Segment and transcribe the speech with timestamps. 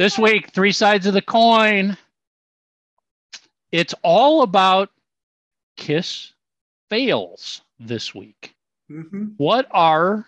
[0.00, 1.94] This week, three sides of the coin.
[3.70, 4.88] It's all about
[5.76, 6.32] Kiss
[6.88, 8.54] fails this week.
[8.90, 9.24] Mm-hmm.
[9.36, 10.24] What are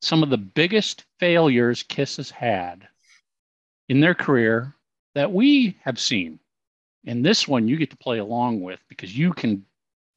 [0.00, 2.88] some of the biggest failures Kiss has had
[3.90, 4.74] in their career
[5.14, 6.38] that we have seen?
[7.04, 9.66] And this one you get to play along with because you can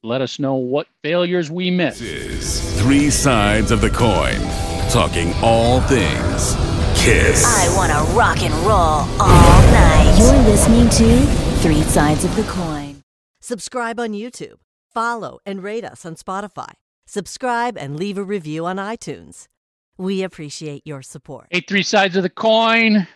[0.02, 2.00] let us know what failures we missed.
[2.00, 4.40] This is Three Sides of the Coin,
[4.88, 7.46] talking all things Kiss.
[7.46, 10.14] I want to rock and roll all night.
[10.18, 11.26] You're listening to
[11.62, 13.02] Three Sides of the Coin.
[13.40, 14.56] Subscribe on YouTube.
[14.92, 16.72] Follow and rate us on Spotify.
[17.06, 19.48] Subscribe and leave a review on iTunes.
[19.96, 21.46] We appreciate your support.
[21.50, 23.08] Hey, three sides of the coin.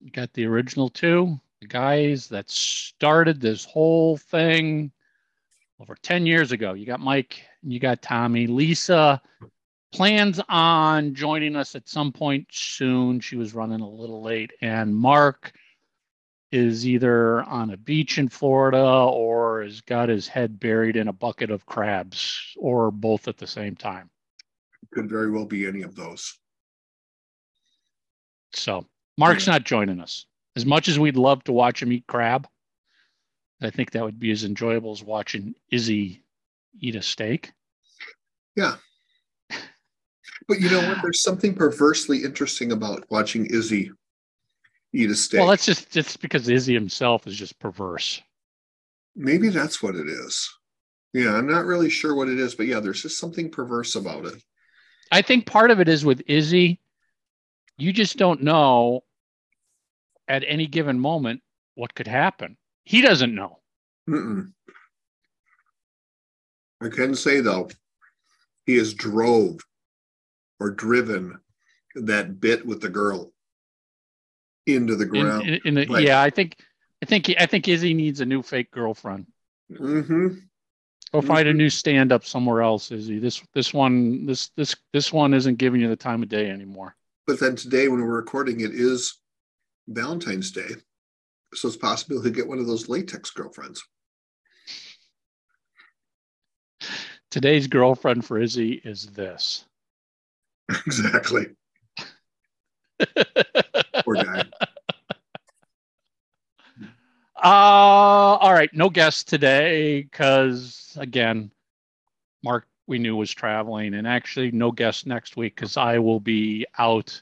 [0.00, 4.92] You got the original two, the guys that started this whole thing
[5.80, 6.74] over 10 years ago.
[6.74, 8.46] You got Mike, you got Tommy.
[8.46, 9.22] Lisa
[9.92, 13.20] plans on joining us at some point soon.
[13.20, 14.52] She was running a little late.
[14.60, 15.52] And Mark
[16.50, 21.12] is either on a beach in Florida or has got his head buried in a
[21.12, 24.10] bucket of crabs or both at the same time.
[24.92, 26.38] Could very well be any of those.
[28.54, 30.26] So Mark's not joining us.
[30.56, 32.46] As much as we'd love to watch him eat crab,
[33.62, 36.22] I think that would be as enjoyable as watching Izzy
[36.78, 37.52] eat a steak.
[38.56, 38.74] Yeah.
[40.48, 40.98] But you know what?
[41.02, 43.90] There's something perversely interesting about watching Izzy
[44.92, 45.40] eat a steak.
[45.40, 48.22] Well, that's just just because Izzy himself is just perverse.
[49.14, 50.50] Maybe that's what it is.
[51.12, 54.24] Yeah, I'm not really sure what it is, but yeah, there's just something perverse about
[54.26, 54.42] it.
[55.10, 56.80] I think part of it is with Izzy,
[57.76, 59.04] you just don't know
[60.26, 61.42] at any given moment
[61.74, 62.56] what could happen.
[62.84, 63.58] He doesn't know.
[64.08, 64.52] Mm-mm.
[66.82, 67.68] I can say though,
[68.64, 69.60] he is drove
[70.62, 71.40] or driven
[71.96, 73.32] that bit with the girl
[74.66, 75.48] into the ground.
[75.48, 76.56] in, in the, Like- yeah, I think
[77.02, 79.26] I think I think Izzy needs a new fake girlfriend.
[79.76, 80.28] hmm
[81.12, 83.18] Go find a new stand up somewhere else, Izzy.
[83.18, 86.94] This this one this this this one isn't giving you the time of day anymore.
[87.26, 89.18] But then today, when we're recording, it is
[89.88, 90.70] Valentine's Day,
[91.54, 93.82] so it's possible he'll get one of those latex girlfriends.
[97.30, 99.64] Today's girlfriend for Izzy is this.
[100.86, 101.46] exactly.
[104.04, 104.44] Poor guy.
[107.42, 111.50] Uh, all right, no guest today because again,
[112.44, 116.66] Mark we knew was traveling, and actually no guest next week because I will be
[116.78, 117.20] out.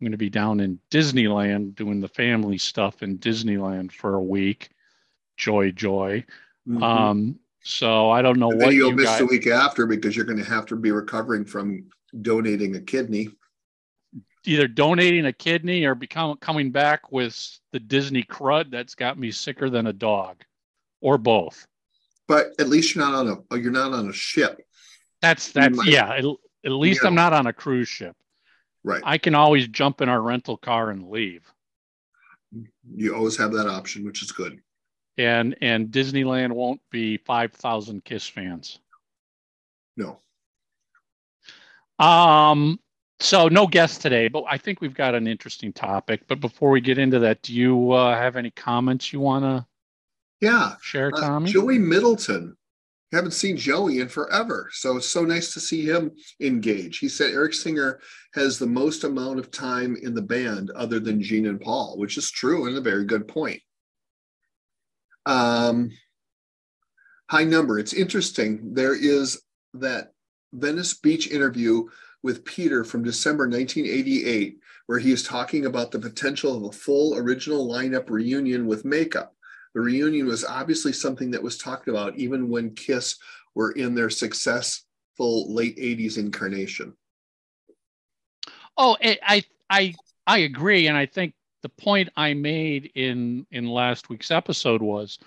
[0.00, 4.22] I'm going to be down in Disneyland doing the family stuff in Disneyland for a
[4.22, 4.70] week.
[5.36, 6.24] Joy, joy.
[6.66, 6.82] Mhm.
[6.82, 9.18] Um, so I don't know and what you'll you miss guys.
[9.18, 11.84] the week after because you're going to have to be recovering from
[12.20, 13.28] donating a kidney.
[14.46, 19.30] either donating a kidney or become coming back with the Disney crud that's got me
[19.30, 20.42] sicker than a dog,
[21.00, 21.66] or both.
[22.26, 24.60] But at least you're not on a oh, you're not on a ship,
[25.20, 26.10] That's that's might- yeah.
[26.14, 26.24] At,
[26.64, 27.04] at least.
[27.04, 28.16] I'm not on a cruise ship.
[28.84, 29.02] right?
[29.04, 31.44] I can always jump in our rental car and leave.
[32.94, 34.60] You always have that option, which is good.
[35.18, 38.78] And and Disneyland won't be five thousand Kiss fans.
[39.96, 40.18] No,
[42.00, 42.80] Um.
[43.22, 46.22] So no guests today, but I think we've got an interesting topic.
[46.26, 49.66] But before we get into that, do you uh, have any comments you want to
[50.40, 50.76] yeah.
[50.80, 51.50] share, Uh, Tommy?
[51.50, 52.56] Joey Middleton.
[53.12, 56.98] Haven't seen Joey in forever, so it's so nice to see him engage.
[56.98, 58.00] He said Eric Singer
[58.34, 62.16] has the most amount of time in the band other than Gene and Paul, which
[62.16, 63.60] is true and a very good point.
[65.26, 65.90] Um,
[67.28, 67.80] high number.
[67.80, 68.74] It's interesting.
[68.74, 69.42] There is
[69.74, 70.12] that
[70.52, 71.88] Venice Beach interview
[72.22, 77.16] with Peter from December 1988, where he is talking about the potential of a full
[77.16, 79.34] original lineup reunion with makeup.
[79.74, 83.16] The reunion was obviously something that was talked about even when Kiss
[83.54, 86.94] were in their successful late 80s incarnation.
[88.76, 89.94] Oh, I, I
[90.26, 95.18] I agree, and I think the point I made in in last week's episode was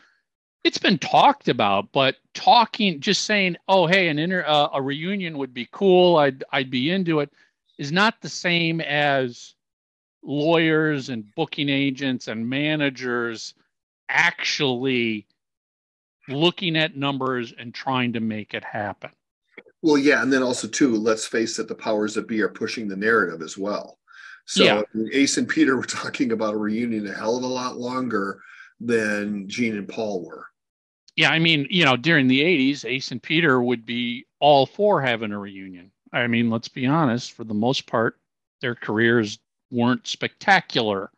[0.64, 5.38] it's been talked about, but talking, just saying, oh, hey, an inter uh, a reunion
[5.38, 6.18] would be cool.
[6.18, 7.32] I'd I'd be into it,
[7.78, 9.56] is not the same as
[10.24, 13.54] lawyers and booking agents and managers
[14.10, 15.28] actually
[16.30, 19.12] looking at numbers and trying to make it happen.
[19.82, 22.88] Well, yeah, and then also too, let's face it, the powers that be are pushing
[22.88, 24.00] the narrative as well.
[24.46, 24.82] So Yeah.
[25.12, 28.42] Ace and Peter were talking about a reunion a hell of a lot longer
[28.80, 30.48] than Gene and Paul were.
[31.16, 35.02] Yeah, I mean, you know, during the 80s, Ace and Peter would be all for
[35.02, 35.92] having a reunion.
[36.12, 38.18] I mean, let's be honest, for the most part,
[38.62, 39.40] their careers
[39.72, 41.12] weren't spectacular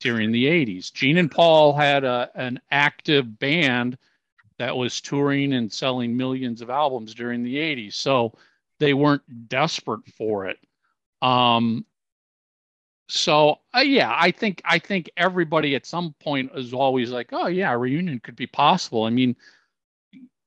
[0.00, 0.92] during the 80s.
[0.92, 3.98] Gene and Paul had a, an active band
[4.58, 7.94] that was touring and selling millions of albums during the 80s.
[7.94, 8.32] So
[8.78, 10.58] they weren't desperate for it.
[11.22, 11.84] Um,
[13.10, 17.48] so uh, yeah, I think I think everybody at some point is always like, oh
[17.48, 19.04] yeah, a reunion could be possible.
[19.04, 19.36] I mean,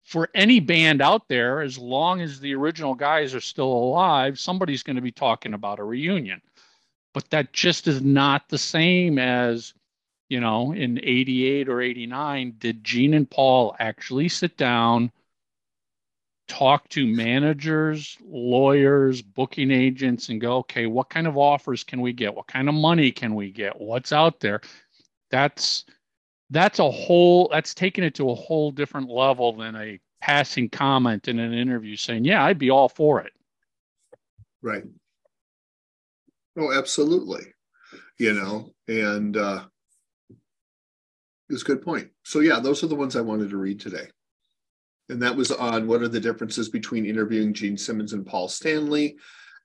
[0.04, 4.84] for any band out there, as long as the original guys are still alive, somebody's
[4.84, 6.42] going to be talking about a reunion.
[7.14, 9.74] But that just is not the same as,
[10.30, 15.12] you know, in 88 or 89, did Gene and Paul actually sit down,
[16.48, 22.14] talk to managers, lawyers, booking agents, and go, okay, what kind of offers can we
[22.14, 22.36] get?
[22.36, 23.80] What kind of money can we get?
[23.80, 24.62] What's out there?
[25.32, 25.86] That's
[26.50, 31.28] that's a whole that's taking it to a whole different level than a passing comment
[31.28, 33.34] in an interview saying, "Yeah, I'd be all for it."
[34.62, 34.84] Right.
[36.58, 37.54] Oh, absolutely.
[38.20, 39.66] You know, and uh
[41.50, 42.10] it's a good point.
[42.24, 44.08] So yeah, those are the ones I wanted to read today.
[45.10, 49.18] And that was on what are the differences between interviewing Gene Simmons and Paul Stanley,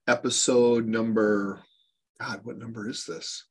[0.06, 1.62] episode number
[2.20, 3.44] God, what number is this?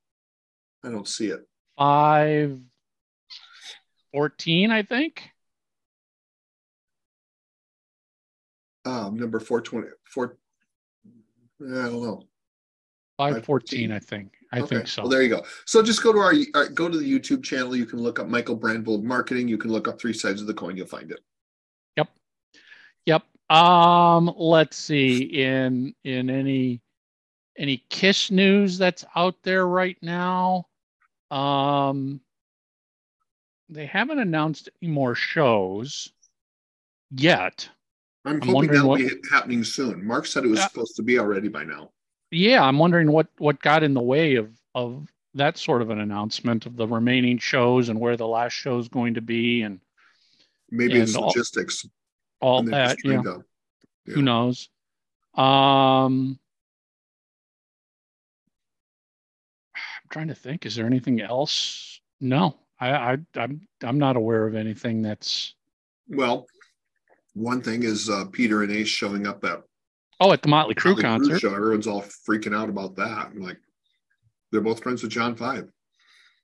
[0.83, 1.47] I don't see it.
[1.77, 2.59] Five
[4.13, 5.29] 14, I think.
[8.85, 10.37] Um, number 420, four,
[11.61, 12.23] I don't know.
[13.17, 14.33] 514, I think.
[14.53, 15.01] I Okay, think so.
[15.01, 15.43] Well, there you go.
[15.65, 17.75] So just go to our, our go to the YouTube channel.
[17.75, 19.47] You can look up Michael Brandvold Marketing.
[19.47, 20.77] You can look up Three Sides of the Coin.
[20.77, 21.19] You'll find it.
[23.49, 25.19] Um, let's see.
[25.41, 26.81] In in any
[27.57, 30.65] any Kiss news that's out there right now,
[31.31, 32.19] um,
[33.69, 36.11] they haven't announced any more shows
[37.11, 37.69] yet.
[38.25, 40.05] I'm, I'm hoping that'll what- be happening soon.
[40.05, 40.67] Mark said it was Yeah.
[40.67, 41.91] supposed to be already by now.
[42.31, 45.99] Yeah, I'm wondering what what got in the way of of that sort of an
[45.99, 49.79] announcement of the remaining shows and where the last show is going to be and
[50.69, 51.85] Maybe it's And all- logistics.
[52.39, 52.93] All that.
[52.97, 53.45] just You know, trying to-
[54.05, 54.13] yeah.
[54.15, 54.69] who knows?
[55.35, 56.39] Um,
[59.75, 60.65] I'm trying to think.
[60.65, 61.99] Is there anything else?
[62.19, 65.53] No, I, I I'm I'm not aware of anything that's.
[66.09, 66.47] Well,
[67.33, 69.61] one thing is uh, Peter and Ace showing up at
[70.19, 71.39] Oh, at the Motley Crue the concert.
[71.39, 71.53] show.
[71.53, 73.27] Everyone's all freaking out about that.
[73.27, 73.59] I'm like,
[74.51, 75.67] they're both friends with John Five.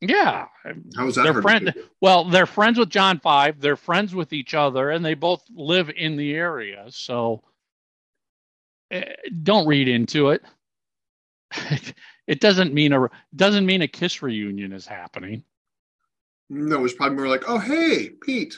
[0.09, 0.47] Yeah,
[0.95, 1.23] How is that?
[1.23, 3.59] They're friend- well, they're friends with John Five.
[3.61, 6.85] They're friends with each other, and they both live in the area.
[6.89, 7.43] So,
[8.91, 9.13] eh,
[9.43, 10.43] don't read into it.
[12.27, 15.43] it doesn't mean a doesn't mean a kiss reunion is happening.
[16.49, 18.55] No, it was probably more like, oh hey, Pete.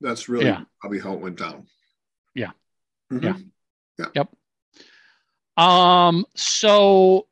[0.00, 0.64] That's really Yeah.
[0.80, 1.66] probably how it went down.
[2.34, 2.50] Yeah.
[3.12, 3.50] Mhm.
[3.98, 4.06] Yeah.
[4.14, 4.36] Yep.
[5.64, 7.28] Um, so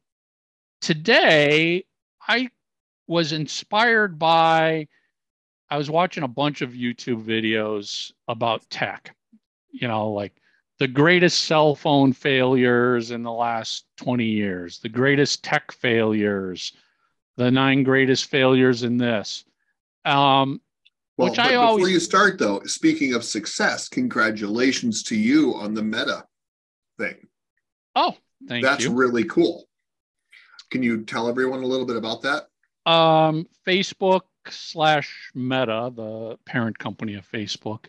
[0.80, 1.84] today
[2.26, 2.50] I
[3.06, 4.88] was inspired by
[5.70, 9.14] I was watching a bunch of YouTube videos about tech,
[9.70, 10.32] you know, like
[10.80, 16.72] the greatest cell phone failures in the last 20 years, the greatest tech failures,
[17.36, 19.44] the nine greatest failures in this.
[20.04, 20.60] Um,
[21.16, 25.74] Well, Which I before always- you start though, speaking of success, congratulations to you on
[25.74, 26.26] the meta
[26.98, 27.28] thing.
[27.94, 28.16] oh,
[28.48, 28.88] thank That's you.
[28.90, 29.68] That's really cool.
[30.70, 32.48] Can you tell everyone a little bit about that?
[32.86, 37.86] um, Facebook slash Meta, the parent company of Facebook,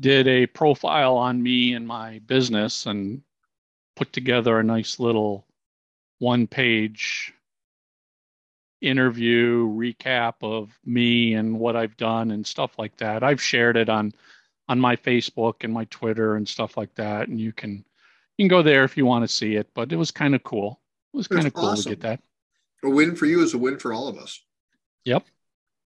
[0.00, 3.22] did a profile on me and my business and
[3.96, 5.46] put together a nice little
[6.18, 7.32] one page
[8.80, 13.22] interview recap of me and what I've done and stuff like that.
[13.22, 14.12] I've shared it on
[14.68, 17.84] on my Facebook and my Twitter and stuff like that and you can
[18.36, 20.42] you can go there if you want to see it, but it was kind of
[20.42, 20.80] cool.
[21.14, 21.84] It was kind of cool awesome.
[21.84, 22.20] to get that.
[22.82, 24.40] A win for you is a win for all of us.
[25.04, 25.24] Yep.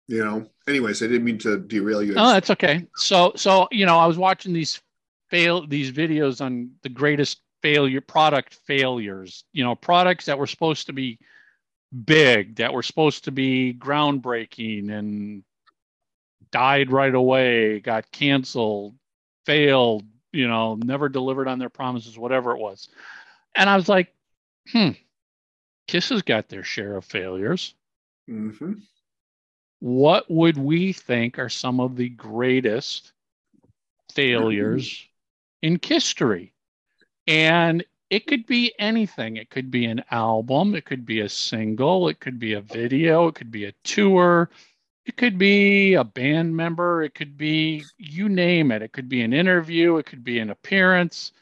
[0.06, 0.46] You know.
[0.66, 2.14] Anyways, I didn't mean to derail you.
[2.16, 2.86] Oh, that's okay.
[2.96, 4.80] So, so you know, I was watching these
[5.28, 9.44] fail these videos on the greatest failure product failures.
[9.52, 11.18] You know, products that were supposed to be
[12.06, 15.44] big, that were supposed to be groundbreaking, and
[16.50, 18.94] died right away, got canceled,
[19.44, 20.04] failed.
[20.32, 22.88] You know, never delivered on their promises, whatever it was.
[23.54, 24.14] And I was like,
[24.70, 24.90] hmm,
[25.88, 27.74] Kiss has got their share of failures.
[28.26, 28.52] Hmm
[29.80, 33.12] what would we think are some of the greatest
[34.12, 35.06] failures
[35.62, 36.52] in history?
[37.26, 39.36] And it could be anything.
[39.36, 43.28] It could be an album, it could be a single, it could be a video,
[43.28, 44.50] it could be a tour,
[45.04, 48.82] it could be a band member, it could be you name it.
[48.82, 51.32] It could be an interview, it could be an appearance,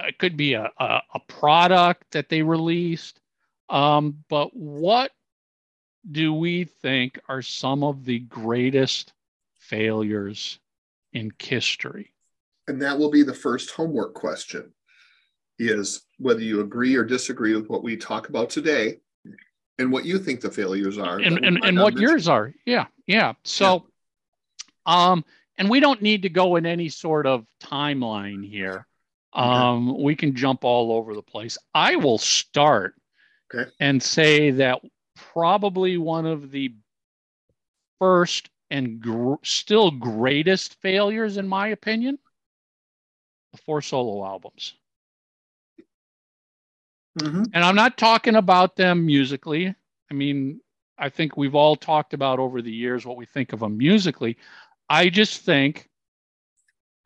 [0.00, 3.19] it could be a, a, a product that they released.
[3.70, 5.12] Um, but what
[6.10, 9.12] do we think are some of the greatest
[9.58, 10.58] failures
[11.12, 12.12] in history?
[12.66, 14.72] And that will be the first homework question
[15.58, 18.98] is whether you agree or disagree with what we talk about today
[19.78, 21.18] and what you think the failures are.
[21.18, 22.54] And, and, and what yours are.
[22.64, 22.86] Yeah.
[23.06, 23.34] Yeah.
[23.44, 23.86] So,
[24.86, 25.24] um,
[25.58, 28.86] and we don't need to go in any sort of timeline here.
[29.36, 29.46] Okay.
[29.46, 31.56] Um, we can jump all over the place.
[31.74, 32.94] I will start
[33.52, 33.70] Okay.
[33.80, 34.80] and say that
[35.16, 36.74] probably one of the
[37.98, 42.18] first and gr- still greatest failures, in my opinion,
[43.52, 44.74] the four solo albums.
[47.18, 47.50] Mhm.
[47.52, 49.74] And I'm not talking about them musically.
[50.10, 50.60] I mean,
[50.96, 54.36] I think we've all talked about over the years what we think of them musically.
[54.88, 55.88] I just think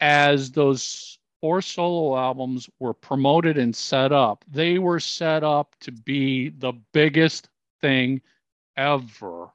[0.00, 5.92] as those four solo albums were promoted and set up, they were set up to
[5.92, 7.50] be the biggest
[7.82, 8.22] thing
[8.78, 9.52] ever,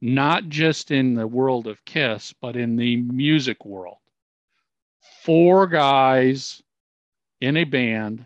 [0.00, 3.98] not just in the world of Kiss, but in the music world.
[5.22, 6.62] Four guys
[7.42, 8.24] in a band,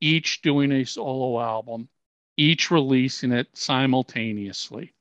[0.00, 1.88] each doing a solo album,
[2.36, 4.92] each releasing it simultaneously.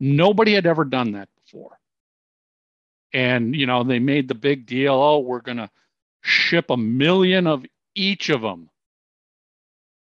[0.00, 1.78] Nobody had ever done that before.
[3.12, 5.68] And, you know, they made the big deal oh, we're going to
[6.24, 7.64] ship a million of
[7.94, 8.70] each of them.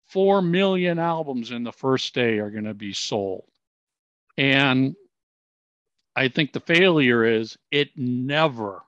[0.08, 3.44] Four million albums in the first day are going to be sold.
[4.38, 4.96] And
[6.16, 8.84] I think the failure is it never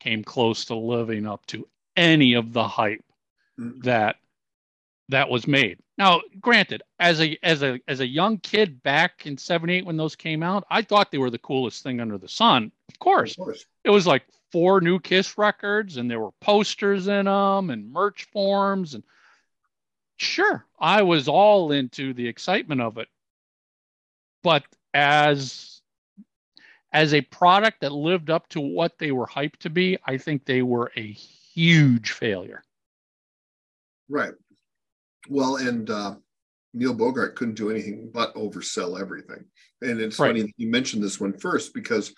[0.00, 3.04] came close to living up to any of the hype
[3.58, 3.82] Mhm.
[3.82, 4.16] that
[5.08, 5.78] that was made.
[5.98, 10.14] Now, granted, as a as a as a young kid back in 78 when those
[10.16, 12.70] came out, I thought they were the coolest thing under the sun.
[12.88, 13.32] Of course.
[13.32, 13.66] Of course.
[13.84, 18.24] It was like four new Kiss records and there were posters in them and merch
[18.32, 19.04] forms and
[20.16, 23.08] sure, I was all into the excitement of it.
[24.42, 24.64] But
[24.94, 25.80] as
[26.92, 30.44] as a product that lived up to what they were hyped to be, I think
[30.44, 32.62] they were a huge failure.
[34.08, 34.32] Right.
[35.28, 36.16] Well, and uh,
[36.74, 39.44] Neil Bogart couldn't do anything but oversell everything.
[39.82, 40.36] And it's Right.
[40.36, 42.12] funny you mentioned this one first because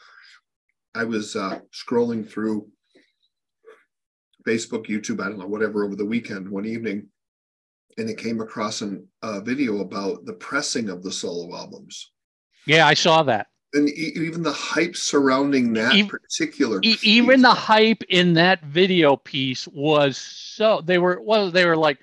[0.94, 2.68] I was uh, scrolling through
[4.46, 7.08] Facebook, YouTube, I don't know, whatever, over the weekend one evening,
[7.98, 12.10] and it came across an, a video about the pressing of the solo albums.
[12.66, 13.46] Yeah, I saw that.
[13.74, 17.04] And e- even the hype surrounding that Ev- particular E- piece.
[17.04, 21.98] even the hype in that video piece was so they were well they were like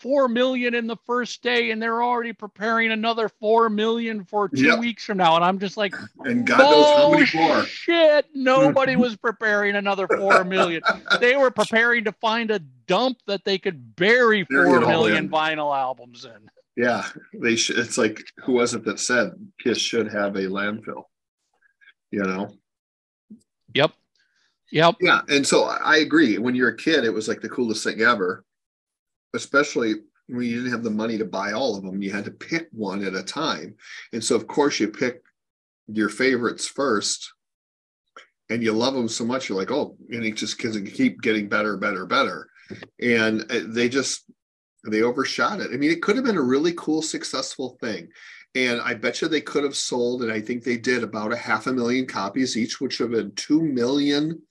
[0.00, 4.62] 4 million in the first day and they're already preparing another 4 million for 2
[4.66, 4.78] Yep.
[4.78, 7.62] weeks from now and i'm just like and God knows how many more.
[7.64, 10.82] shit nobody was preparing another 4 million
[11.20, 15.30] they were preparing to find a dump that they could bury four million in.
[15.30, 17.04] vinyl albums in Yeah,
[17.34, 17.78] they should.
[17.78, 21.04] It's like who was it that said Kiss should have a landfill?
[22.10, 22.48] You know.
[23.74, 23.92] yep
[24.72, 26.38] yep Yeah, and so I agree.
[26.38, 28.44] When you're a kid, it was like the coolest thing ever,
[29.34, 29.94] especially
[30.28, 32.02] when you didn't have the money to buy all of them.
[32.02, 33.74] You had to pick one at a time,
[34.12, 35.22] and so of course you pick
[35.88, 37.32] your favorites first,
[38.48, 39.48] and you love them so much.
[39.48, 42.48] You're like, oh, and it just it keep getting better, better, better,
[43.00, 44.24] and uh, they just
[44.88, 45.70] they overshot it.
[45.72, 48.08] I mean, it could have been a really cool, successful thing.
[48.54, 51.36] And I bet you they could have sold, and I think they did about a
[51.36, 54.42] half a million copies each, which would have been 2 million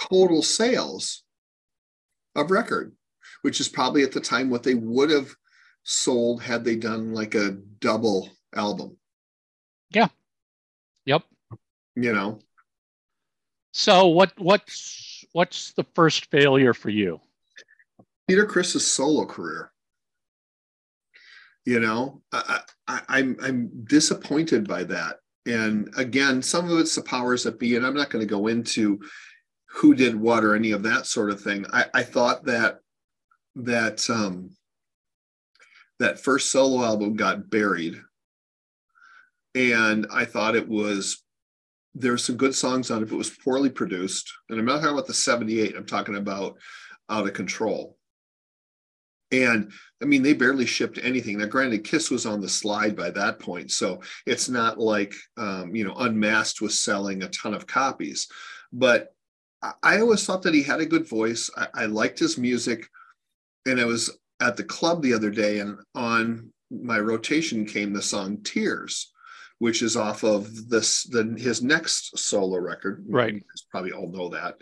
[0.00, 1.24] total sales
[2.36, 2.92] of record,
[3.42, 5.34] which is probably at the time what they would have
[5.82, 8.96] sold had they done like a double album,
[9.90, 10.08] Yeah.
[11.04, 11.22] yep
[11.96, 12.40] you know?
[13.72, 17.20] so what what's what's the first failure for you
[18.28, 19.72] Peter Criss's solo career.
[21.64, 25.16] You know, I, I, I'm I'm disappointed by that.
[25.46, 28.46] And again, some of it's the powers that be, and I'm not going to go
[28.48, 29.00] into
[29.70, 31.64] who did what or any of that sort of thing.
[31.72, 32.80] I, I thought that
[33.58, 34.50] that um,
[35.98, 38.00] that first solo album got buried,
[39.54, 41.22] and I thought it was
[41.94, 44.32] there's some good songs on it, but it was poorly produced.
[44.48, 45.76] And I'm not talking about the '78.
[45.76, 46.58] I'm talking about
[47.10, 47.96] out of control.
[49.30, 49.72] And
[50.02, 51.38] I mean, they barely shipped anything.
[51.38, 55.74] Now, granted, Kiss was on the slide by that point, so it's not like um,
[55.74, 58.28] you know, Unmasked was selling a ton of copies.
[58.72, 59.12] But
[59.62, 61.50] I, I always thought that he had a good voice.
[61.56, 62.88] I, I liked his music,
[63.70, 68.02] and I was at the club the other day, and on my rotation came the
[68.02, 69.12] song "Tears,"
[69.58, 73.04] which is off of this the his next solo record.
[73.08, 73.34] Right.
[73.34, 74.56] You guys probably all know that.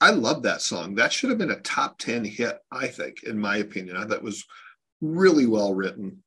[0.00, 0.94] I love that song.
[0.94, 3.96] That should have been a top 10 hit, I think, in my opinion.
[3.96, 4.46] I thought it was
[5.00, 6.22] really well written.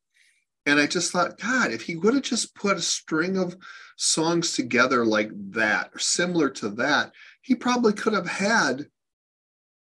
[0.65, 3.57] And I just thought, God, if he would have just put a string of
[3.97, 7.11] songs together like that, or similar to that,
[7.41, 8.87] he probably could have had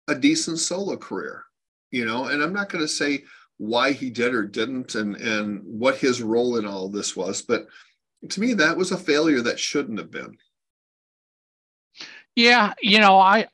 [0.08, 1.44] a decent solo career,
[1.90, 2.26] you know.
[2.26, 3.24] And I'm not going to say
[3.58, 7.66] why he did or didn't and and what his role in all this was, but
[8.28, 10.36] to me that was a failure that shouldn't have been.
[12.36, 13.46] Yeah, you know, I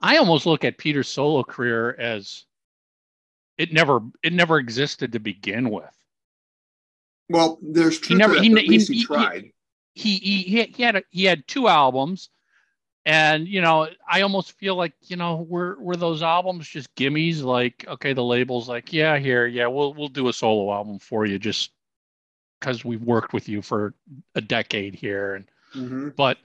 [0.00, 2.44] I almost look at Peter's solo career as
[3.58, 5.84] it never it never existed to begin with.
[7.28, 9.50] Well, there's truth He never he, he, he, he- tried.
[9.94, 12.30] he he he he had a, he had two albums
[13.06, 17.42] and you know i almost feel like you know were were those albums just gimmies?
[17.42, 21.24] Like okay the label's like yeah here yeah we'll we'll do a solo album for
[21.26, 21.70] you just
[22.58, 23.94] because we've worked with you for
[24.34, 25.34] a decade here.
[25.36, 26.14] And Mhm.
[26.16, 26.36] but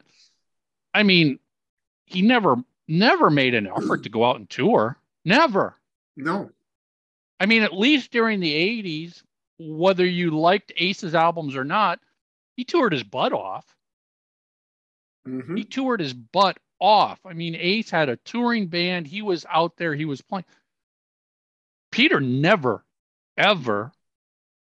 [0.94, 1.40] i mean
[2.06, 2.56] he never
[2.88, 4.98] never made an effort to go out and tour.
[5.26, 5.76] Never.
[6.16, 6.52] No,
[7.40, 9.24] i mean at least during the 80s
[9.58, 12.00] whether you liked ace's albums or not
[12.56, 13.75] he toured his butt off
[15.28, 15.58] Mhm.
[15.58, 17.20] he toured his butt off.
[17.26, 19.08] I mean, Ace had a touring band.
[19.08, 19.96] He was out there.
[19.96, 20.46] He was playing.
[21.92, 22.86] Peter never,
[23.38, 23.92] ever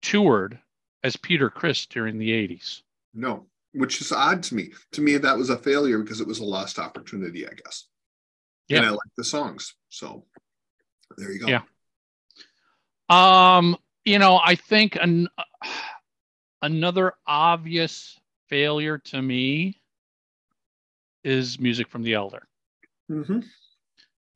[0.03, 0.59] toured
[1.03, 2.83] as Peter Criss during the 80s.
[3.15, 4.73] no, which is odd to me.
[4.93, 7.85] To me, that was a failure because it was a lost opportunity, I guess.
[8.69, 8.79] Yeah.
[8.79, 10.27] And I like the songs, so
[11.17, 11.47] there you go.
[11.49, 11.63] Yeah.
[13.11, 15.29] Um, you know, I think an,
[16.63, 19.81] another obvious failure to me
[21.25, 22.47] is music from the Elder.
[23.11, 23.49] Mhm.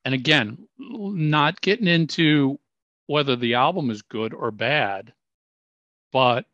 [0.04, 2.58] and again, not getting into
[3.06, 5.12] whether the album is good or bad,
[6.10, 6.46] but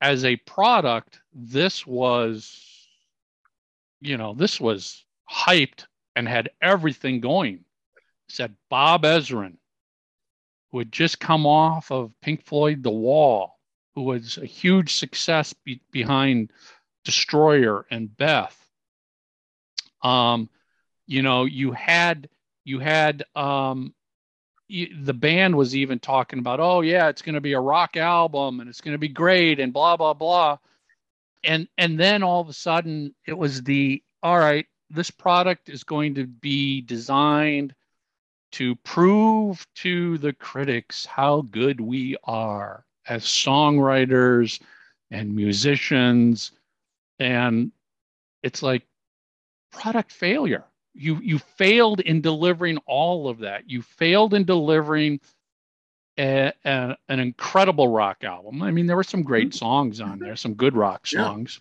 [0.00, 2.88] as a product, this was,
[4.00, 7.64] you know, this was hyped and had everything going.
[8.28, 9.56] Said Bob Ezrin,
[10.70, 13.58] who had just come off of Pink Floyd The Wall,
[13.94, 16.52] who was a huge success be- behind
[17.04, 18.61] Destroyer and Beth.
[20.02, 20.48] Um,
[21.06, 22.28] you know, you had
[22.64, 23.94] you had um
[24.68, 27.96] you, the band was even talking about oh yeah it's going to be a rock
[27.96, 30.58] album and it's going to be great and blah blah blah.
[31.44, 35.84] And and then all of a sudden it was the all right this product is
[35.84, 37.74] going to be designed
[38.52, 44.60] to prove to the critics how good we are as songwriters
[45.10, 46.52] and musicians.
[47.18, 47.72] And
[48.42, 48.86] it's like
[49.72, 53.68] product failure you you failed in delivering all of that.
[53.70, 55.20] You failed in delivering
[56.18, 58.62] a, a- an incredible rock album.
[58.62, 61.24] I mean, there were some great songs on there, some good rock Yeah.
[61.24, 61.60] songs,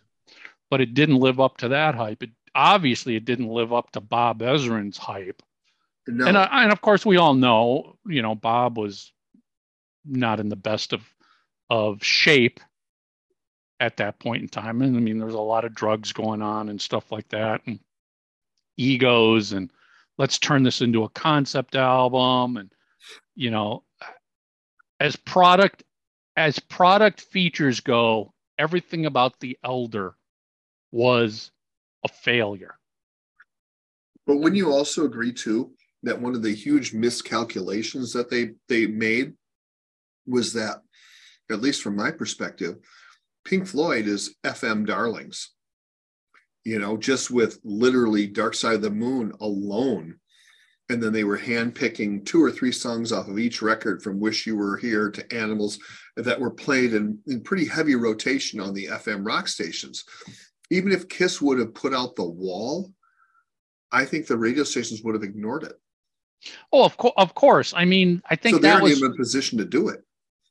[0.70, 2.24] but it didn't live up to that hype.
[2.24, 5.42] It obviously it didn't live up to Bob Ezrin's hype.
[6.08, 9.14] No, And uh, and of course we all know, you know, Bob was
[10.04, 11.02] not in the best of
[11.70, 12.60] of shape
[13.80, 14.82] at that point in time.
[14.82, 17.62] And I mean, there was a lot of drugs going on and stuff like that,
[17.66, 17.80] and
[18.82, 19.70] egos, and
[20.18, 22.58] let's turn this into a concept album.
[22.58, 22.72] And
[23.36, 23.84] you know,
[25.00, 25.84] as product
[26.38, 30.16] as product features go, everything about the Elder
[30.92, 31.52] was
[32.04, 32.78] a failure.
[34.26, 35.72] But wouldn't you also agree too
[36.04, 39.34] that one of the huge miscalculations that they they made
[40.26, 40.82] was that,
[41.52, 42.78] at least from my perspective,
[43.44, 45.52] Pink Floyd is FM darlings.
[46.64, 50.18] You know, just with literally Dark Side of the Moon alone.
[50.90, 54.46] And then they were handpicking two or three songs off of each record from Wish
[54.46, 55.80] You Were Here to Animals
[56.18, 60.04] that were played in, in pretty heavy rotation on the FM rock stations.
[60.70, 62.92] Even if Kiss would have put out the wall,
[63.92, 65.74] I think the radio stations would have ignored it.
[66.74, 67.74] Oh, of course, of course.
[67.76, 70.02] I mean, I think so they weren't was even in a position to do it.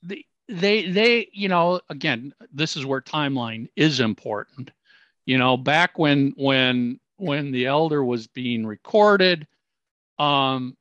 [0.03, 4.71] the, they they you know again this is where timeline is important
[5.31, 9.47] you know back when when when the elder was being recorded
[10.19, 10.77] um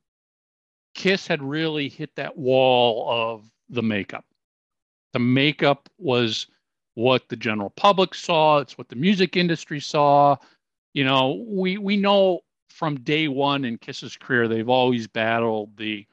[0.96, 4.24] kiss had really hit that wall of the makeup.
[5.12, 6.48] The makeup was
[6.94, 8.58] what the general public saw.
[8.58, 10.36] It's what the music industry saw.
[10.94, 16.04] You know we we know from day one in kiss's career they've always battled the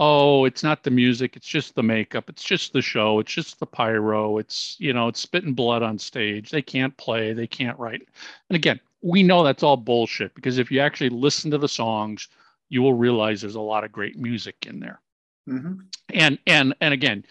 [0.00, 3.60] oh, it's not the music, it's just the makeup, it's just the show, it's just
[3.60, 6.50] the pyro, it's you know, it's spitting blood on stage.
[6.50, 8.08] They can't play, they can't write.
[8.48, 12.28] And again, we know that's all bullshit because if you actually listen to the songs,
[12.70, 15.00] you will realize there's a lot of great music in there.
[15.46, 15.86] Mhm.
[16.14, 17.24] And and and again,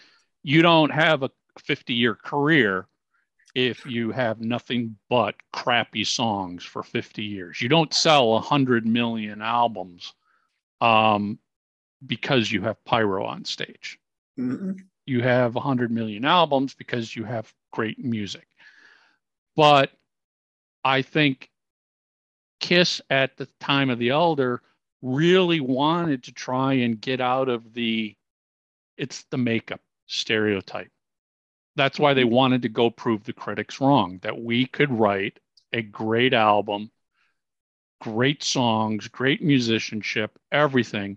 [0.44, 2.86] you don't have a 50 year career
[3.54, 7.60] if you have nothing but crappy songs for 50 years.
[7.60, 10.14] You don't sell 100 million albums
[10.80, 11.38] um,
[12.06, 13.98] because you have pyro on stage.
[14.38, 14.86] Mhm.
[15.06, 18.46] you have 100 million albums because you have great music.
[19.56, 19.90] But
[20.84, 21.50] I think
[22.60, 24.62] Kiss at the time of the Elder
[25.02, 28.14] really wanted to try and get out of the
[28.96, 30.92] it's the makeup stereotype.
[31.74, 35.40] That's why they wanted to go prove the critics wrong that we could write
[35.72, 36.90] a great album,
[38.00, 41.16] great songs, great musicianship, everything.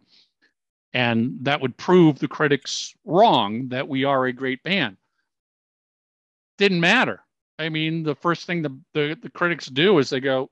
[0.93, 4.97] And that would prove the critics wrong that we are a great band.
[6.58, 7.21] Didn't matter.
[7.58, 10.49] I mean, the first thing the, the, the critics do is they go,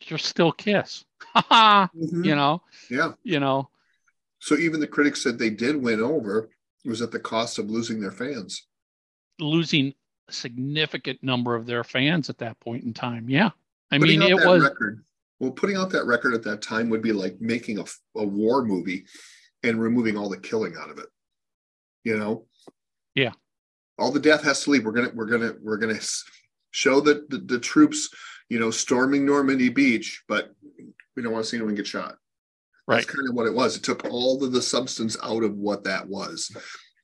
[0.00, 1.04] You're still Kiss.
[1.36, 2.24] Mhm.
[2.24, 3.12] you know, Yeah.
[3.22, 3.68] you know,
[4.38, 6.50] So even the critics said they did win over
[6.84, 8.66] was at the cost of losing their fans.
[9.38, 9.92] losing
[10.28, 13.28] a significant number of their fans at that point in time.
[13.28, 13.50] Yeah.
[13.90, 15.04] I Putting mean, out it that was record.
[15.38, 17.84] Well, putting out that record at that time would be like making a,
[18.16, 19.04] a war movie
[19.62, 21.06] and removing all the killing out of it.
[22.04, 22.46] You know?
[23.14, 23.32] Yeah.
[23.98, 24.84] All the death has to leave.
[24.84, 26.00] We're gonna we're gonna we're gonna
[26.70, 28.10] show that the, the troops,
[28.48, 30.54] you know, storming Normandy Beach, but
[31.16, 32.16] we don't want to see anyone get shot.
[32.86, 32.96] right.
[32.96, 33.76] That's kind of what it was.
[33.76, 36.54] It took all of the substance out of what that was.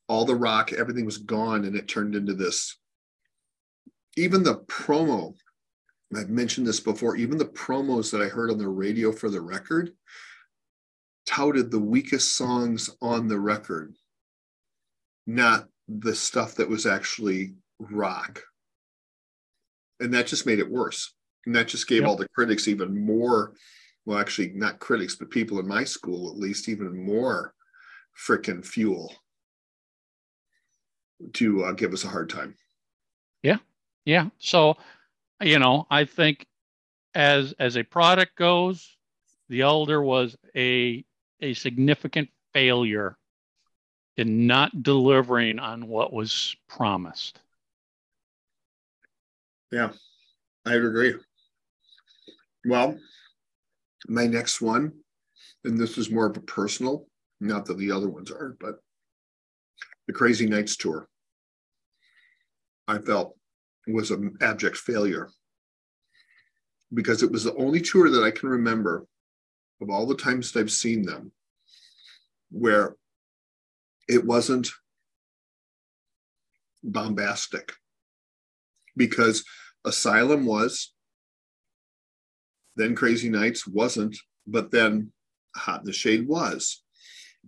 [0.07, 2.77] All the rock, everything was gone, and it turned into this.
[4.15, 5.33] Even the promo,
[6.15, 9.41] I've mentioned this before, even the promos that I heard on the radio for the
[9.41, 9.91] record
[11.25, 13.95] touted the weakest songs on the record,
[15.25, 18.41] not the stuff that was actually rock.
[19.99, 21.13] And that just made it worse.
[21.45, 22.09] And that just gave Yep.
[22.09, 23.53] all the critics even more
[24.05, 27.53] well, actually, not critics, but people in my school, at least, even more
[28.27, 29.13] freaking fuel
[31.33, 32.55] to uh, give us a hard time.
[33.43, 33.57] Yeah.
[34.05, 34.29] Yeah.
[34.39, 34.75] So,
[35.41, 36.45] you know, I think
[37.15, 38.97] as as a product goes,
[39.47, 41.05] the Elder was a
[41.43, 43.17] a significant failure
[44.17, 47.39] in not delivering on what was promised.
[49.71, 49.91] Yeah,
[50.65, 51.15] I agree.
[52.65, 52.97] Well,
[54.07, 54.93] my next one,
[55.65, 57.07] and this is more of a personal,
[57.41, 58.75] not that the other ones aren't, but
[60.07, 61.07] the Crazy Nights tour.
[62.87, 63.35] I felt
[63.87, 65.29] was an abject failure
[66.93, 69.05] because it was the only tour that I can remember
[69.81, 71.31] of all the times that I've seen them
[72.51, 72.95] where
[74.07, 74.69] it wasn't
[76.83, 77.73] bombastic
[78.95, 79.43] because
[79.85, 80.93] Asylum was,
[82.75, 85.11] then Crazy Nights wasn't, but then
[85.55, 86.81] Hot in the Shade was.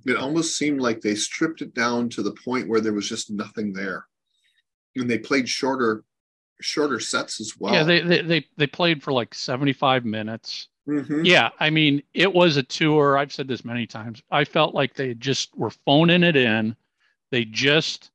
[0.06, 3.32] It almost seemed like they stripped it down to the point where there was just
[3.32, 4.06] nothing there.
[4.96, 6.04] And they played shorter,
[6.62, 7.74] shorter sets as well.
[7.74, 10.68] Yeah, they, they they they played for like 75 minutes.
[10.88, 11.26] Mhm.
[11.26, 13.18] Yeah, I mean, it was a tour.
[13.18, 14.22] I've said this many times.
[14.30, 16.76] I felt like they just were phoning it in.
[17.32, 18.12] They just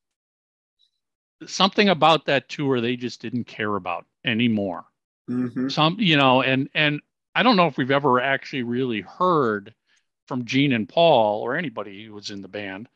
[1.46, 4.84] something about that tour they just didn't care about anymore.
[5.28, 5.70] Mhm.
[5.70, 7.00] Some, you know, and and
[7.34, 9.74] I don't know if we've ever actually really heard
[10.26, 12.88] from Gene and Paul or anybody who was in the band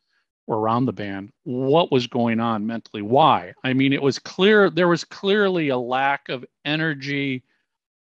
[0.46, 3.02] or around the band what was going on mentally.
[3.02, 3.54] Why?
[3.64, 7.42] I mean, it was clear there was clearly a lack of energy,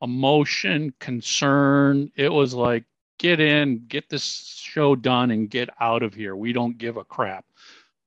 [0.01, 2.11] emotion, concern.
[2.15, 2.83] It was like,
[3.17, 6.35] get in, get this show done, and get out of here.
[6.35, 7.45] We don't give a crap.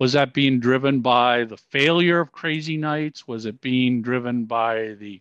[0.01, 3.29] Was that being driven by the failure of Crazy Nights?
[3.29, 5.21] Was it being driven by the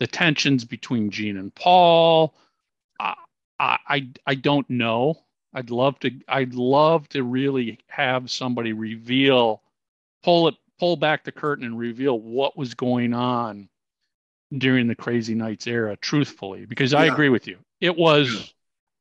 [0.00, 2.34] the tensions between Gene and Paul?
[3.00, 3.14] I
[3.58, 5.18] I I don't know.
[5.54, 9.62] I'd love to I'd love to really have somebody reveal
[10.22, 13.68] pull it pull back the curtain and reveal what was going on
[14.56, 17.12] during the Crazy Nights era truthfully because I Yeah.
[17.12, 17.58] agree with you.
[17.80, 18.40] It was Yeah.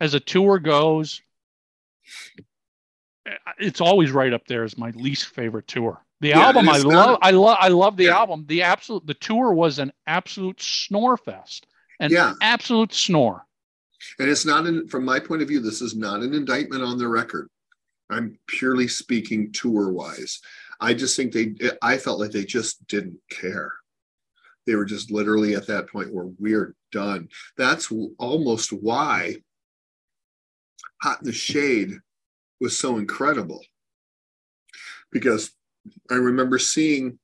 [0.01, 1.21] as a tour goes
[3.57, 6.03] it's always right up there as my least favorite tour.
[6.21, 8.45] The Yeah, album I love I love I love the album.
[8.47, 11.67] The absolute the tour was an absolute snore fest.
[11.99, 12.33] An Yeah.
[12.41, 13.45] absolute snore.
[14.19, 16.97] And it's not, in, from my point of view, this is not an indictment on
[16.97, 17.47] the record.
[18.09, 20.41] I'm purely speaking tour wise.
[20.81, 23.73] I just think they, I felt like they just didn't care.
[24.65, 27.29] They were just literally at that point where we're done.
[27.57, 29.37] That's almost why
[31.01, 31.99] Hot in the Shade
[32.61, 33.61] was so incredible.
[35.11, 35.51] Because
[36.09, 37.19] I remember seeing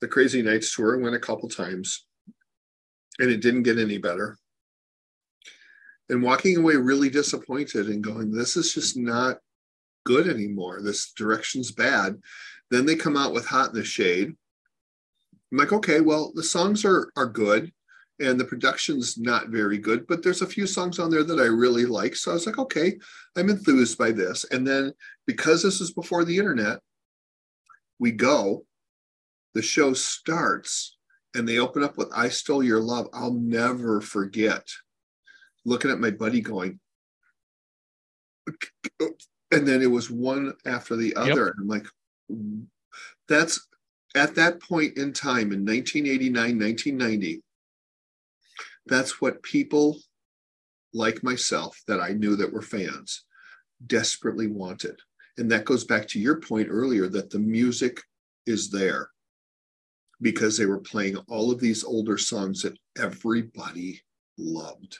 [0.00, 2.04] the Crazy Nights tour, I went a couple times,
[3.18, 4.38] and it didn't get any better
[6.08, 9.38] and walking away really disappointed and going, this is just not
[10.04, 10.80] good anymore.
[10.82, 12.16] This direction's bad.
[12.70, 14.34] Then they come out with Hot in the Shade.
[15.52, 17.72] I'm like, okay, well, the songs are are good
[18.18, 21.44] and the production's not very good, but there's a few songs on there that I
[21.44, 22.16] really like.
[22.16, 22.94] So I was like, okay,
[23.36, 24.44] I'm enthused by this.
[24.50, 24.92] And then
[25.26, 26.80] because this is before the internet,
[27.98, 28.64] we go,
[29.54, 30.96] the show starts,
[31.34, 33.08] and they open up with I Stole Your Love.
[33.12, 34.66] I'll never forget
[35.64, 36.78] looking at my buddy going,
[39.50, 41.46] and then it was one after the other.
[41.46, 41.54] Yep.
[41.60, 41.86] I'm like,
[43.28, 43.66] that's
[44.16, 47.42] at that point in time in 1989, 1990.
[48.86, 49.98] That's what people
[50.94, 53.24] like myself that I knew that were fans
[53.84, 54.98] desperately wanted.
[55.36, 58.00] And that goes back to your point earlier that the music
[58.46, 59.10] is there
[60.22, 64.00] because they were playing all of these older songs that everybody
[64.38, 64.98] loved.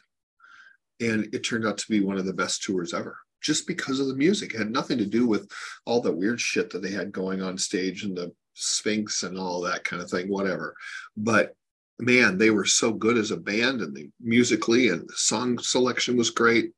[1.01, 4.09] And it turned out to be one of the best tours ever just because of
[4.09, 4.53] the music.
[4.53, 5.51] It had nothing to do with
[5.87, 9.61] all the weird shit that they had going on stage and the Sphinx and all
[9.61, 10.75] that kind of thing, whatever.
[11.17, 11.55] But
[11.99, 16.17] man, they were so good as a band and the musically and the song selection
[16.17, 16.73] was great.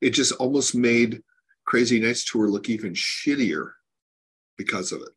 [0.00, 1.22] It just almost made
[1.64, 3.70] Crazy Nights tour look even shittier
[4.56, 5.08] because of it.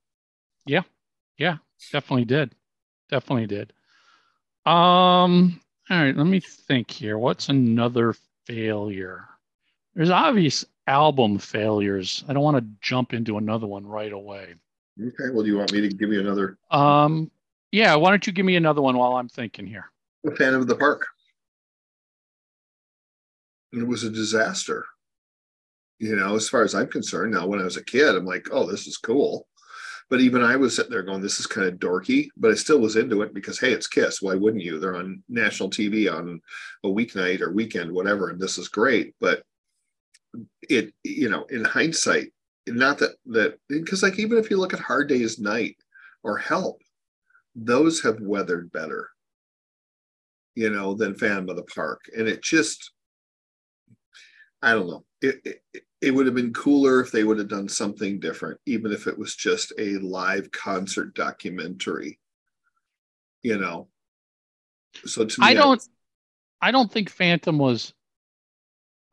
[0.65, 0.83] Yeah.
[1.37, 1.57] Yeah.
[1.91, 2.53] Definitely did.
[3.09, 3.73] Definitely did.
[4.65, 7.17] Um, all right, let me think here.
[7.17, 9.25] What's another failure?
[9.95, 12.23] There's obvious album failures.
[12.27, 14.55] I don't want to jump into another one right away.
[14.99, 17.31] Okay, well, do you want me to give you another Um,
[17.71, 19.91] yeah, why don't you give me another one while I'm thinking here?
[20.23, 21.07] The Phantom of the Park?
[23.71, 24.85] It was a disaster.
[25.99, 28.47] You know, as far as I'm concerned, now when I was a kid, I'm like,
[28.51, 29.47] oh, this is cool.
[30.09, 32.79] But even I was sitting there going, this is kind of dorky, but I still
[32.79, 34.21] was into it because, hey, it's Kiss.
[34.21, 34.79] Why wouldn't you?
[34.79, 36.41] They're on national TV on
[36.83, 39.13] a weeknight or weekend, whatever, and this is great.
[39.21, 39.43] But
[40.63, 42.31] it, you know, in hindsight,
[42.77, 45.77] not that, that, because like even if you look at Hard Day's Night
[46.23, 46.81] or Help,
[47.55, 49.09] those have weathered better,
[50.55, 52.01] you know, than Phantom of the Park.
[52.17, 52.91] And it just,
[54.61, 55.05] I don't know.
[55.21, 58.91] It, it, it would have been cooler if they would have done something different, even
[58.91, 62.19] if it was just a live concert documentary.
[63.41, 63.87] You know.
[65.05, 65.81] So to me, I don't
[66.61, 67.93] I don't think Phantom was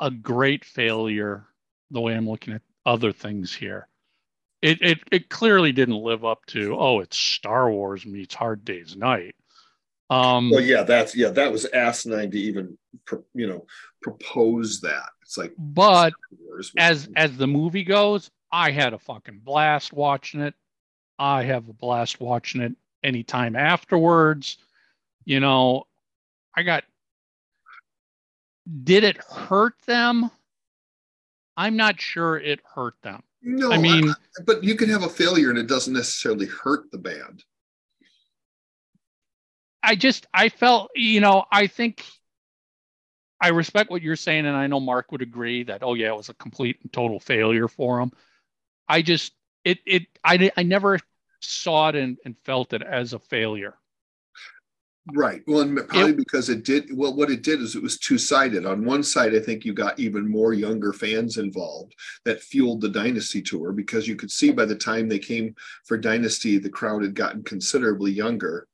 [0.01, 1.47] a great failure
[1.91, 3.89] the way I'm looking at other things here.
[4.63, 8.97] It it it clearly didn't live up to, oh, it's Star Wars meets Hard Day's
[8.97, 9.35] Night.
[10.09, 13.67] Um Well, yeah, that's yeah, that was asinine to even pro- you know
[14.01, 15.11] propose that.
[15.23, 16.15] It's like but
[16.79, 20.55] as as the movie goes, I had a fucking blast watching it.
[21.19, 24.59] I have a blast watching it anytime afterwards.
[25.25, 25.85] You know,
[26.57, 26.85] I got
[28.85, 30.31] did it hurt them?
[31.57, 33.23] I'm not sure it hurt them.
[33.43, 34.15] no, I mean,
[34.45, 37.45] but you can have a failure and it doesn't necessarily hurt the band.
[39.83, 42.05] I just I felt, you know, I think
[43.41, 46.17] I respect what you're saying, and I know Mark would agree that oh yeah, it
[46.17, 48.13] was a complete and total failure for him.
[48.89, 49.33] I just
[49.65, 50.99] it it I I never
[51.41, 53.75] saw it and, and felt it as a failure.
[55.15, 55.43] Right.
[55.47, 56.89] Well, and probably because it did.
[56.93, 58.67] Well, what it did is it was two sided.
[58.67, 62.89] On one side, I think you got even more younger fans involved that fueled the
[62.89, 67.03] Dynasty tour because you could see by the time they came for Dynasty, the crowd
[67.03, 68.67] had gotten considerably younger.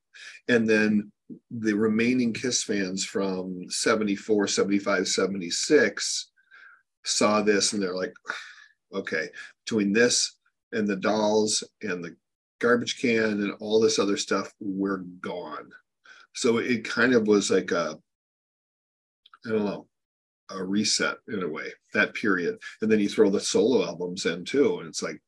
[0.48, 1.12] And then
[1.50, 6.30] the remaining Kiss fans from 74, 75, 76
[7.04, 8.14] saw this and they're like,
[8.94, 9.28] okay,
[9.66, 10.36] between this
[10.72, 12.16] and the dolls and the
[12.58, 15.70] garbage can and all this other stuff, we're gone
[16.34, 17.98] so it kind of was like a
[19.46, 19.86] i don't know
[20.50, 24.44] a reset in a way that period and then you throw the solo albums in
[24.44, 25.20] too and it's like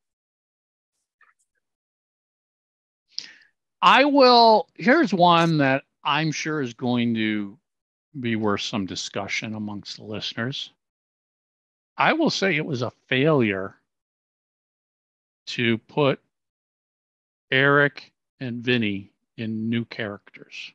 [3.87, 7.59] I will here's one that I'm sure is going to
[8.19, 10.73] be worth some discussion amongst the listeners.
[11.99, 13.77] I will say it was a failure
[15.49, 16.19] to put
[17.51, 20.73] Eric and Vinnie in new characters.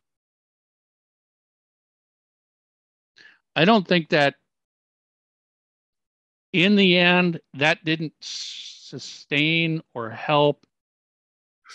[3.60, 4.36] I don't think that
[6.54, 10.66] in the end that didn't sustain or help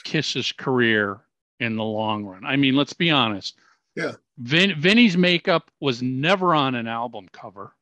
[0.02, 1.20] Kiss's career
[1.60, 2.46] in the long run.
[2.46, 3.58] I mean, let's be honest.
[3.94, 4.12] Yeah.
[4.38, 7.74] Vin, Vinnie's makeup was never on an album cover.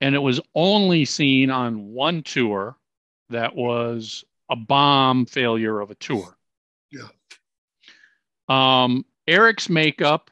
[0.00, 2.76] And it was only seen on one tour
[3.30, 6.38] that was a bomb failure of a tour.
[6.92, 7.08] Yeah.
[8.48, 10.30] Um, Eric's makeup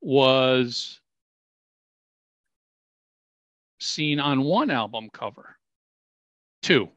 [0.00, 1.01] was
[3.82, 5.56] seen on one album cover.
[6.62, 6.88] Two.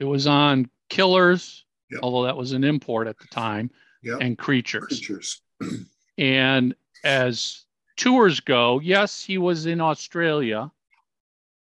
[0.00, 2.00] It was on Killers, Yep.
[2.02, 3.70] although that was an import at the time,
[4.02, 4.84] yeah and Creatures.
[4.86, 5.40] creatures
[6.18, 7.64] And as
[7.96, 10.70] tours go, yes, he was in Australia,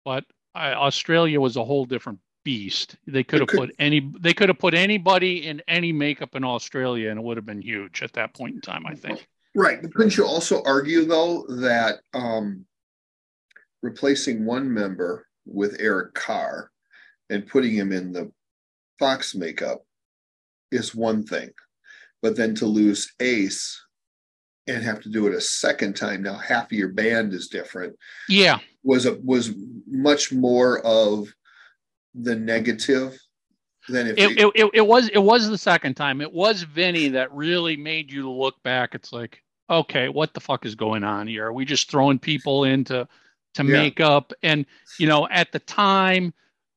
[0.04, 2.96] but uh, Australia was a whole different beast.
[3.08, 7.10] They could have put any they could have put anybody in any makeup in Australia
[7.12, 9.28] and it would have been huge at that point in time, I think.
[9.56, 9.82] Right.
[9.82, 12.66] But couldn't you also argue though that um
[13.82, 16.72] replacing one member with Eric Carr
[17.30, 18.32] and putting him in the
[18.98, 19.84] Fox makeup
[20.72, 21.50] is one thing,
[22.22, 23.82] but then to lose Ace
[24.68, 27.96] and have to do it a second time now half of your band is different
[28.28, 28.60] Yeah.
[28.84, 29.52] was a was
[29.88, 31.34] much more of
[32.14, 33.18] the negative
[33.88, 36.22] than if It, it, it, it was it was the second time.
[36.22, 38.94] It was Vinnie that really made you look back.
[38.94, 41.48] It's like, okay, what the fuck is going on here?
[41.48, 43.08] Are we just throwing people into
[43.56, 43.72] to Yeah.
[43.72, 44.34] makeup?
[44.44, 44.66] And
[44.98, 46.34] you know, at the time,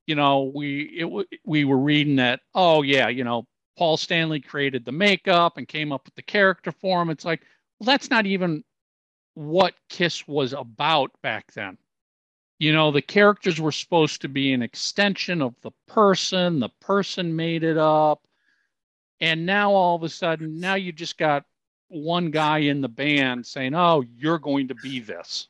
[0.06, 4.84] you know, we it we were reading that, oh yeah, you know, Paul Stanley created
[4.84, 7.10] the makeup and came up with the character for him.
[7.10, 7.42] It's like,
[7.78, 8.64] well, that's not even
[9.34, 11.78] what Kiss was about back then.
[12.58, 17.34] You know, the characters were supposed to be an extension of the person, the person
[17.34, 18.20] made it up.
[19.20, 21.44] And now all of a sudden, now you just got
[21.88, 25.48] one guy in the band saying, Oh, you're going to be this.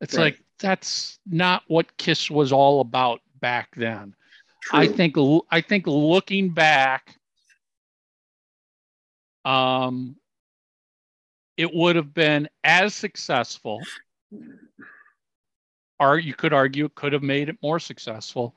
[0.00, 0.34] It's Right.
[0.36, 4.14] like, that's not what Kiss was all about back then.
[4.72, 5.14] I think
[5.50, 7.18] I think looking back,
[9.44, 10.16] um,
[11.58, 13.82] it would have been as successful,
[16.00, 18.56] or you could argue it could have made it more successful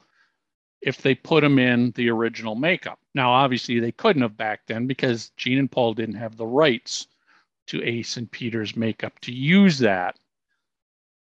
[0.81, 2.99] if they put them in the original makeup.
[3.15, 7.07] Now, obviously, they couldn't have back then because Gene and Paul didn't have the rights
[7.67, 10.17] to Ace and Peter's makeup to use that.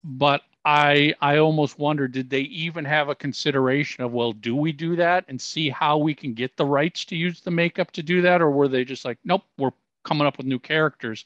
[0.04, 4.72] But I I almost wonder did they even have a consideration of well do we
[4.72, 8.04] do that and see how we can get the rights to use the makeup to
[8.04, 8.42] do that?
[8.42, 9.72] Or were they just like nope we're
[10.04, 11.26] coming up with new characters?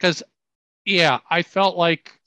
[0.00, 0.22] Cuz
[0.86, 2.20] yeah I felt like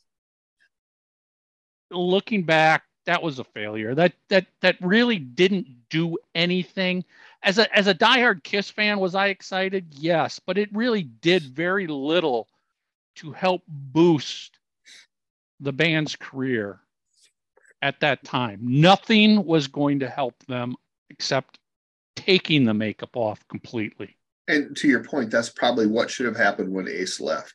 [1.92, 3.96] looking back that was a failure.
[3.96, 7.04] That that that really didn't do anything.
[7.42, 9.88] As a as a diehard Kiss fan was I excited?
[9.96, 12.48] Yes but it really did very little
[13.16, 14.59] to help boost
[15.60, 16.80] the band's career
[17.82, 18.60] at that time.
[18.62, 20.76] Nothing was going to help them
[21.10, 21.60] except
[22.16, 24.16] taking the makeup off completely.
[24.48, 27.54] and to your point, that's probably what should have happened when Ace left.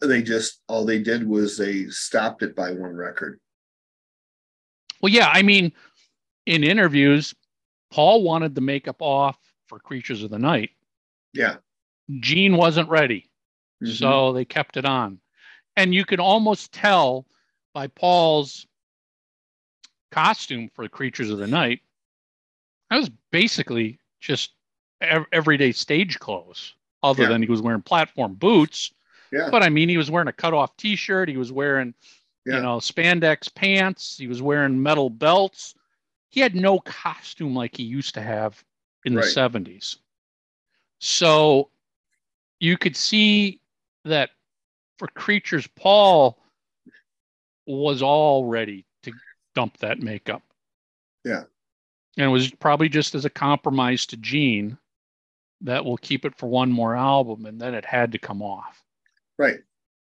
[0.00, 3.38] They just all they did was they stopped it by one record.
[5.02, 5.72] Well, yeah, I mean,
[6.46, 7.34] in interviews,
[7.90, 9.36] Paul wanted the makeup off
[9.66, 10.70] for Creatures of the Night.
[11.34, 11.56] Yeah.
[12.20, 13.30] Gene wasn't ready,
[13.82, 13.92] Mhm.
[13.98, 15.20] so they kept it on.
[15.78, 17.24] And you can almost tell
[17.72, 18.66] by Paul's
[20.10, 21.82] costume for the Creatures of the Night,
[22.90, 24.54] that was basically just
[25.00, 27.28] ev- everyday stage clothes, other Yeah.
[27.28, 28.92] than he was wearing platform boots.
[29.30, 29.50] yeah.
[29.50, 31.28] But I mean, he was wearing a cutoff T-shirt.
[31.28, 31.94] He was wearing,
[32.44, 32.56] Yeah.
[32.56, 34.16] you know, spandex pants.
[34.18, 35.74] He was wearing metal belts.
[36.30, 38.64] He had no costume like he used to have
[39.04, 39.98] in the '70s.
[40.98, 41.70] So
[42.58, 43.60] you could see
[44.04, 44.30] that
[44.98, 46.38] for creatures, Paul
[47.66, 49.12] was all ready to
[49.54, 50.42] dump that makeup.
[51.24, 51.44] Yeah.
[52.16, 54.78] And it was probably just as a compromise to Gene
[55.60, 58.82] that will keep it for one more album, and then it had to come off.
[59.38, 59.58] Right.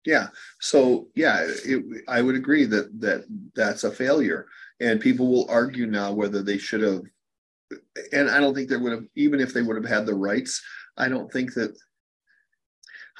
[0.06, 0.28] Yeah.
[0.60, 4.46] So yeah, it, I would agree that that that's a failure,
[4.80, 7.02] and people will argue now whether they should have.
[8.12, 10.62] And I don't think they would have, even if they would have had the rights.
[10.96, 11.76] I don't think that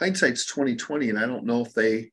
[0.00, 2.10] hindsight's twenty twenty, and I don't know if they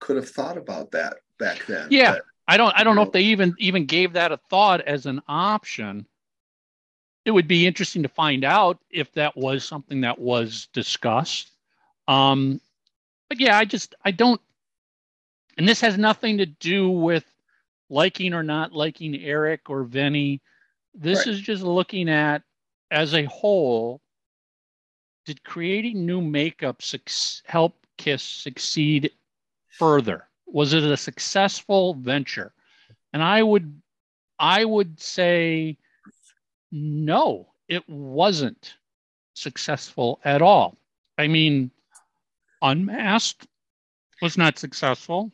[0.00, 1.86] could have thought about that back then.
[1.90, 2.14] Yeah.
[2.14, 3.08] But- I don't I don't know know.
[3.08, 6.06] if they even even gave that a thought as an option.
[7.24, 11.50] It would be interesting to find out if that was something that was discussed.
[12.06, 12.60] Um,
[13.28, 14.40] but yeah, I just I don't
[15.58, 17.24] and this has nothing to do with
[17.90, 20.40] liking or not liking Eric or Vinnie.
[20.94, 21.34] This Right.
[21.34, 22.42] is just looking at
[22.92, 24.00] as a whole
[25.26, 27.10] did creating new makeup suc-
[27.44, 29.10] help Kiss succeed
[29.68, 30.28] further?
[30.46, 32.52] Was it a successful venture?
[33.12, 33.82] And I would
[34.38, 35.76] I would say
[36.70, 38.76] no, it wasn't
[39.34, 40.76] successful at all.
[41.18, 41.70] I mean,
[42.62, 43.46] Unmasked
[44.22, 45.32] was not successful.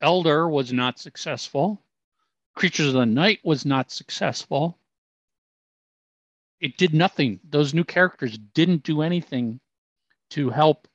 [0.00, 1.80] Elder was not successful.
[2.54, 4.78] Creatures of the Night was not successful.
[6.62, 7.40] It did nothing.
[7.50, 9.60] Those new characters didn't do anything
[10.30, 10.86] to help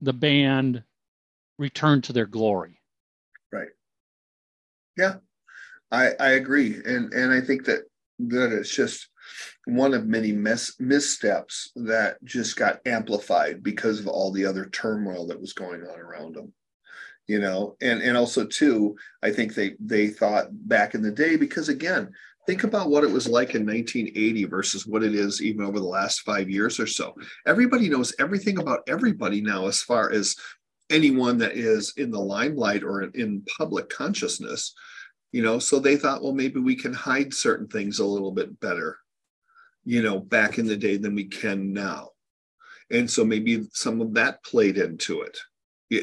[0.00, 0.82] the band
[1.58, 2.80] return to their glory.
[3.52, 3.68] Right.
[4.96, 5.16] Yeah,
[5.92, 7.82] I, I agree, and and I think that
[8.18, 9.08] that it's just
[9.66, 15.26] one of many mis- missteps that just got amplified because of all the other turmoil
[15.26, 16.52] that was going on around them.
[17.26, 21.36] You know, and and also too, I think they they thought back in the day
[21.36, 22.10] because again,
[22.46, 25.84] think about what it was like in 1980 versus what it is even over the
[25.84, 27.14] last five years or so.
[27.46, 30.36] Everybody knows everything about everybody now, as far as
[30.90, 34.74] anyone that is in the limelight or in public consciousness.
[35.32, 38.58] You know, so they thought, well, maybe we can hide certain things a little bit
[38.58, 38.98] better,
[39.84, 42.10] you know, back in the day than we can now.
[42.90, 45.38] And so maybe some of that played into it.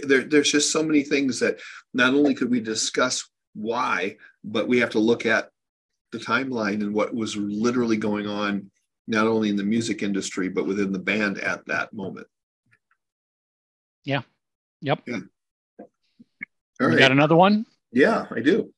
[0.07, 1.59] There, there's just so many things that
[1.93, 5.49] not only could we discuss why, but we have to look at
[6.11, 8.71] the timeline and what was literally going on,
[9.07, 12.27] not only in the music industry, but within the band at that moment.
[14.03, 14.21] Yeah.
[14.81, 15.01] Yep.
[15.05, 15.19] Yeah.
[15.79, 15.87] All
[16.81, 16.99] you right.
[16.99, 17.65] got another one?
[17.91, 18.73] Yeah, I do.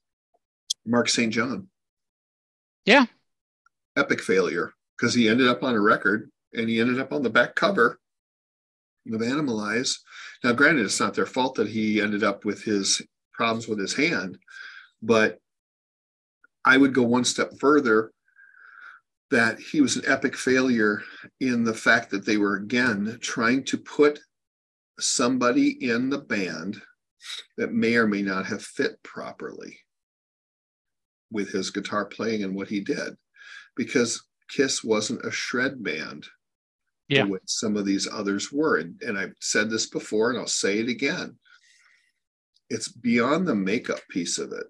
[0.86, 1.32] Mark St.
[1.32, 1.68] John.
[2.86, 3.06] Yeah.
[3.96, 7.30] Epic failure because he ended up on a record and he ended up on the
[7.30, 8.00] back cover
[9.12, 9.98] of Animalize.
[10.44, 13.02] Now, granted, it's not their fault that he ended up with his
[13.34, 14.38] problems with his hand,
[15.02, 15.40] but
[16.70, 18.12] I would go one step further
[19.32, 21.02] that he was an epic failure
[21.40, 24.20] in the fact that they were again trying to put
[25.00, 26.80] somebody in the band
[27.58, 29.80] that may or may not have fit properly
[31.32, 33.16] with his guitar playing and what he did
[33.76, 36.28] because Kiss wasn't a shred band
[37.08, 37.24] Yeah.
[37.26, 38.78] the way some of these others were.
[38.78, 41.36] And, and I've said this before and I'll say it again.
[42.70, 44.68] It's beyond the makeup piece of it.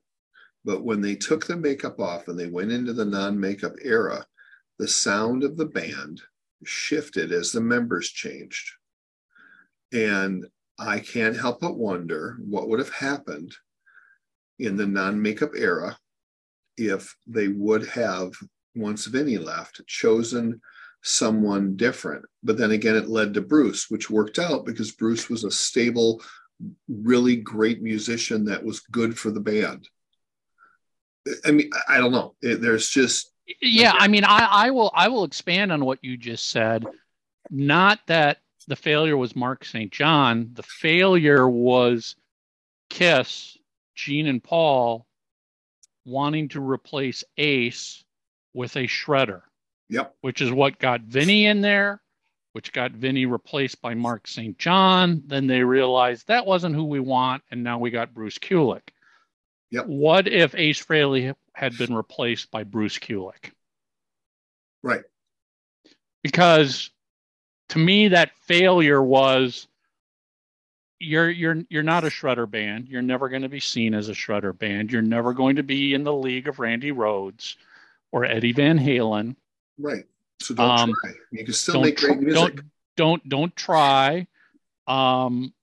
[0.69, 4.23] But when they took the makeup off and they went into the non makeup era,
[4.77, 6.21] the sound of the band
[6.63, 8.73] shifted as the members changed.
[9.91, 10.45] And
[10.77, 13.55] I can't help but wonder what would have happened
[14.59, 15.97] in the non makeup era
[16.77, 18.33] if they would have,
[18.75, 20.61] once Vinnie left, chosen
[21.01, 22.25] someone different.
[22.43, 26.21] But then again, it led to Bruce, which worked out because Bruce was a stable,
[26.87, 29.89] really great musician that was good for the band.
[31.45, 32.35] I mean, I don't know.
[32.41, 36.49] There's just yeah i mean I, I will i will expand on what you just
[36.49, 36.85] said.
[37.49, 40.51] Not that the failure was mark st john.
[40.53, 42.15] The failure was
[42.89, 43.57] kiss
[43.95, 45.05] gene and paul
[46.05, 48.03] wanting to replace ace
[48.53, 49.41] with a shredder
[49.89, 52.01] yep, which is what got vinnie in there
[52.53, 55.23] which got vinnie replaced by mark st john.
[55.25, 58.89] Then they realized that wasn't who we want and now we got bruce kulick
[59.71, 59.85] Yep.
[59.87, 63.51] what if ace frehley had been replaced by bruce kulick
[64.81, 65.03] right.
[66.23, 66.89] because
[67.69, 69.67] to me that failure was
[70.99, 74.13] you're you're you're not a shredder band you're never going to be seen as a
[74.13, 77.55] shredder band you're never going to be in the league of randy rhoads
[78.11, 79.35] or eddie van halen
[79.81, 80.03] Right.
[80.41, 81.13] So don't Um, try.
[81.31, 82.55] You can still make great music.
[82.55, 82.59] don't
[82.97, 84.27] don't don't try
[84.87, 85.53] um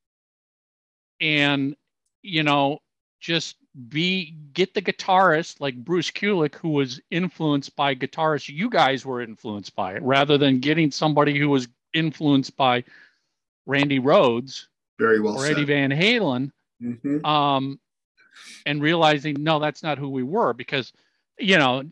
[1.21, 1.77] and
[2.23, 2.79] you know
[3.21, 3.57] just
[3.89, 9.21] be get the guitarist like Bruce Kulick who was influenced by guitarists you guys were
[9.21, 12.85] influenced by it rather than getting somebody who was influenced by
[13.67, 14.67] Randy Rhoads
[14.99, 15.53] Very well or said.
[15.53, 16.53] Eddie Van Halen
[16.83, 17.25] Mhm.
[17.25, 17.79] um
[18.67, 20.93] and realizing no that's not who we were because
[21.39, 21.83] you know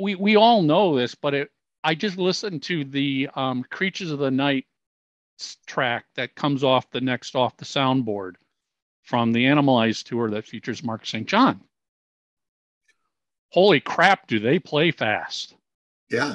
[0.00, 1.50] we we all know this but it
[1.84, 4.66] i just listened to the um creatures of the night
[5.66, 8.34] track that comes off the next off the soundboard
[9.02, 11.60] from the animalized tour that features mark st john.
[13.50, 15.54] Holy crap do they play fast.
[16.10, 16.34] Yeah.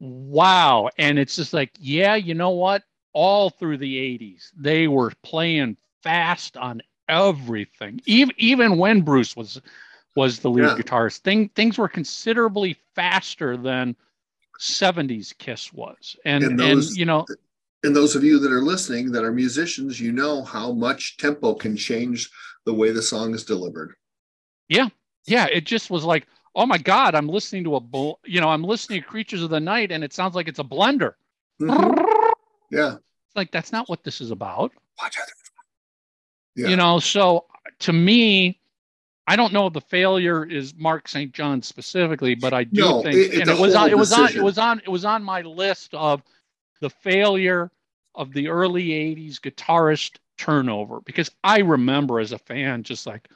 [0.00, 0.88] wow.
[0.98, 2.82] And it's just like yeah you know what?
[3.12, 8.00] All through the 80s they were playing fast on everything.
[8.06, 9.60] Even even when bruce was
[10.14, 10.74] was the lead Yeah.
[10.74, 13.96] guitarist thing things were considerably faster than
[14.58, 16.16] 70s kiss was.
[16.24, 17.26] And And and, you know
[17.84, 21.54] And those of you that are listening that are musicians, you know how much tempo
[21.54, 22.28] can change
[22.66, 23.94] the way the song is delivered.
[24.68, 24.88] yeah
[25.26, 25.46] Yeah.
[25.46, 28.62] it just was like oh my god i'm listening to a bull you know i'm
[28.62, 31.12] listening to creatures of the night and it sounds like it's a blender
[31.60, 31.96] Mhm.
[32.70, 32.94] Yeah.
[32.96, 35.28] it's like that's not what this is about Watch out.
[36.56, 36.68] Yeah.
[36.68, 37.46] you know so
[37.78, 38.60] to me
[39.26, 43.02] i don't know if the failure is mark st john specifically but i do No,
[43.02, 45.04] think it- and it was on whole it was on it was on it was
[45.06, 46.22] on my list of
[46.80, 47.70] the failure
[48.14, 53.28] of the early 80s guitarist turnover because i remember as a fan just like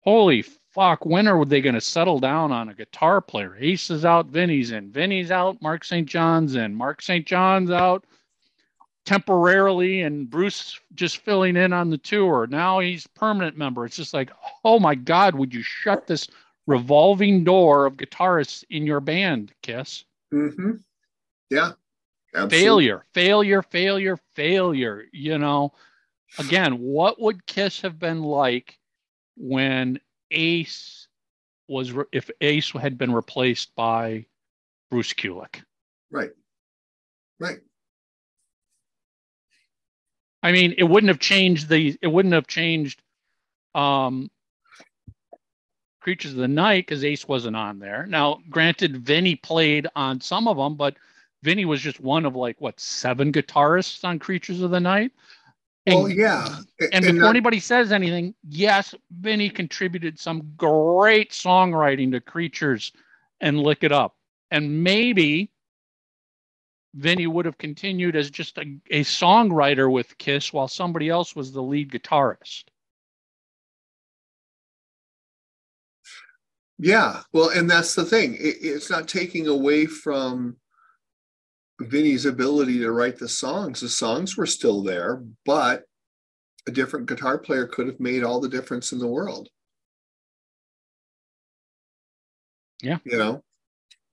[0.00, 4.04] holy fuck when are they going to settle down on a guitar player ace is
[4.04, 8.04] out vinnie's in vinnie's out mark st john's in mark st john's out
[9.04, 12.46] temporarily and Bruce just filling in on the tour.
[12.48, 13.84] Now he's permanent member.
[13.84, 14.30] It's just like,
[14.64, 16.28] oh my God, would you shut this
[16.66, 20.04] revolving door of guitarists in your band, Kiss?
[20.30, 20.72] hmm
[21.50, 21.72] Yeah.
[22.34, 22.58] Absolutely.
[22.58, 25.04] Failure, failure, failure, failure.
[25.12, 25.72] You know,
[26.38, 28.78] again, what would Kiss have been like
[29.36, 29.98] when
[30.30, 31.08] Ace
[31.68, 34.26] was re- if Ace had been replaced by
[34.90, 35.62] Bruce Kulick.
[36.10, 36.30] Right.
[37.38, 37.60] Right.
[40.42, 41.96] I mean, it wouldn't have changed the.
[42.02, 43.02] It wouldn't have changed
[43.74, 44.30] um,
[46.00, 48.06] Creatures of the Night because Ace wasn't on there.
[48.06, 50.96] Now, granted, Vinnie played on some of them, but
[51.42, 55.12] Vinnie was just one of like what seven guitarists on Creatures of the Night.
[55.86, 56.58] And, Well, yeah.
[56.92, 62.92] and uh, before anybody says anything, yes, Vinnie contributed some great songwriting to Creatures
[63.40, 64.14] and Lick It Up.
[64.50, 65.50] And maybe
[66.94, 71.52] Vinnie would have continued as just a, a songwriter with Kiss while somebody else was
[71.52, 72.64] the lead guitarist.
[76.78, 78.34] Yeah, well, and that's the thing.
[78.34, 80.56] It, it's not taking away from
[81.80, 83.80] Vinnie's ability to write the songs.
[83.80, 85.84] The songs were still there, but
[86.68, 89.48] a different guitar player could have made all the difference in the world.
[92.82, 92.98] Yeah.
[93.04, 93.42] You know?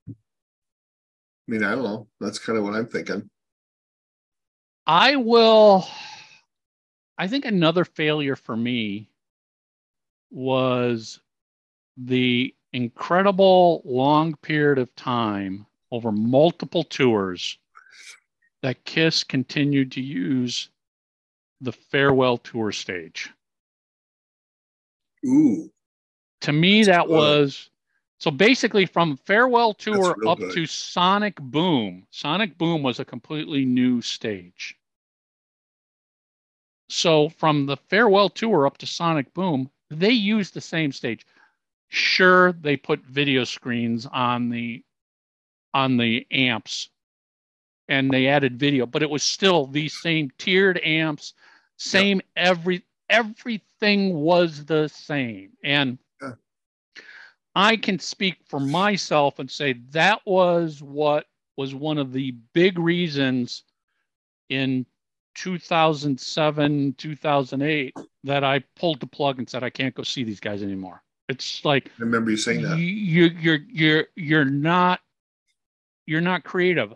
[0.09, 0.13] I
[1.47, 2.07] mean, I don't know.
[2.19, 3.29] That's kind of what I'm thinking.
[4.85, 5.85] I will.
[7.17, 9.09] I think another failure for me
[10.29, 11.19] was
[11.97, 17.57] the incredible long period of time over multiple tours
[18.61, 20.69] that Kiss continued to use
[21.61, 23.31] the farewell tour stage.
[25.25, 25.71] Ooh,
[26.41, 27.13] To me, that good.
[27.13, 27.69] was
[28.19, 30.53] so basically from farewell tour up good.
[30.53, 32.07] to Sonic Boom.
[32.11, 34.75] Sonic Boom was a completely new stage.
[36.89, 41.25] So from the farewell tour up to Sonic Boom, they used the same stage.
[41.89, 44.83] Sure, they put video screens on the
[45.77, 46.89] on the amps
[47.87, 51.35] and they added video, but it was still the same tiered amps,
[51.77, 55.51] same every everything was the same.
[55.63, 56.31] And Yeah.
[57.53, 62.79] I can speak for myself and say that was what was one of the big
[62.79, 63.63] reasons
[64.49, 64.83] in
[65.35, 70.63] 2007, 2008 that I pulled the plug and said I can't go see these guys
[70.63, 71.03] anymore.
[71.29, 72.79] It's like I remember you saying that.
[72.79, 75.01] you you're you're you're not
[76.07, 76.93] you're not creative.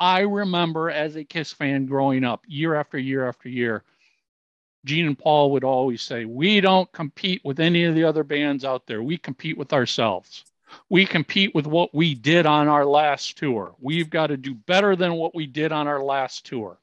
[0.00, 3.84] I remember as a Kiss fan growing up, year after year after year,
[4.84, 8.64] Gene and Paul would always say, "We don't compete with any of the other bands
[8.64, 9.02] out there.
[9.02, 10.44] We compete with ourselves.
[10.88, 13.74] We compete with what we did on our last tour.
[13.80, 16.78] We've got to do better than what we did on our last tour.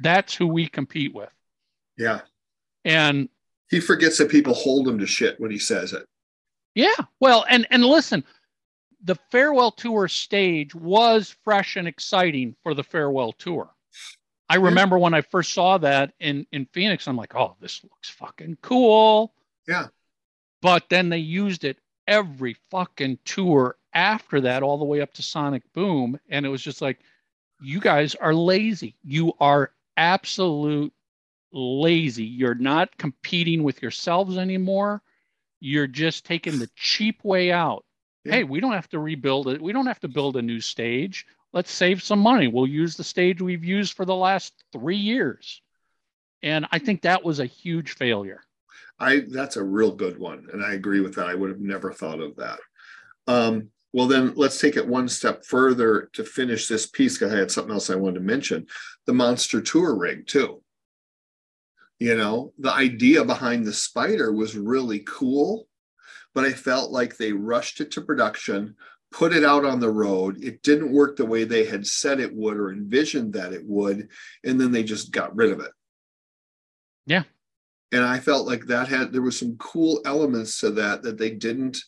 [0.00, 1.30] That's who we compete with."
[1.96, 2.22] Yeah.
[2.84, 3.28] And
[3.70, 6.06] He forgets that people hold him to shit when he says it.
[6.74, 6.94] Yeah.
[7.20, 8.24] Well, and and listen,
[9.02, 13.70] the farewell tour stage was fresh and exciting for the farewell tour.
[14.48, 18.10] I remember when I first saw that in in Phoenix, I'm like, "Oh, this looks
[18.10, 19.32] fucking cool."
[19.66, 19.88] Yeah.
[20.60, 25.22] But then they used it every fucking tour after that all the way up to
[25.22, 26.98] Sonic Boom and it was just like
[27.62, 28.96] you guys are lazy.
[29.04, 30.92] You are absolute
[31.52, 32.24] lazy.
[32.24, 35.02] You're not competing with yourselves anymore.
[35.60, 37.84] You're just taking the cheap way out.
[38.24, 38.32] Yeah.
[38.34, 39.60] Hey, we don't have to rebuild it.
[39.60, 41.26] We don't have to build a new stage.
[41.52, 42.48] Let's save some money.
[42.48, 45.60] We'll use the stage we've used for the last three years.
[46.42, 48.42] And I think that was a huge failure.
[48.98, 51.26] I that's a real good one, and I agree with that.
[51.26, 52.60] I would have never thought of that.
[53.26, 57.38] Um, well, then let's take it one step further to finish this piece because I
[57.38, 58.66] had something else I wanted to mention:
[59.06, 60.62] the monster tour rig too.
[61.98, 65.66] You know, the idea behind the spider was really cool,
[66.34, 68.76] but I felt like they rushed it to production,
[69.12, 70.42] put it out on the road.
[70.42, 74.08] It didn't work the way they had said it would or envisioned that it would,
[74.44, 75.72] and then they just got rid of it
[77.06, 77.24] Yeah.
[77.92, 81.30] and I felt like that had there was some cool elements to that that they
[81.30, 81.78] didn't.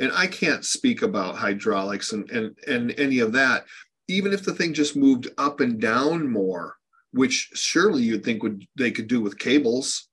[0.00, 3.64] And I can't speak about hydraulics and and and any of that.
[4.08, 6.76] Even if the thing just moved up and down more,
[7.12, 10.08] which surely you'd think would they could do with cables,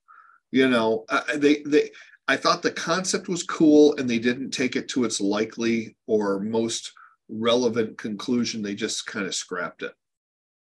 [0.50, 1.90] you know, uh, they they.
[2.28, 6.38] I thought the concept was cool, and they didn't take it to its likely or
[6.40, 6.92] most
[7.28, 8.62] relevant conclusion.
[8.62, 9.92] They just kind of scrapped it.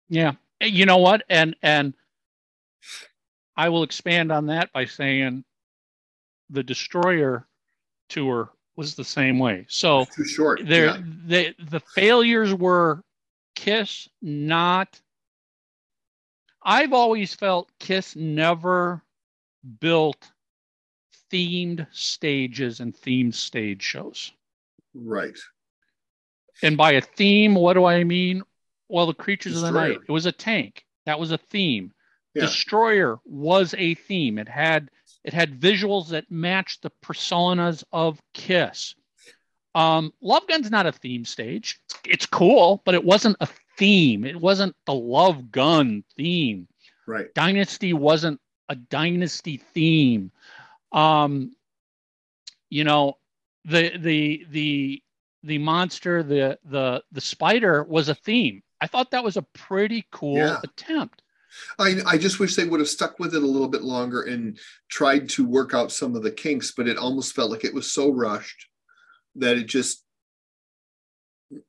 [0.09, 0.33] Yeah.
[0.61, 1.23] Eh, you know what?
[1.29, 1.93] And and
[3.57, 5.43] I will expand on that by saying
[6.49, 7.47] the Destroyer
[8.09, 9.65] tour was the same way.
[9.69, 10.61] So Too short.
[10.65, 10.97] there yeah.
[11.25, 13.03] the the failures were
[13.55, 14.99] Kiss not
[16.63, 19.03] I've always felt Kiss never
[19.79, 20.31] built
[21.35, 24.31] themed stages and themed stage shows.
[24.93, 25.37] Right.
[26.63, 28.43] And by a theme, what do I mean?
[28.87, 29.99] Well, the creatures of the night.
[30.07, 30.85] It was a tank.
[31.05, 31.91] That was a theme.
[32.33, 32.43] Yeah.
[32.43, 34.37] Destroyer was a theme.
[34.37, 34.89] It had
[35.23, 38.95] It had visuals that matched the personas of Kiss.
[39.73, 41.79] Um, Love Gun's not a theme stage.
[41.85, 44.23] It's, it's cool, but it wasn't a theme.
[44.23, 46.67] It wasn't the Love Gun theme.
[47.07, 47.33] Right.
[47.33, 50.31] Dynasty wasn't a dynasty theme.
[50.95, 51.51] Um,
[52.69, 53.17] you know,
[53.65, 55.03] the the the
[55.43, 58.63] the monster, the the the spider was a theme.
[58.81, 60.59] I thought that was a pretty cool Yeah.
[60.63, 61.21] attempt.
[61.79, 64.59] I, I just wish they would have stuck with it a little bit longer and
[64.89, 67.89] tried to work out some of the kinks, but it almost felt like it was
[67.89, 68.67] so rushed
[69.35, 70.03] that it just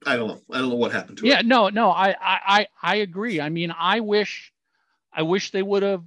[0.07, 0.41] I don't know.
[0.53, 1.37] I don't know what happened to Yeah, it.
[1.37, 3.41] Yeah, no, no, I, I, I, I agree.
[3.41, 4.53] I mean, I wish,
[5.12, 6.03] I wish they would have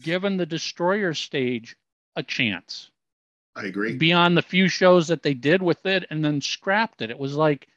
[0.00, 1.76] given the destroyer stage
[2.18, 2.90] a chance
[3.56, 3.96] I agree.
[3.96, 7.10] beyond the few shows that they did with it and then scrapped it.
[7.10, 7.68] It was like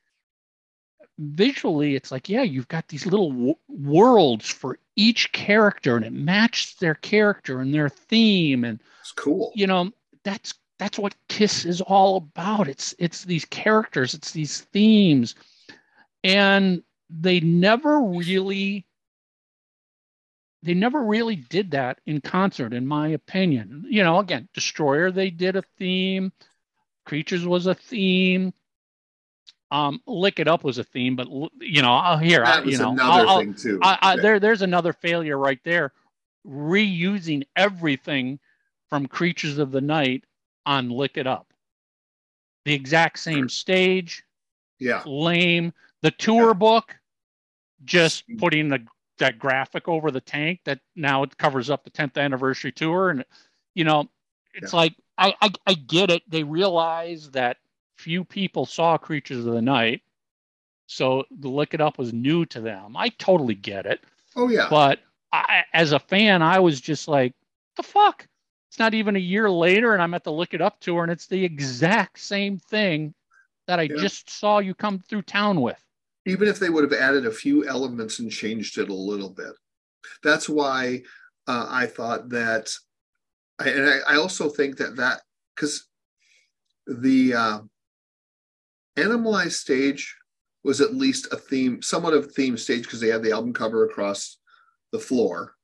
[1.19, 6.13] visually, it's like, yeah, you've got these little w- worlds for each character and it
[6.13, 8.63] matched their character and their theme.
[8.63, 9.51] And, It's cool.
[9.55, 9.91] you know,
[10.23, 12.67] that's, that's what Kiss is all about.
[12.67, 15.35] It's, it's these characters, it's these themes.
[16.23, 18.85] And they never really
[20.63, 25.29] they never really did that in concert in my opinion you know again destroyer they
[25.29, 26.31] did a theme
[27.05, 28.53] creatures was a theme
[29.71, 31.27] um lick it up was a theme but
[31.59, 33.79] you know I'll here That was you know another I'll- I'll- thing too.
[33.81, 34.21] I, I, Yeah.
[34.21, 35.93] there there's another failure right there
[36.47, 38.39] reusing everything
[38.89, 40.23] from creatures of the night
[40.65, 41.47] on lick it up
[42.65, 44.23] the exact same stage
[44.79, 45.01] yeah.
[45.05, 45.73] lame.
[46.01, 46.53] The tour Yeah.
[46.53, 46.95] book,
[47.85, 48.83] just putting the
[49.17, 53.25] that graphic over the tank that now it covers up the 10th anniversary tour, and
[53.75, 54.09] you know,
[54.53, 54.79] it's Yeah.
[54.79, 56.23] like I, I I get it.
[56.29, 57.57] They realize that
[57.97, 60.01] few people saw Creatures of the Night,
[60.87, 62.97] so the Lick It Up was new to them.
[62.97, 64.01] I totally get it,
[64.35, 64.67] Oh yeah.
[64.69, 64.99] but
[65.31, 67.33] I, as a fan, I was just like,
[67.77, 68.27] the fuck.
[68.69, 71.11] It's not even a year later, and I'm at the Lick It Up tour, and
[71.11, 73.13] it's the exact same thing
[73.67, 73.97] that I Yeah.
[73.97, 75.81] just saw you come through town with.
[76.25, 79.53] Even if they would have added a few elements and changed it a little bit.
[80.23, 81.01] That's why
[81.47, 82.69] uh, I thought that,
[83.59, 85.21] I, and I, I also think that that
[85.55, 85.87] because
[86.87, 87.59] the uh,
[88.97, 90.15] Animalized stage
[90.63, 93.53] was at least a theme, somewhat of a theme stage because they had the album
[93.53, 94.37] cover across
[94.91, 95.55] the floor.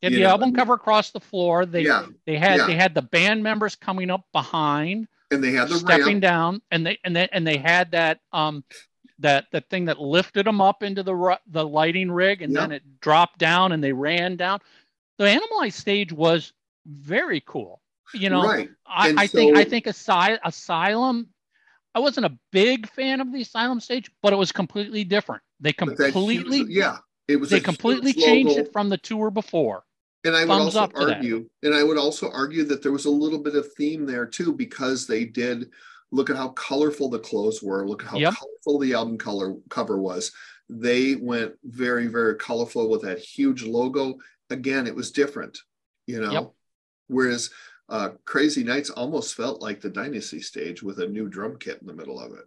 [0.00, 1.66] They had the know, album cover across the floor.
[1.66, 2.66] They Yeah, they had yeah.
[2.66, 6.22] they had the band members coming up behind, and they had the stepping ramp.
[6.22, 8.64] down, and they and they and they had that um
[9.22, 13.00] that that thing that lifted them up into the the lighting rig, and then it
[13.00, 14.60] dropped down, and they ran down.
[15.18, 16.52] The animalized stage was
[16.86, 17.80] very cool.
[18.14, 18.68] You know, right.
[18.86, 21.28] I, And I think I think Asy- Asylum.
[21.94, 25.42] I wasn't a big fan of the Asylum stage, but it was completely different.
[25.60, 26.98] They that huge- completely yeah,
[27.28, 27.50] it was.
[27.50, 29.84] they completely changed it from the tour before.
[30.24, 31.16] And I would thumbs also up to that.
[31.16, 34.24] argue, and I would also argue that there was a little bit of theme there
[34.24, 35.70] too, because they did
[36.12, 38.34] look at how colorful the clothes were, look at how Yep.
[38.34, 40.30] colorful the album color cover was.
[40.68, 44.18] They went very, very colorful with that huge logo.
[44.50, 45.58] Again, it was different,
[46.06, 46.32] you know.
[46.32, 46.52] Yep.
[47.08, 47.50] Whereas
[47.88, 51.86] uh, Crazy Nights almost felt like the Dynasty stage with a new drum kit in
[51.86, 52.44] the middle of it.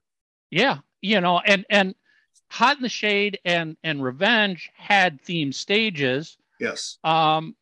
[0.52, 1.96] Yeah, you know, and and
[2.52, 6.38] Hot in the Shade and and Revenge had themed stages.
[6.60, 6.98] Yes.
[7.04, 7.56] Um,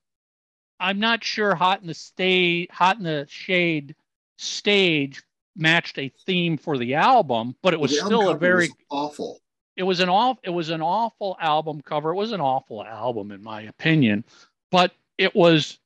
[0.80, 3.96] I'm not sure Hot in the State, Hot in the Shade
[4.38, 5.24] stage
[5.56, 9.40] matched a theme for the album, but it was The still a very awful.
[9.76, 12.12] it was an off it was an awful album cover.
[12.12, 14.24] It was an awful album in my opinion,
[14.72, 15.80] but it was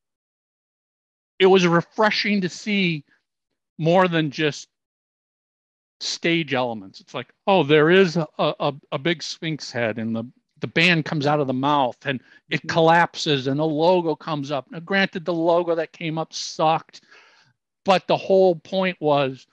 [1.40, 3.04] it was refreshing to see
[3.78, 4.70] more than just
[6.00, 7.00] stage elements.
[7.00, 10.24] It's like, oh, there is a, a, a big sphinx head and the
[10.60, 12.70] the band comes out of the mouth and it Mhm.
[12.70, 14.66] collapses and a logo comes up.
[14.72, 17.02] Now, granted, the logo that came up sucked,
[17.86, 19.46] but the whole point was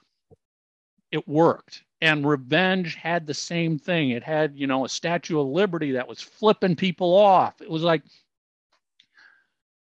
[1.15, 1.83] it worked.
[2.01, 4.09] And Revenge had the same thing.
[4.09, 7.61] It had, you know, a Statue of Liberty that was flipping people off.
[7.61, 8.03] It was like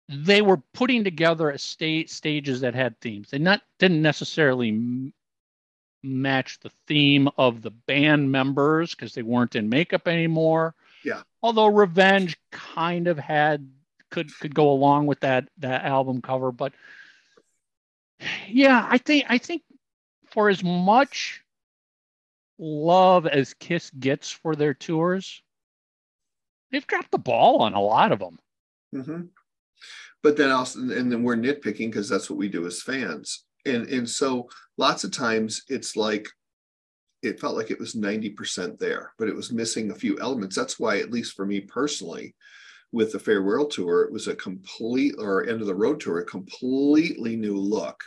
[0.07, 3.29] they were putting together a state stages that had themes.
[3.29, 5.13] They not didn't necessarily m-
[6.01, 10.75] match the theme of the band members because they weren't in makeup anymore.
[11.03, 11.23] Yeah.
[11.43, 13.69] Although Revenge kind of had
[14.09, 16.71] could could go along with that that album cover, but
[18.47, 19.63] yeah, I think I think
[20.37, 21.41] for as much
[22.59, 25.41] love as Kiss gets for their tours,
[26.71, 28.37] they've dropped the ball on a lot of them.
[28.93, 29.21] hmm
[30.21, 33.45] But then also, and then we're nitpicking because that's what we do as fans.
[33.65, 36.27] And and so lots of times it's like
[37.23, 40.55] it felt like it was 90% there, but it was missing a few elements.
[40.55, 42.35] That's why, at least for me personally,
[42.91, 46.25] with the farewell tour, it was a complete or end of the road tour, a
[46.25, 48.03] completely new look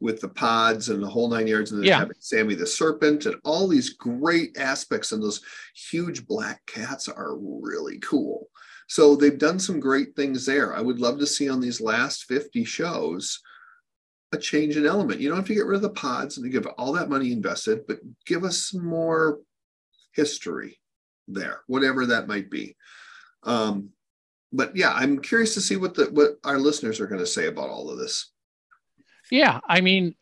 [0.00, 2.06] with the pods and the whole nine yards, and then Yeah.
[2.18, 5.12] Sammy the Serpent and all these great aspects.
[5.12, 5.42] And those
[5.74, 8.48] huge black cats are really cool.
[8.88, 10.74] So they've done some great things there.
[10.74, 13.40] I would love to see on these last 50 shows
[14.32, 15.20] a change in element.
[15.20, 17.86] You don't have to get rid of the pods and give all that money invested,
[17.86, 19.40] but give us some more
[20.12, 20.80] history
[21.28, 22.76] there, whatever that might be.
[23.42, 23.90] Um,
[24.52, 27.46] but yeah, I'm curious to see what the what our listeners are going to say
[27.46, 28.32] about all of this.
[29.30, 30.14] Yeah, I mean,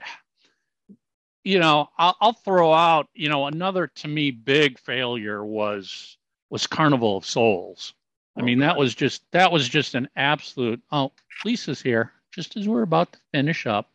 [1.45, 6.17] you know, I'll, I'll throw out, you know, another to me big failure was
[6.51, 7.95] was Carnival of Souls.
[8.37, 10.81] I mean, that was just that was just an absolute.
[10.93, 11.13] Oh,
[11.45, 13.91] Lisa's here, just as we're about to finish up.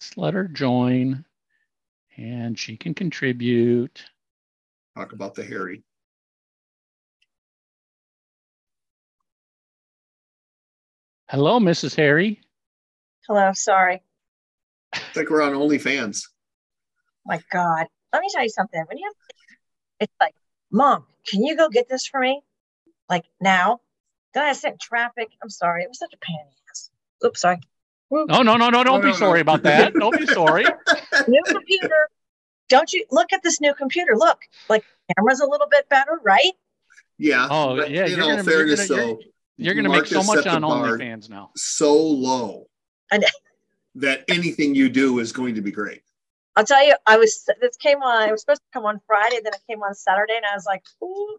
[0.00, 1.24] Let's let her join,
[2.16, 4.04] and she can contribute.
[4.96, 5.82] Talk about the Harry.
[11.28, 11.94] Hello, Mrs.
[11.96, 12.40] Harry.
[13.28, 14.02] Hello, sorry.
[14.94, 16.22] It's like we're on OnlyFans.
[16.26, 17.86] Oh my God.
[18.12, 18.82] Let me tell you something.
[18.86, 19.36] When you have,
[20.00, 20.34] it's like,
[20.70, 22.42] Mom, can you go get this for me?
[23.08, 23.80] Like now?
[24.34, 25.28] Then I sit in traffic.
[25.42, 25.82] I'm sorry.
[25.84, 26.90] It was such a pain in the ass.
[27.24, 27.58] Oops, sorry.
[28.10, 28.84] No, no, no, no.
[28.84, 29.16] Don't No, be no, no.
[29.18, 29.94] sorry about that.
[29.94, 30.64] Don't be sorry.
[31.28, 32.08] New computer.
[32.68, 34.16] Don't you look at this new computer?
[34.16, 34.84] Look, like
[35.16, 36.52] camera's a little bit better, right?
[37.18, 37.48] Yeah.
[37.50, 39.20] Oh, but yeah, In you're all gonna- you're fairness, gonna- you're- though,
[39.56, 41.50] You're gonna make so much on bar OnlyFans now.
[41.56, 42.66] so low
[43.18, 43.26] Know.
[43.96, 46.02] that anything you do is going to be great.
[46.56, 48.28] I'll tell you, I was this came on.
[48.28, 50.66] I was supposed to come on Friday, then it came on Saturday, and I was
[50.66, 51.38] like, "Ooh,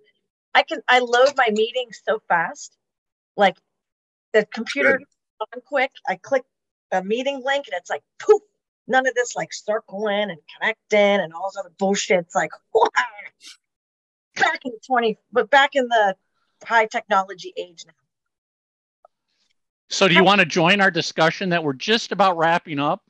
[0.54, 2.76] I can." I load my meetings so fast,
[3.38, 3.56] like
[4.34, 5.48] the computer Good.
[5.54, 5.92] on quick.
[6.08, 6.44] I click
[6.92, 8.42] a meeting link, and it's like poof.
[8.88, 12.20] None of this like circling and connecting and all this other bullshit.
[12.20, 12.90] It's like wow.
[14.36, 16.16] back in the twenty, but back in the
[16.66, 17.94] high technology age now.
[19.90, 23.04] So, do you want to join our discussion that we're just about wrapping up?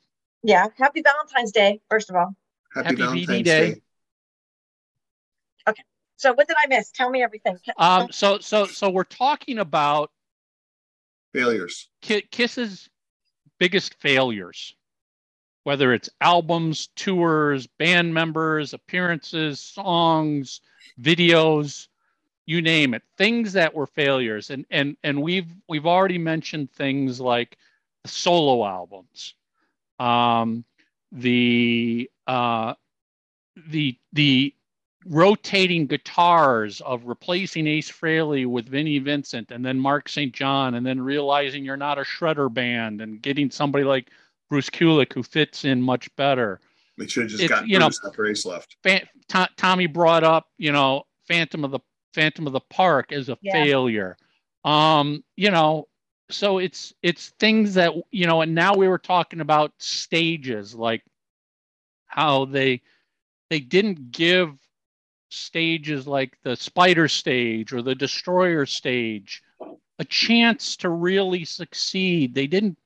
[0.43, 0.67] Yeah.
[0.77, 2.35] Happy Valentine's Day, first of all.
[2.73, 3.73] Happy, Happy Valentine's Day.
[3.73, 3.81] Day.
[6.17, 6.91] So what did I miss?
[6.91, 7.57] Tell me everything.
[7.77, 10.11] Um, so, so, so we're talking about
[11.33, 11.89] Failures.
[12.01, 12.89] Ki- Kiss's
[13.59, 14.73] biggest failures,
[15.65, 20.61] whether it's albums, tours, band members, appearances, songs,
[21.01, 21.89] videos,
[22.45, 24.49] you name it, things that were failures.
[24.49, 27.57] And and and we've we've already mentioned things like
[28.03, 29.33] the solo albums,
[29.99, 30.63] um,
[31.11, 32.73] the uh,
[33.67, 34.53] the the
[35.07, 40.33] rotating guitars of replacing Ace Frehley with Vinnie Vincent and then Mark St.
[40.33, 44.09] John and then realizing you're not a shredder band and getting somebody like
[44.49, 46.59] Bruce Kulick who fits in much better.
[46.97, 48.77] They should have just got you know- Bruce after Ace left.
[48.81, 51.79] Fan- To- Tommy brought up, you know, Phantom of the
[52.15, 53.51] Phantom of the Park as a Yeah.
[53.51, 54.17] failure.
[54.63, 55.87] Um, you know,
[56.31, 61.03] so it's it's things that you know, and now we were talking about stages, like
[62.07, 62.81] how they
[63.49, 64.57] they didn't give
[65.29, 69.43] stages like the spider stage or the destroyer stage
[69.99, 72.33] a chance to really succeed.
[72.33, 72.77] They didn't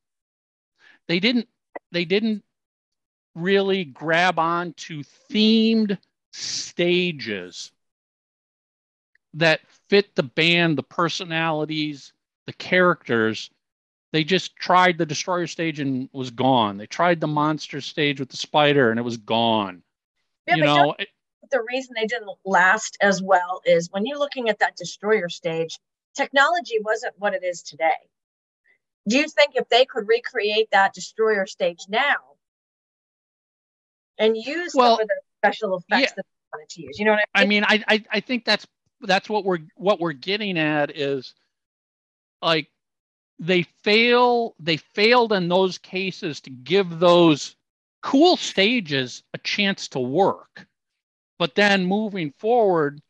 [1.07, 1.47] they didn't
[1.91, 2.43] they didn't
[3.35, 5.97] really grab on to themed
[6.31, 7.71] stages
[9.35, 12.13] that fit the band, the personalities,
[12.47, 13.49] the characters.
[14.11, 16.77] They just tried the destroyer stage and was gone.
[16.77, 19.83] They tried the monster stage with the spider and it was gone.
[20.47, 21.09] Yeah, you know, it-
[21.51, 25.79] the reason they didn't last as well is when you're looking at that destroyer stage,
[26.15, 28.09] technology wasn't what it is today.
[29.07, 32.17] Do you think if they could recreate that destroyer stage now
[34.17, 36.15] and use Well, some of the special effects yeah.
[36.15, 37.63] that they wanted to use, you know what I mean?
[37.63, 37.79] I mean?
[37.79, 38.67] mean, I, I I think that's
[39.01, 41.33] that's what we're what we're getting at is
[42.41, 42.69] like
[43.39, 47.55] they fail they failed in those cases to give those
[48.01, 50.67] cool stages a chance to work.
[51.37, 53.01] But then moving forward,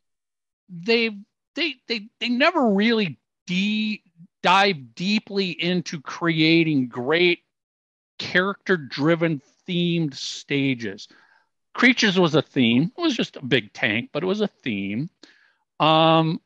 [0.69, 1.11] they
[1.55, 3.17] they they they never really
[3.47, 4.03] de-
[4.43, 7.39] dive deeply into creating great
[8.19, 11.07] character driven themed stages.
[11.73, 12.91] Creatures was a theme.
[12.97, 15.09] It was just a big tank, but it was a theme.
[15.79, 16.41] Um,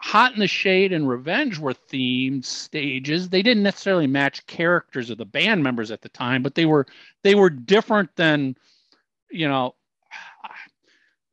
[0.00, 3.28] Hot in the Shade and Revenge were themed stages.
[3.28, 6.86] They didn't necessarily match characters of the band members at the time, but they were
[7.24, 8.56] they were different than,
[9.28, 9.74] you know,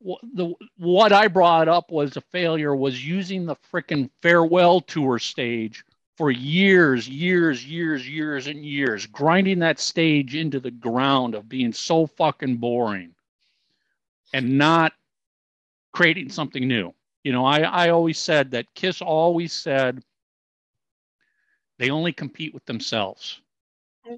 [0.34, 5.84] the what I brought up was a failure was using the frickin' farewell tour stage
[6.16, 11.72] for years, years, years, years, and years, grinding that stage into the ground of being
[11.72, 13.14] so fucking boring
[14.32, 14.92] and not
[15.92, 16.92] creating something new.
[17.26, 20.00] You know, I, I always said that Kiss always said
[21.76, 23.40] they only compete with themselves.
[24.06, 24.14] Mm-hmm.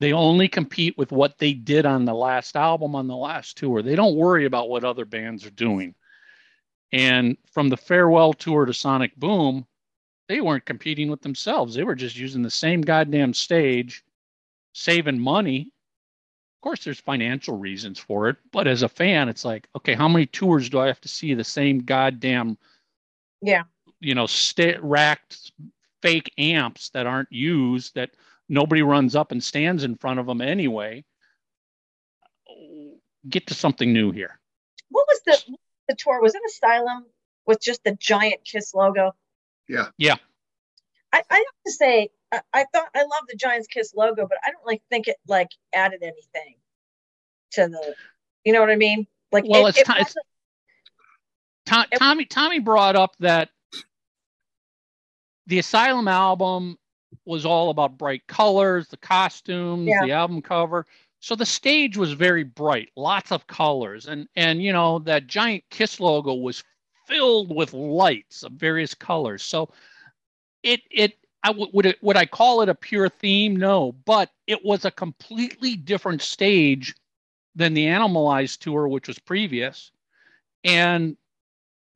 [0.00, 3.80] They only compete with what they did on the last album, on the last tour.
[3.80, 5.94] They don't worry about what other bands are doing.
[6.92, 9.66] And from the farewell tour to Sonic Boom,
[10.28, 11.74] they weren't competing with themselves.
[11.74, 14.04] They were just using the same goddamn stage,
[14.74, 15.72] saving money.
[16.58, 20.08] Of course, there's financial reasons for it, but as a fan, it's like, okay, how
[20.08, 22.58] many tours do I have to see the same goddamn,
[23.40, 23.62] Yeah.
[24.00, 25.52] you know, sta racked
[26.02, 28.10] fake amps that aren't used that
[28.48, 31.04] nobody runs up and stands in front of them anyway?
[33.28, 34.40] Get to something new here.
[34.88, 35.56] What was the
[35.88, 36.20] the tour?
[36.20, 37.06] Was it Asylum
[37.46, 39.14] with just the giant Kiss logo?
[39.68, 39.90] Yeah.
[39.96, 40.16] Yeah.
[41.12, 44.38] I, I have to say, I, I thought I love the Giants Kiss logo, but
[44.44, 46.56] I don't like think it like added anything
[47.52, 47.94] to the.
[48.44, 49.06] You know what I mean?
[49.32, 50.14] Like, Well, it, it's it ti- it's-
[51.98, 53.50] Tommy Tommy brought up that
[55.46, 56.78] the Asylum album
[57.24, 60.04] was all about bright colors, the costumes, Yeah.
[60.04, 60.86] the album cover.
[61.20, 65.64] So the stage was very bright, lots of colors, and and you know that giant
[65.70, 66.62] Kiss logo was
[67.06, 69.42] filled with lights of various colors.
[69.42, 69.70] So
[70.62, 73.56] it it I w- would it would I call it a pure theme?
[73.56, 76.94] No, but it was a completely different stage
[77.54, 79.90] than the Animalized tour, which was previous,
[80.64, 81.16] and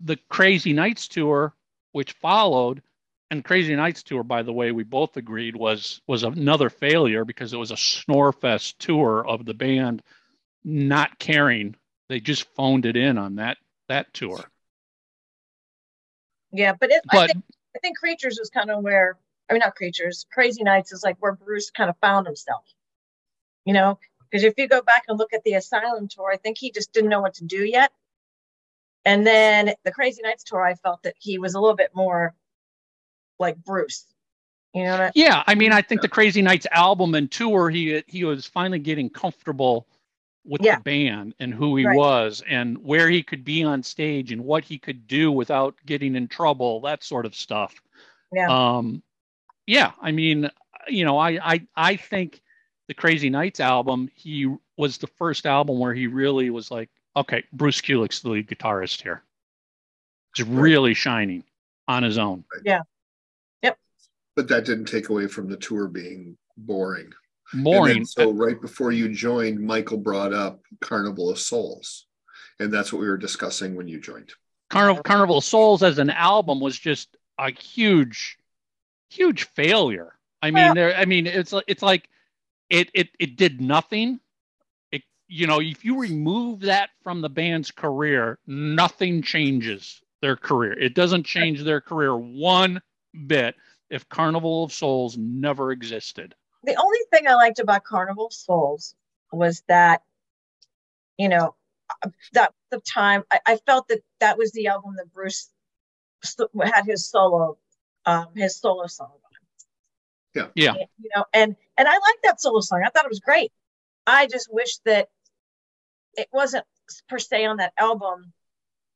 [0.01, 1.55] the Crazy Nights tour,
[1.93, 2.83] which followed,
[3.31, 7.53] and Crazy Nights tour, by the way, we both agreed was was another failure because
[7.53, 10.03] it was a snorefest tour of the band
[10.65, 11.75] not caring.
[12.09, 14.41] They just phoned it in on that that tour.
[16.53, 19.17] yeah, but it, I think I think Creatures was kind of where
[19.53, 22.65] I mean not Creatures, Crazy Nights is like where Bruce kind of found himself.
[23.67, 23.99] You know,
[24.31, 26.91] because if you go back and look at the Asylum tour, I think he just
[26.95, 27.93] didn't know what to do yet.
[29.05, 32.35] And then the Crazy Nights tour, I felt that he was a little bit more
[33.39, 34.07] like Bruce.
[34.73, 38.03] You know I, yeah, I mean, I think the Crazy Nights album and tour, he
[38.07, 39.87] he was finally getting comfortable
[40.45, 40.77] with Yeah.
[40.77, 41.95] the band and who he Right.
[41.95, 46.17] was and where he could be on stage and what he could do without getting
[46.17, 47.75] in trouble, that sort of stuff.
[48.33, 48.49] Yeah.
[48.49, 49.03] Um,
[49.67, 50.51] yeah, I mean,
[50.89, 52.41] you know, I I I think
[52.89, 57.45] the Crazy Nights album, he was the first album where he really was like, okay,
[57.53, 59.23] Bruce Kulick's the lead guitarist here.
[60.35, 61.45] He's really shining
[61.87, 62.45] on his own.
[62.65, 62.81] Yeah.
[63.63, 63.79] Yep.
[64.35, 67.13] But that didn't take away from the tour being boring.
[67.55, 67.95] Boring.
[67.95, 72.07] then, so right before you joined, Michael brought up Carnival of Souls.
[72.59, 74.33] And that's what we were discussing when you joined.
[74.71, 78.39] Carnival Carnival of Souls as an album was just a huge,
[79.13, 80.15] huge failure.
[80.41, 80.95] I mean, there.
[80.97, 82.09] I mean, it's it's like
[82.69, 84.19] it it it did nothing.
[84.91, 90.73] It you know, if you remove that from the band's career, nothing changes their career.
[90.73, 92.81] It doesn't change their career one
[93.27, 93.55] bit
[93.91, 96.35] if Carnival of Souls never existed.
[96.65, 98.95] the only thing I liked about Carnival of Souls
[99.33, 100.03] was that,
[101.19, 101.55] you know,
[102.33, 105.51] that the time I, I felt that that was the album that Bruce
[106.63, 107.59] had his solo,
[108.07, 109.13] um, his solo song.
[110.35, 110.49] Yeah.
[110.55, 110.75] Yeah.
[110.99, 112.83] You know, and and I like that solo song.
[112.87, 113.53] I thought it was great.
[114.07, 115.09] I just wish that
[116.15, 116.65] it wasn't
[117.09, 118.33] per se on that album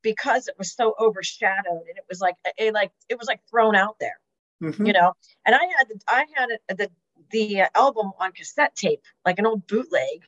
[0.01, 3.75] because it was so overshadowed and it was like it like it was like thrown
[3.75, 4.19] out there
[4.61, 4.87] Mhm.
[4.87, 5.13] you know
[5.45, 6.89] and i had i had the
[7.31, 10.23] the uh, album on cassette tape like an old bootleg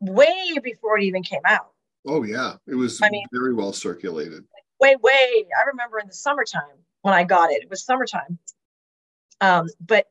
[0.00, 1.72] way before it even came out
[2.08, 2.54] Oh, yeah.
[2.68, 4.44] It was I mean- very well circulated.
[4.80, 8.38] way way i remember in the summertime when i got it it was summertime
[9.40, 10.06] um but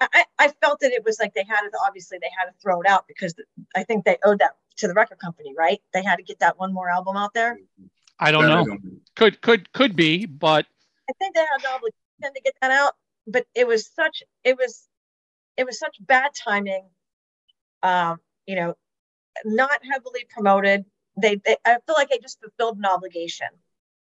[0.00, 2.54] I, I I felt that it was like they had it obviously they had to
[2.62, 3.34] throw it out because
[3.76, 6.58] i think they owed that to the record company right they had to get that
[6.58, 7.58] one more album out there
[8.22, 8.78] I don't know.
[9.16, 10.66] Could could could be, but
[11.10, 12.92] I think they had an obligation to get that out,
[13.26, 14.86] but it was such it was
[15.56, 16.84] it was such bad timing.
[17.82, 18.74] Um, you know,
[19.44, 20.84] not heavily promoted.
[21.20, 23.48] They, they I feel like they just fulfilled an obligation.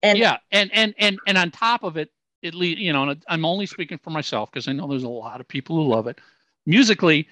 [0.03, 2.11] And yeah and and and and on top of it
[2.43, 5.09] at least you know and i'm only speaking for myself because i know there's a
[5.09, 6.19] lot of people who love it.
[6.65, 7.27] Musically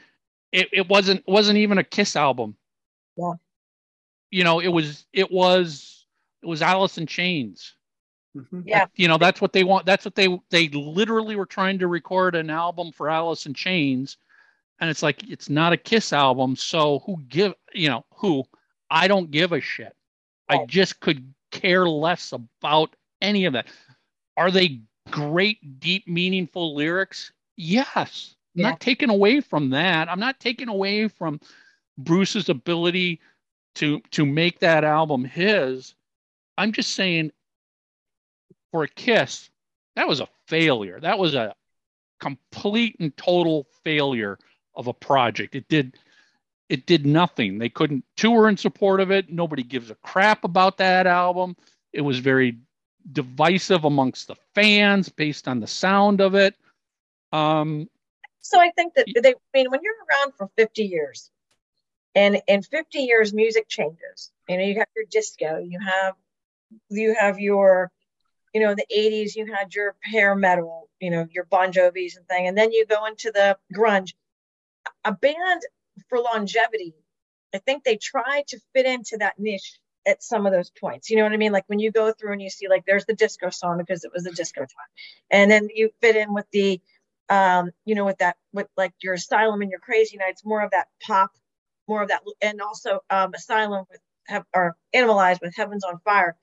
[0.51, 2.55] it, it wasn't wasn't even a kiss album.
[3.15, 3.33] Yeah.
[4.29, 6.05] you know it was it was
[6.41, 7.75] it was alice in chains.
[8.35, 8.63] Mhm.
[8.65, 8.87] Yeah.
[8.95, 12.35] you know that's what they want that's what they they literally were trying to record
[12.35, 14.17] an album for alice in chains
[14.79, 18.43] and it's like it's not a kiss album so who give you know who?
[18.89, 19.95] I don't give a shit.
[20.49, 23.67] I just could care less about any of that.
[24.35, 28.69] Are they great deep meaningful lyrics yes I'm Yeah.
[28.69, 31.39] not taking away from that i'm not taking away from
[31.97, 33.19] bruce's ability
[33.75, 35.95] to to make that album his
[36.57, 37.31] i'm just saying
[38.71, 39.49] for a Kiss,
[39.95, 40.99] that was a failure.
[40.99, 41.53] That was a
[42.19, 44.39] complete and total failure
[44.75, 45.55] of a project.
[45.55, 45.97] It did
[46.69, 47.57] it did nothing.
[47.57, 49.29] They couldn't tour in support of it.
[49.29, 51.57] Nobody gives a crap about that album.
[51.91, 52.59] It was very
[53.11, 56.55] divisive amongst the fans based on the sound of it.
[57.31, 57.89] Um,
[58.39, 61.31] So I think that they, I mean, when you're around for 50 years,
[62.15, 64.31] and in 50 years, music changes.
[64.47, 66.15] You know, you have your disco, you have,
[66.89, 67.91] you have your,
[68.53, 72.17] you know, in the 80s, you had your hair metal, you know, your Bon Jovi's
[72.17, 74.13] and thing, and then you go into the grunge.
[75.05, 75.61] A band
[76.09, 76.93] for longevity,
[77.53, 81.09] I think they try to fit into that niche at some of those points.
[81.09, 81.51] You know what I mean?
[81.51, 84.11] Like when you go through and you see like there's the disco song because it
[84.13, 84.69] was the disco time,
[85.29, 86.81] and then you fit in with the,
[87.29, 90.71] um, you know, with that with like your Asylum and your Crazy Nights, more of
[90.71, 91.31] that pop,
[91.87, 96.35] more of that, and also um, Asylum with have or Animalized with Heavens on Fire.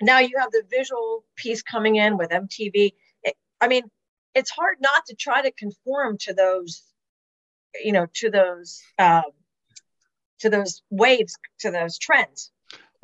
[0.00, 2.92] Now you have the visual piece coming in with MTV.
[3.22, 3.84] It, I mean,
[4.34, 6.82] it's hard not to try to conform to those,
[7.82, 8.80] you know, to those.
[8.98, 9.22] Um,
[10.40, 12.50] to those waves, to those trends.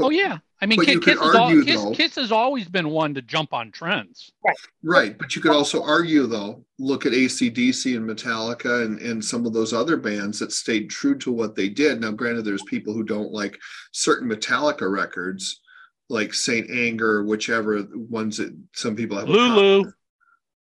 [0.00, 2.32] Oh yeah, I mean, But you Kiss, could has al- argue, Kiss, though- Kiss has
[2.32, 4.32] always been one to jump on trends.
[4.44, 5.18] Right, Right.
[5.18, 9.52] but you could also argue though, look at ACDC and Metallica and, and some of
[9.52, 12.00] those other bands that stayed true to what they did.
[12.00, 13.58] Now, granted, there's people who don't like
[13.92, 15.60] certain Metallica records,
[16.08, 19.28] like Saint Anger, whichever ones that some people have.
[19.28, 19.90] Lulu.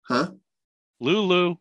[0.07, 0.31] Huh?
[0.99, 1.55] Lulu.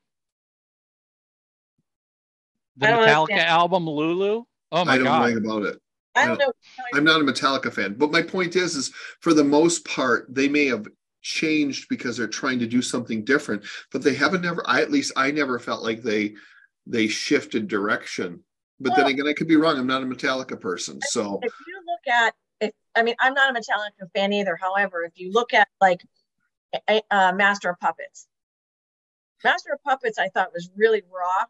[2.76, 3.48] The Metallica understand.
[3.48, 4.44] album Lulu.
[4.72, 4.90] Oh my god.
[4.92, 5.44] I don't know god.
[5.60, 5.80] about it.
[6.14, 6.52] I don't know.
[6.94, 10.48] I'm not a Metallica fan, but my point is, is for the most part, they
[10.48, 10.86] may have
[11.22, 14.62] changed because they're trying to do something different, but they haven't never.
[14.66, 16.34] I at least I never felt like they
[16.86, 18.42] they shifted direction.
[18.80, 19.78] But then again, I could be wrong.
[19.78, 23.54] I'm not a Metallica person, so if you look at if I mean I'm not
[23.54, 24.56] a Metallica fan either.
[24.56, 26.02] However, if you look at like
[26.88, 28.26] a, uh, Master of Puppets,
[29.44, 31.44] Master of Puppets I thought was really raw,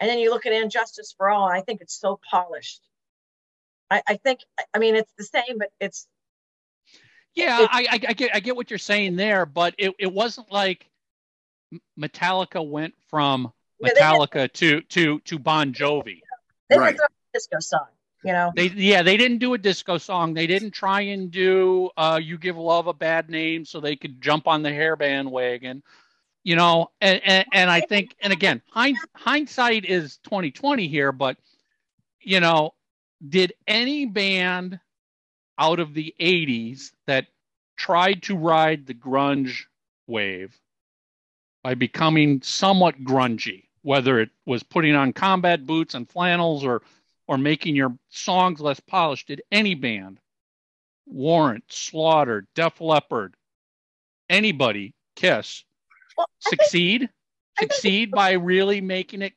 [0.00, 2.82] and then you look at And Justice for All, I think it's so polished.
[3.92, 4.40] I, I think
[4.74, 6.06] I mean it's the same, but it's
[7.34, 10.12] Yeah, It- I, I, I get I get what you're saying there, but it, it
[10.12, 10.88] wasn't like
[11.98, 16.22] Metallica went from Yeah, Metallica to to to Bon Jovi.
[16.70, 16.92] they Right.
[16.92, 17.86] did throw a disco song,
[18.22, 18.52] you know.
[18.54, 20.34] They yeah, they didn't do a disco song.
[20.34, 24.20] They didn't try and do uh you give love a bad name so they could
[24.20, 25.82] jump on the hair bandwagon.
[26.44, 31.36] You know, and, and, and I think and again, hind, hindsight is 2020 here, but
[32.20, 32.74] you know,
[33.28, 34.80] did any band
[35.58, 37.26] out of the 80s that
[37.76, 39.64] tried to ride the grunge
[40.06, 40.58] wave
[41.62, 46.82] by becoming somewhat grungy, whether it was putting on combat boots and flannels or
[47.28, 50.18] or making your songs less polished, did any band,
[51.06, 53.36] Warrant, Slaughter, Def Leppard,
[54.28, 55.64] anybody, Kiss,
[56.18, 57.08] Well, succeed?
[57.58, 59.34] Think- Succeed by really making it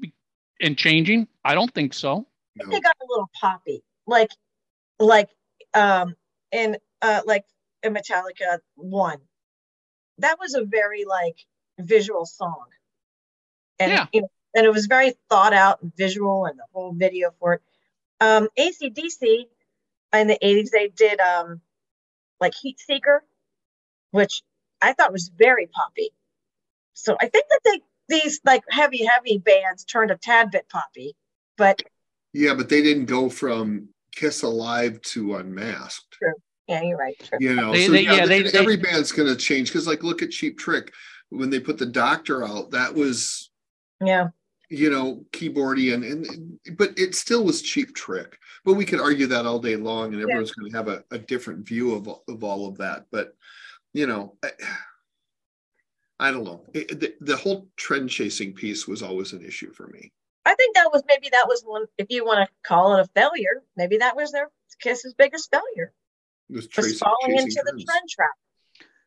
[0.00, 0.14] be-
[0.60, 1.28] and changing?
[1.44, 2.26] I don't think so.
[2.58, 4.30] Think they got a little poppy, like,
[4.98, 5.30] like,
[5.74, 6.14] um,
[6.52, 7.44] in, uh, like
[7.82, 9.18] in Metallica one,
[10.18, 11.36] that was a very like
[11.78, 12.66] visual song,
[13.78, 14.06] and Yeah.
[14.12, 17.54] you know, and it was very thought out and visual, and the whole video for
[17.54, 17.62] it.
[18.20, 19.46] Um, ACDC
[20.12, 21.60] in the eighties, they did um,
[22.40, 23.22] like Heat Seeker,
[24.10, 24.42] which
[24.80, 26.10] I thought was very poppy.
[26.94, 31.14] So I think that they these like heavy, heavy bands turned a tad bit poppy,
[31.56, 31.82] but
[32.38, 36.06] yeah, but they didn't go from Kiss Alive to Unmasked.
[36.12, 36.32] True.
[36.68, 37.18] yeah, you're right.
[37.18, 37.38] True.
[37.40, 39.86] You know, They- so they- yeah, yeah, they- they- every band's going to change because,
[39.86, 40.92] like, look at Cheap Trick
[41.30, 42.70] when they put the Doctor out.
[42.70, 43.50] That was
[44.00, 44.28] Yeah.
[44.70, 48.38] you know, keyboardy and, and but it still was cheap trick.
[48.64, 51.18] But we could argue that all day long, and everyone's going to have a, a
[51.18, 53.06] different view of of all of that.
[53.10, 53.34] But
[53.94, 54.50] you know, I,
[56.20, 56.64] I don't know.
[56.74, 60.12] It, the, the whole trend chasing piece was always an issue for me.
[60.48, 63.04] I think that was maybe that was one, if you want to call it a
[63.14, 64.48] failure, maybe that was their
[64.80, 65.92] Kiss's biggest failure
[66.48, 68.30] Was was falling chasing into the trend trap.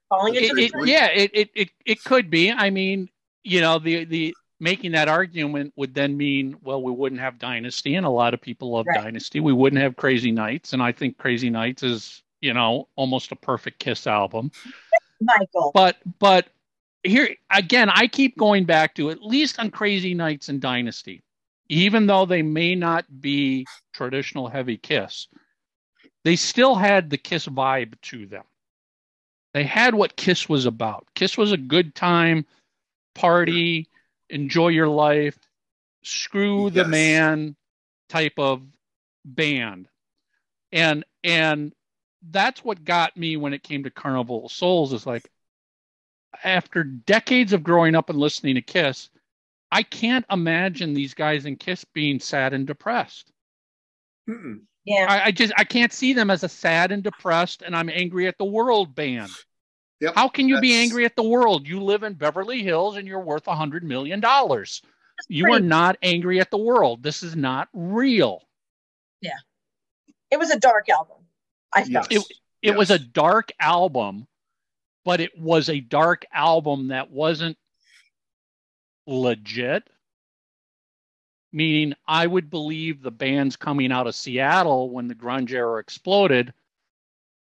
[0.09, 0.87] Falling into It, the it, trend.
[0.87, 2.51] yeah, it, it, it, it could be.
[2.51, 3.09] I mean,
[3.43, 7.95] you know, the, the making that argument would then mean, well, we wouldn't have Dynasty,
[7.95, 9.01] and a lot of people love Right.
[9.03, 9.39] Dynasty.
[9.39, 13.35] We wouldn't have Crazy Nights, and I think Crazy Nights is, you know, almost a
[13.35, 14.51] perfect Kiss album.
[15.21, 15.71] Michael.
[15.73, 16.47] But but
[17.03, 21.23] here again, I keep going back to at least on Crazy Nights and Dynasty,
[21.71, 25.29] even though they may not be traditional heavy Kiss,
[26.25, 28.43] they still had the Kiss vibe to them.
[29.53, 31.07] They had what Kiss was about.
[31.15, 32.45] Kiss was a good time,
[33.15, 33.87] party,
[34.29, 35.39] enjoy your life,
[36.03, 37.55] screw the man
[38.09, 38.61] type of
[39.23, 39.87] band.
[40.73, 41.73] And and
[42.21, 45.29] that's what got me when it came to Carnival of Souls is like
[46.43, 49.09] after decades of growing up and listening to Kiss,
[49.71, 53.31] I can't imagine these guys in Kiss being sad and depressed.
[54.29, 54.61] Mm-mm.
[54.85, 55.05] Yeah.
[55.07, 58.27] I, I just I can't see them as a sad and depressed and I'm angry
[58.27, 59.31] at the world band.
[59.99, 61.67] Yep, How can you be angry at the world?
[61.67, 64.81] You live in Beverly Hills and you're worth a hundred million dollars.
[65.29, 67.03] You are not angry at the world.
[67.03, 68.41] This is not real.
[69.21, 69.37] Yeah.
[70.31, 71.17] It was a dark album.
[71.75, 72.07] I Yes.
[72.07, 72.11] felt.
[72.11, 74.27] It- It was a dark album,
[75.05, 77.57] but it was a dark album that wasn't
[79.07, 79.89] legit.
[81.53, 86.53] Meaning, I would believe the bands coming out of Seattle when the grunge era exploded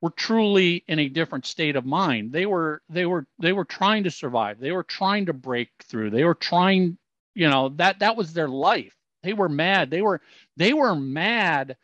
[0.02, 2.34] were truly in a different state of mind.
[2.34, 4.60] They were they were they were trying to survive.
[4.60, 6.10] They were trying to break through.
[6.10, 6.98] They were trying,
[7.36, 8.94] you know, that that was their life.
[9.24, 9.90] They were mad.
[9.90, 10.20] They were
[10.58, 11.78] they were mad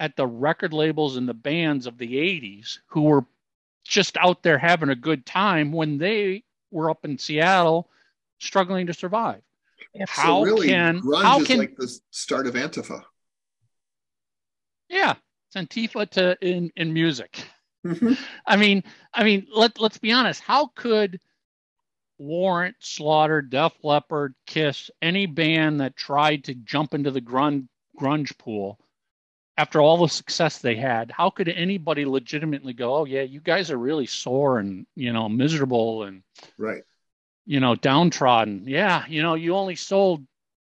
[0.00, 3.24] at the record labels and the bands of the 80s who were
[3.84, 6.42] just out there having a good time when they
[6.72, 7.88] were up in Seattle
[8.40, 9.42] struggling to survive.
[9.94, 13.02] So How really, can grunge how is can like the start of Antifa.
[14.88, 15.14] yeah,
[15.46, 17.44] it's Antifa to in in music.
[17.86, 18.18] Mhm.
[18.46, 18.84] I mean,
[19.14, 20.42] I mean, let let's be honest.
[20.42, 21.20] How could
[22.18, 27.66] Warrant, Slaughter, Def Leppard, Kiss, any band that tried to jump into the grunge
[27.98, 28.78] grunge pool
[29.56, 33.70] after all the success they had, how could anybody legitimately go, "Oh yeah, you guys
[33.70, 36.22] are really sore and you know miserable and
[36.58, 36.82] Right.
[37.46, 38.64] You know downtrodden"?
[38.66, 40.26] Yeah, you know, you only sold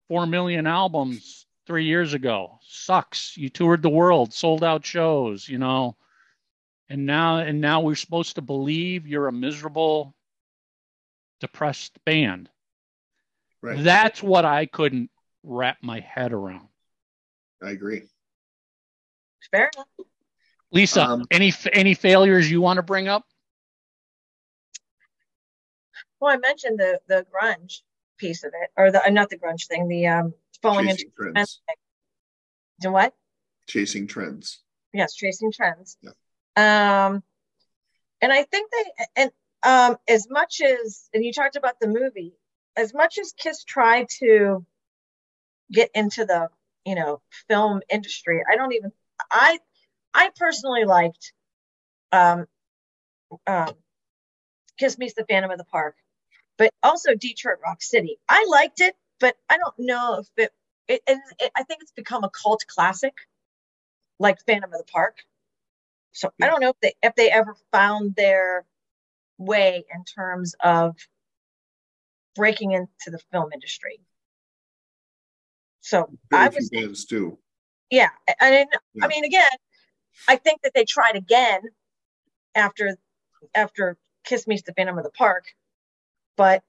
[0.08, 2.58] four million albums three years ago.
[2.62, 3.36] Sucks.
[3.36, 5.48] You toured the world, sold out shows.
[5.48, 5.96] You know
[6.88, 10.14] and now and now we're supposed to believe you're a miserable
[11.40, 12.48] depressed band
[13.62, 13.82] Right.
[13.82, 15.10] that's what i couldn't
[15.42, 16.68] wrap my head around
[17.62, 18.02] I agree.
[19.50, 19.86] Fair enough.
[20.70, 23.24] lisa Um, any any failures you want to bring up
[26.20, 27.80] Well, I mentioned the the grunge
[28.18, 31.12] piece of it, or the uh, not the grunge thing, the um falling into Chasing
[31.16, 31.60] trends.
[32.82, 33.14] to what?
[33.68, 34.62] Chasing trends.
[34.92, 35.98] Yes, chasing trends.
[36.02, 36.12] Yeah.
[36.56, 37.22] Um,
[38.20, 39.30] and I think they and
[39.62, 42.34] um as much as and you talked about the movie,
[42.76, 44.64] as much as Kiss tried to
[45.70, 46.48] get into the
[46.84, 48.92] you know film industry, I don't even
[49.30, 49.58] I
[50.14, 51.32] I personally liked
[52.12, 52.46] um
[53.46, 53.72] um
[54.78, 55.96] Kiss Meets the Phantom of the Park,
[56.58, 58.18] but also Detroit Rock City.
[58.28, 60.52] I liked it, but I don't know if it
[60.88, 63.14] it, it, it I think it's become a cult classic
[64.18, 65.18] like Phantom of the Park.
[66.12, 68.64] So I don't know if they if they ever found their
[69.38, 70.96] way in terms of
[72.34, 74.00] breaking into the film industry.
[75.80, 77.38] So I was bands do.
[77.90, 78.08] yeah,
[78.40, 78.66] and I.
[78.94, 79.04] Yeah.
[79.04, 79.44] I mean, again,
[80.26, 81.60] I think that they tried again
[82.54, 82.96] after
[83.54, 85.44] after Kiss Meets the Phantom of the Park,
[86.36, 86.62] but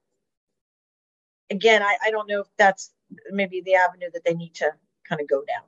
[1.49, 2.91] again, I, I don't know if that's
[3.32, 4.72] maybe the avenue that they need to
[5.07, 5.63] kind of go down.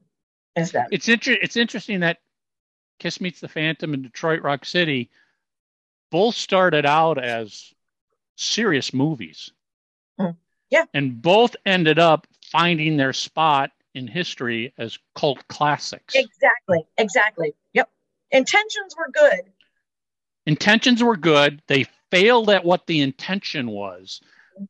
[0.56, 2.18] Is that it's inter- it's interesting that
[3.00, 5.10] kiss meets the phantom and detroit rock city
[6.12, 7.74] both started out as
[8.36, 9.52] serious movies
[10.20, 10.36] Mm.
[10.70, 10.84] Yeah.
[10.94, 17.54] and both ended up finding their spot in history as cult classics exactly exactly?
[17.74, 17.90] Yep.
[18.32, 19.52] Intentions were good.
[20.46, 21.62] intentions were good.
[21.68, 24.22] They failed at what the intention was,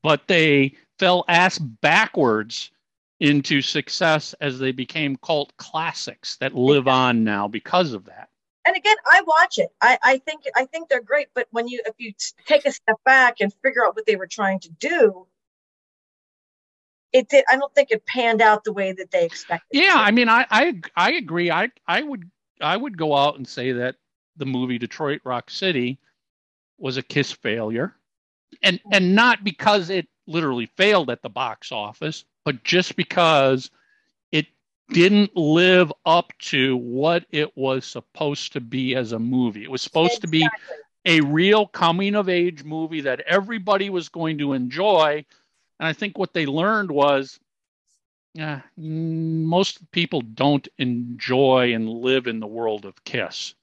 [0.04, 2.72] but they fell ass backwards
[3.20, 8.30] into success as they became cult classics that live on now because of that.
[8.66, 11.82] and again i watch it I, I think i think they're great but when you
[11.86, 12.14] if you
[12.46, 15.28] take a step back and figure out what they were trying to do
[17.12, 20.12] it did i don't think it panned out the way that they expected Yeah, I
[20.12, 21.52] mean, I I I agree.
[21.52, 22.30] I I would
[22.62, 23.96] I would go out and say that
[24.38, 26.00] the movie Detroit Rock City
[26.80, 27.96] was a Kiss failure,
[28.62, 33.70] and and not because it literally failed at the box office, but just because
[34.32, 34.48] it
[34.90, 39.64] didn't live up to what it was supposed to be as a movie.
[39.64, 40.48] It was supposed to be
[41.06, 45.26] a real coming of age movie that everybody was going to enjoy.
[45.80, 47.40] And I think what they learned was,
[48.34, 53.56] yeah, mm, most people don't enjoy and live in the world of Kiss.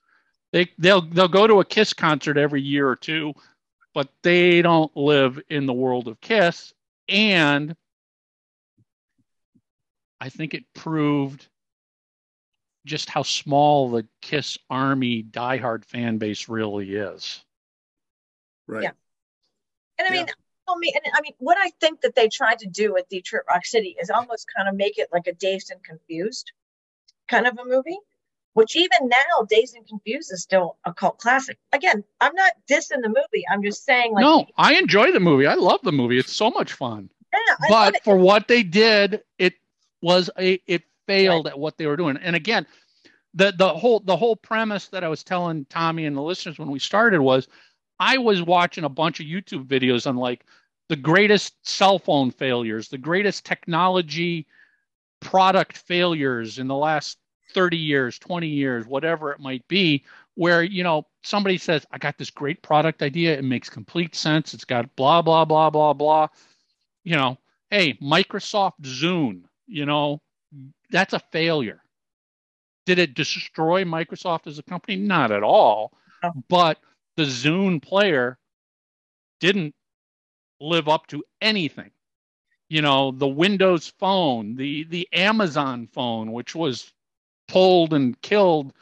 [0.57, 3.35] They they'll they'll go to a Kiss concert every year or two,
[3.93, 6.73] but they don't live in the world of Kiss.
[7.11, 7.77] And
[10.19, 11.47] I think it proved
[12.87, 17.45] just how small the Kiss Army diehard fan base really is.
[18.66, 18.85] Right.
[18.85, 18.93] Yeah.
[19.99, 20.23] And I Yeah.
[20.23, 20.27] mean,
[20.69, 23.43] I mean, and I mean, what I think that they tried to do with Detroit
[23.47, 26.53] Rock City is almost kind of make it like a dazed and confused
[27.28, 27.99] kind of a movie,
[28.57, 31.59] which even now, Dazed and Confused is still a cult classic.
[31.73, 33.45] Again, I'm not dissing the movie.
[33.51, 35.47] I'm just saying, like, no, I enjoy the movie.
[35.47, 36.19] I love the movie.
[36.19, 37.11] It's so much fun.
[37.35, 39.53] yeah, I But for what they did, it
[40.01, 42.16] was a it failed at what they were doing.
[42.16, 42.66] And again,
[43.35, 46.70] the the whole the whole premise that I was telling Tommy and the listeners when
[46.70, 47.49] we started was
[48.01, 50.47] I was watching a bunch of YouTube videos on like
[50.89, 54.47] the greatest cell phone failures, the greatest technology
[55.20, 57.19] product failures in the last
[57.52, 60.05] 30 years, 20 years, whatever it might be,
[60.35, 64.55] where you know somebody says, I got this great product idea, it makes complete sense,
[64.55, 66.28] it's got blah blah blah blah blah.
[67.05, 67.39] You know,
[67.70, 70.20] hey, Microsoft Zune, you know,
[70.90, 71.82] that's a failure.
[72.86, 74.97] Did it destroy Microsoft as a company?
[74.97, 75.93] Not at all.
[76.23, 76.32] No.
[76.48, 76.78] But
[77.16, 78.39] the Zune player
[79.40, 79.74] didn't
[80.60, 81.90] live up to anything.
[82.68, 86.93] You know, the Windows phone, the the Amazon phone, which was
[87.48, 88.73] pulled and killed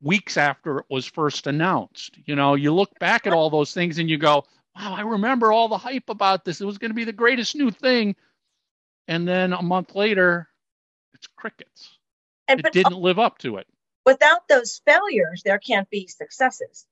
[0.00, 2.16] weeks after it was first announced.
[2.24, 4.44] You know, you look back at all those things and you go,
[4.76, 6.60] wow, I remember all the hype about this.
[6.60, 8.14] It was going to be the greatest new thing.
[9.08, 10.48] And then a month later,
[11.14, 11.98] it's crickets.
[12.46, 13.66] and It didn't live up to it.
[14.06, 16.86] without those failures, there can't be successes.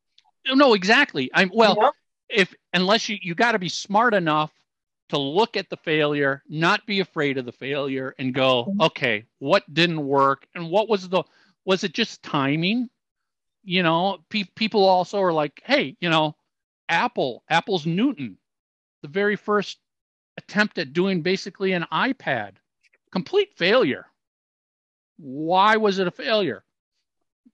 [0.48, 1.30] No, exactly.
[1.32, 1.93] I'm you well, know?
[2.28, 4.52] if unless you you got to be smart enough
[5.09, 8.87] to look at the failure, not be afraid of the failure and go, Mhm.
[8.87, 11.23] okay, what didn't work and what was the
[11.65, 12.89] was it just timing?
[13.65, 16.37] You know, pe- people also are like, hey, you know,
[16.89, 18.39] Apple, Apple's Newton,
[19.03, 19.78] the very first
[20.37, 22.57] attempt at doing basically an iPad,
[23.11, 24.07] complete failure.
[25.19, 26.65] Why was it a failure?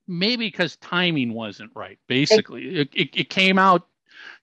[0.07, 1.97] Maybe because timing wasn't right.
[2.07, 3.87] Basically, it, it, it came out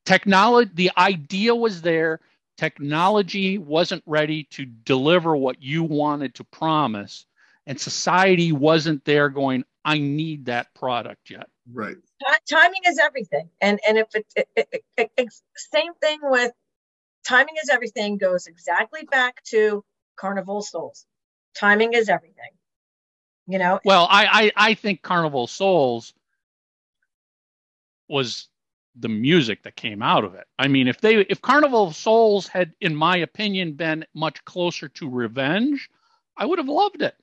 [0.05, 2.21] technology the idea was there
[2.61, 7.25] technology wasn't ready to deliver what you wanted to promise
[7.67, 11.49] and society wasn't there going i need that product yet.
[11.73, 11.97] Right.
[11.97, 13.49] Ti- timing is everything.
[13.63, 16.53] And and if it, it, it, it, it's same thing with
[17.27, 19.83] timing is everything goes exactly back to
[20.17, 21.07] carnival souls.
[21.59, 22.53] Timing is everything.
[23.47, 23.81] You know?
[23.87, 26.13] Well i i, I think carnival souls
[28.07, 28.50] was
[29.01, 30.47] the music that came out of it.
[30.59, 34.89] I mean if they if carnival of souls had in my opinion been much closer
[34.89, 35.89] to revenge
[36.37, 37.17] i would have loved it.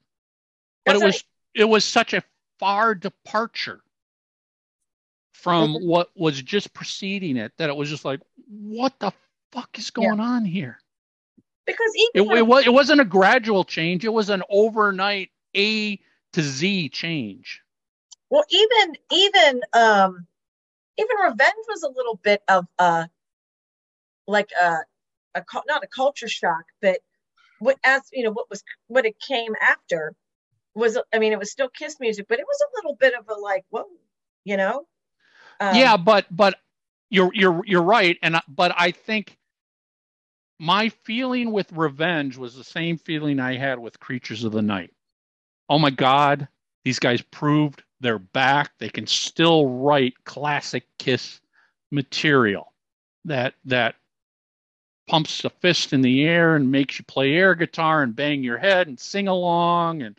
[0.85, 1.23] But it That's was
[1.53, 2.23] it was such a
[2.59, 3.81] far departure
[5.33, 5.85] from Mhm.
[5.85, 9.11] what was just preceding it that it was just like what the
[9.51, 10.79] fuck is going on here?
[11.65, 14.05] Because it, even it, was, it wasn't a gradual change.
[14.05, 15.99] It was an overnight a
[16.33, 17.61] to z change.
[18.29, 20.27] Well even even um
[20.97, 23.09] even revenge was a little bit of a
[24.27, 24.77] like a
[25.35, 26.99] a not a culture shock but
[27.59, 30.13] what as you know what was what it came after
[30.75, 33.27] was i mean it was still kiss music but it was a little bit of
[33.29, 33.85] a like whoa
[34.43, 34.87] you know?
[35.59, 36.55] Um, yeah but but
[37.09, 39.37] you're you're you're right and but i think
[40.59, 44.91] my feeling with revenge was the same feeling i had with creatures of the night.
[45.69, 46.47] Oh my god
[46.85, 48.71] these guys proved they're back.
[48.77, 51.39] They can still write classic kiss
[51.91, 52.73] material
[53.25, 53.95] that that
[55.07, 58.57] pumps a fist in the air and makes you play air guitar and bang your
[58.57, 60.01] head and sing along.
[60.01, 60.17] And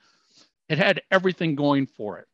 [0.68, 2.26] it had everything going for it.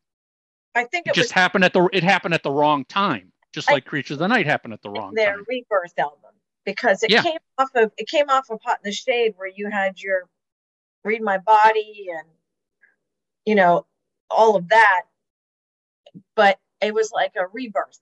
[0.75, 3.33] I think it it just was happened at the it happened at the wrong time
[3.53, 5.45] just I- like creatures of the night happened at the wrong their time.
[5.49, 6.33] Rebirth album
[6.65, 7.23] because it Yeah.
[7.23, 10.29] came off of it came off of hot in the shade where you had your
[11.05, 12.27] read my body and
[13.45, 13.87] you know
[14.31, 15.03] all of that
[16.37, 18.01] but it was like a rebirth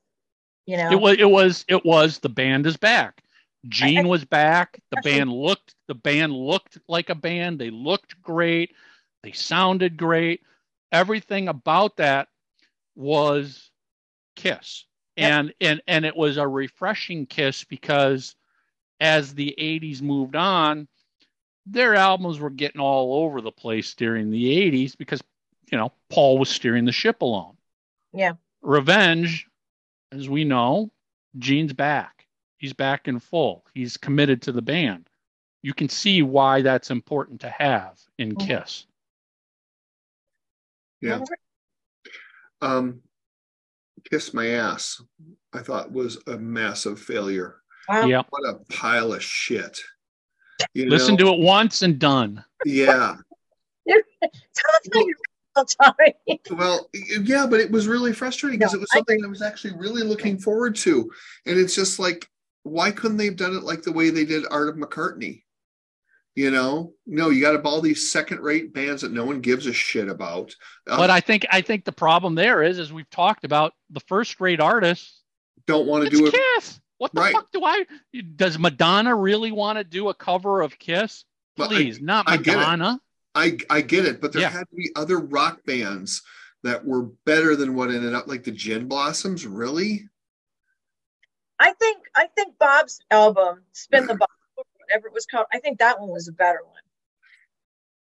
[0.66, 0.90] you know?
[0.90, 3.22] It was it was it was the band is back.
[3.68, 4.80] Gene was back.
[4.90, 7.58] The band looked the band looked like a band.
[7.58, 8.74] They looked great.
[9.22, 10.40] They sounded great.
[10.90, 12.28] Everything about that
[12.94, 13.70] was
[14.36, 14.84] kiss.
[15.16, 15.30] Yep.
[15.30, 18.34] and and and it was a refreshing kiss because
[18.98, 20.88] as the 80s moved on
[21.66, 25.20] their albums were getting all over the place during the 80s because
[25.70, 27.51] you know paul was steering the ship alone
[28.12, 28.32] Yeah.
[28.62, 29.46] revenge
[30.12, 30.90] as we know
[31.38, 32.26] gene's back
[32.58, 35.08] he's back in full he's committed to the band
[35.62, 38.46] you can see why that's important to have in Mhm.
[38.46, 38.86] kiss
[41.00, 41.18] Yeah.
[42.60, 43.02] Um,
[44.08, 45.02] Kiss My Ass,
[45.52, 47.56] I thought was a massive failure.
[47.88, 48.06] Wow.
[48.06, 49.80] yeah What a pile of shit.
[50.74, 51.24] You listen know?
[51.26, 53.16] to it once and done Yeah.
[53.88, 55.14] Tell us how you
[55.56, 56.40] feel, Tommy.
[56.50, 56.88] Well,
[57.22, 60.02] yeah, but it was really frustrating because No, it was something I was actually really
[60.02, 61.10] looking forward to.
[61.46, 62.28] And it's just like,
[62.64, 65.42] why couldn't they have done it like the way they did Art of McCartney?
[66.34, 70.08] You know, no, you got all these second-rate bands that no one gives a shit
[70.08, 70.54] about.
[70.88, 74.00] Uh, But I think I think the problem there is, as we've talked about, the
[74.00, 75.20] first-rate artists.
[75.66, 76.32] don't want to do it.
[76.56, 76.80] Kiss.
[76.96, 77.34] What the Right.
[77.34, 77.84] fuck do I?
[78.36, 81.24] Does Madonna really want to do a cover of Kiss?
[81.56, 82.56] But I- Please, not I get it.
[82.58, 82.98] Madonna.
[83.34, 84.50] I I get it, but there Yeah.
[84.50, 86.22] had to be other rock bands
[86.62, 89.46] that were better than what ended up like the Gin Blossoms.
[89.46, 90.08] Really?
[91.58, 95.78] I think I think Bob's album, Spin the Bottle, whatever it was called, I think
[95.78, 96.80] that one was a better one.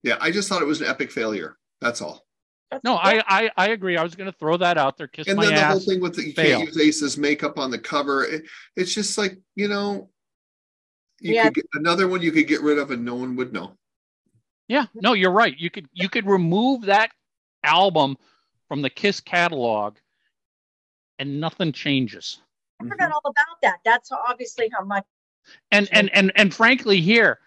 [0.02, 1.56] Yeah, I just thought it was an epic failure.
[1.80, 2.24] That's all.
[2.70, 3.97] That's- No, I, I I agree.
[3.97, 5.06] I was going to throw that out there.
[5.06, 6.59] Kiss And my then the whole thing with the, you fail.
[6.59, 8.24] can't use Ace's makeup on the cover.
[8.24, 8.44] It,
[8.76, 10.10] it's just like you know,
[11.20, 11.44] you Yeah.
[11.44, 13.76] could get another one you could get rid of and no one would know.
[14.68, 15.56] Yeah, no, you're right.
[15.56, 17.10] You could you could remove that
[17.62, 18.16] album
[18.68, 19.97] from the Kiss catalog,
[21.18, 22.40] and nothing changes.
[22.80, 23.78] I forgot all about that.
[23.84, 25.05] That's obviously how much.
[25.70, 27.38] And and and and frankly, here,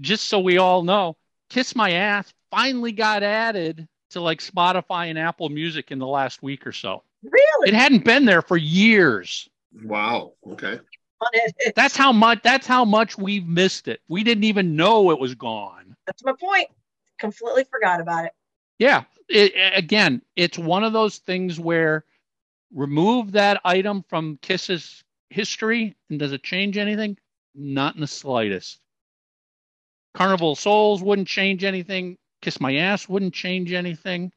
[0.00, 1.16] just so we all know,
[1.48, 6.42] "Kiss My Ass" finally got added to like Spotify and Apple Music in the last
[6.42, 7.02] week or so.
[7.22, 7.68] Really?
[7.68, 9.48] It hadn't been there for years.
[9.84, 10.34] Wow.
[10.46, 10.80] Okay.
[11.32, 11.74] It.
[11.74, 12.40] That's how much.
[12.42, 14.00] That's how much we've missed it.
[14.08, 15.96] We didn't even know it was gone.
[16.06, 16.68] That's my point.
[17.18, 18.32] Completely forgot about it.
[18.78, 19.04] Yeah.
[19.28, 22.04] It, again, it's one of those things where
[22.74, 27.16] remove that item from Kiss's history, and does it change anything?
[27.54, 28.80] Not in the slightest.
[30.14, 32.18] Carnival Souls wouldn't change anything.
[32.42, 34.32] Kiss My Ass wouldn't change anything.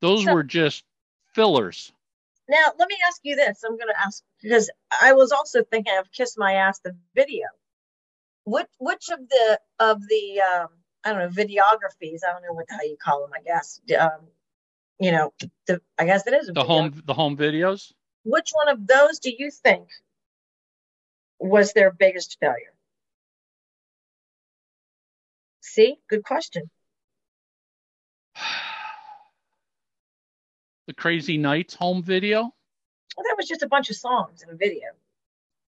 [0.00, 0.84] Those So- were just
[1.34, 1.92] fillers.
[2.50, 3.62] Now, let me ask you this.
[3.64, 4.68] I'm going to ask because
[5.00, 7.46] I was also thinking of "Kiss My Ass" the video.
[8.44, 10.68] Which which of the of the um,
[11.04, 12.20] I don't know videographies?
[12.28, 13.30] I don't know what how you call them.
[13.32, 14.26] I guess um,
[14.98, 15.32] you know
[15.68, 16.66] the I guess it is The video.
[16.66, 17.92] home the home videos.
[18.24, 19.86] Which one of those do you think
[21.38, 22.74] was their biggest failure?
[25.60, 26.68] See, good question.
[30.90, 32.40] The Crazy Nights home video.
[32.40, 34.88] Well, that was just a bunch of songs in a video.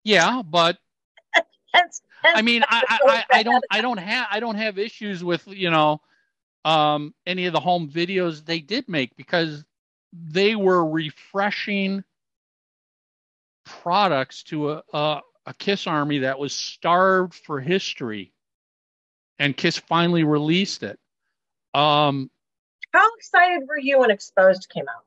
[0.05, 0.77] Yeah, but
[1.73, 4.79] Hence, hence I mean, I, I, I, I don't, I don't have, I don't have
[4.79, 5.99] issues with, you know,
[6.63, 9.65] um, any of the home videos they did make because
[10.13, 12.05] they were refreshing
[13.65, 18.31] products to a, a, a Kiss Army that was starved for history,
[19.37, 20.97] and Kiss finally released it.
[21.73, 22.31] Um,
[22.93, 25.03] How excited were you when Exposed came out?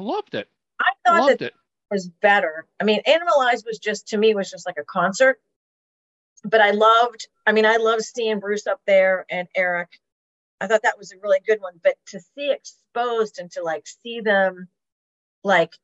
[0.00, 0.48] I loved it.
[0.80, 1.54] I thought Loved that it.
[1.90, 2.66] was better.
[2.80, 5.40] I mean, Animalized was just to me was just like a concert.
[6.42, 9.90] But I loved, I mean, I loved seeing Bruce up there and Eric.
[10.58, 11.74] I thought that was a really good one.
[11.82, 14.68] But to see exposed and to like see them
[15.44, 15.74] like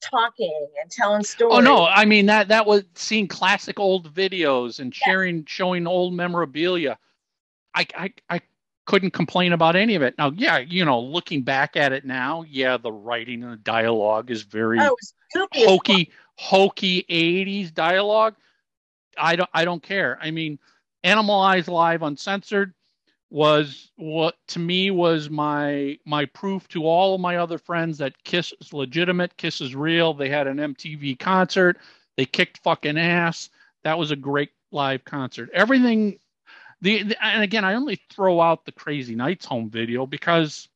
[0.00, 1.56] talking and telling stories.
[1.56, 6.14] Oh no, I mean that that was seeing classic old videos and sharing showing old
[6.14, 6.98] memorabilia.
[7.74, 8.40] I I I
[8.86, 10.14] couldn't complain about any of it.
[10.18, 14.30] Now, yeah, you know, looking back at it now, yeah, the writing and the dialogue
[14.30, 15.70] is very Oh, it was goofy as fuck.
[15.70, 18.34] hokey hokey 80s dialogue.
[19.18, 20.18] I don't I don't care.
[20.20, 20.58] I mean,
[21.04, 22.74] Animalized Live Uncensored
[23.30, 28.22] was what to me was my my proof to all of my other friends that
[28.24, 30.12] Kiss is legitimate, Kiss is real.
[30.12, 31.78] They had an MTV concert,
[32.16, 33.48] they kicked fucking ass.
[33.84, 35.50] That was a great live concert.
[35.52, 36.18] Everything
[36.82, 40.68] the, the and again, I only throw out the Crazy Nights home video because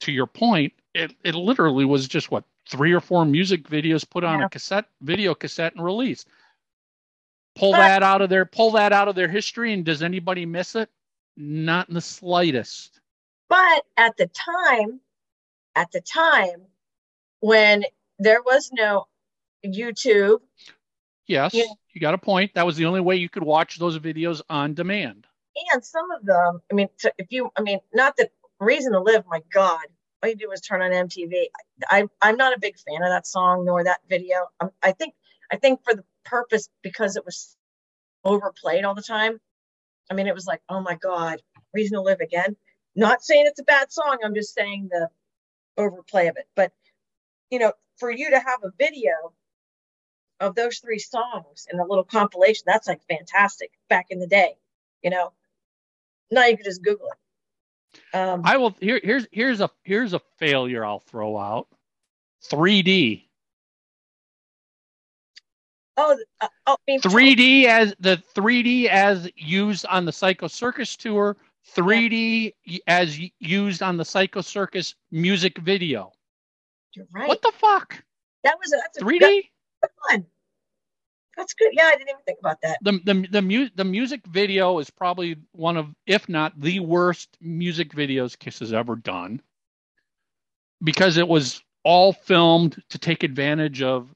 [0.00, 4.24] to your point, it, it literally was just what three or four music videos put
[4.24, 4.46] on Yeah.
[4.46, 6.28] a cassette video cassette and released.
[7.56, 10.74] Pull that out of their pull that out of their history, and does anybody miss
[10.74, 10.90] it?
[11.36, 13.00] Not in the slightest.
[13.48, 15.00] But at the time,
[15.76, 16.62] at the time
[17.40, 17.84] when
[18.18, 19.06] there was no
[19.64, 20.40] YouTube,
[21.26, 21.64] Yes, Yeah.
[21.92, 22.52] you got a point.
[22.54, 25.26] That was the only way you could watch those videos on demand.
[25.72, 29.00] And some of them, I mean, so if you, I mean, not that Reason to
[29.00, 29.82] Live, my God,
[30.22, 31.46] all you do is turn on MTV.
[31.90, 34.46] I, I'm not a big fan of that song nor that video.
[34.60, 35.14] Um, I think,
[35.52, 37.56] I think for the purpose because it was
[38.24, 39.40] overplayed all the time.
[40.10, 41.40] I mean, it was like, oh my God,
[41.72, 42.56] Reason to Live again.
[42.96, 44.18] Not saying it's a bad song.
[44.24, 45.08] I'm just saying the
[45.76, 46.46] overplay of it.
[46.54, 46.72] But,
[47.50, 49.12] you know, for you to have a video
[50.40, 54.54] of those three songs in a little compilation, that's like fantastic back in the day,
[55.02, 55.32] you know.
[56.30, 58.16] Now you can just Google it.
[58.16, 61.68] Um, I will here here's here's a here's a failure I'll throw out.
[62.50, 63.24] 3D.
[65.96, 70.96] oh, uh, oh, I mean, 3D as the 3D as used on the Psycho Circus
[70.96, 71.36] tour,
[71.74, 72.52] 3D
[72.86, 76.12] as used on the Psycho Circus music video.
[76.92, 77.28] You're right.
[77.28, 78.04] What the fuck?
[78.44, 79.20] that was a, that's a 3D?
[79.20, 80.26] good one.
[81.36, 81.70] That's good.
[81.72, 82.78] Yeah, I didn't even think about that.
[82.82, 87.36] the the the, mu- the music video is probably one of, if not the worst
[87.40, 89.40] music videos Kiss has ever done,
[90.82, 94.08] because it was all filmed to take advantage of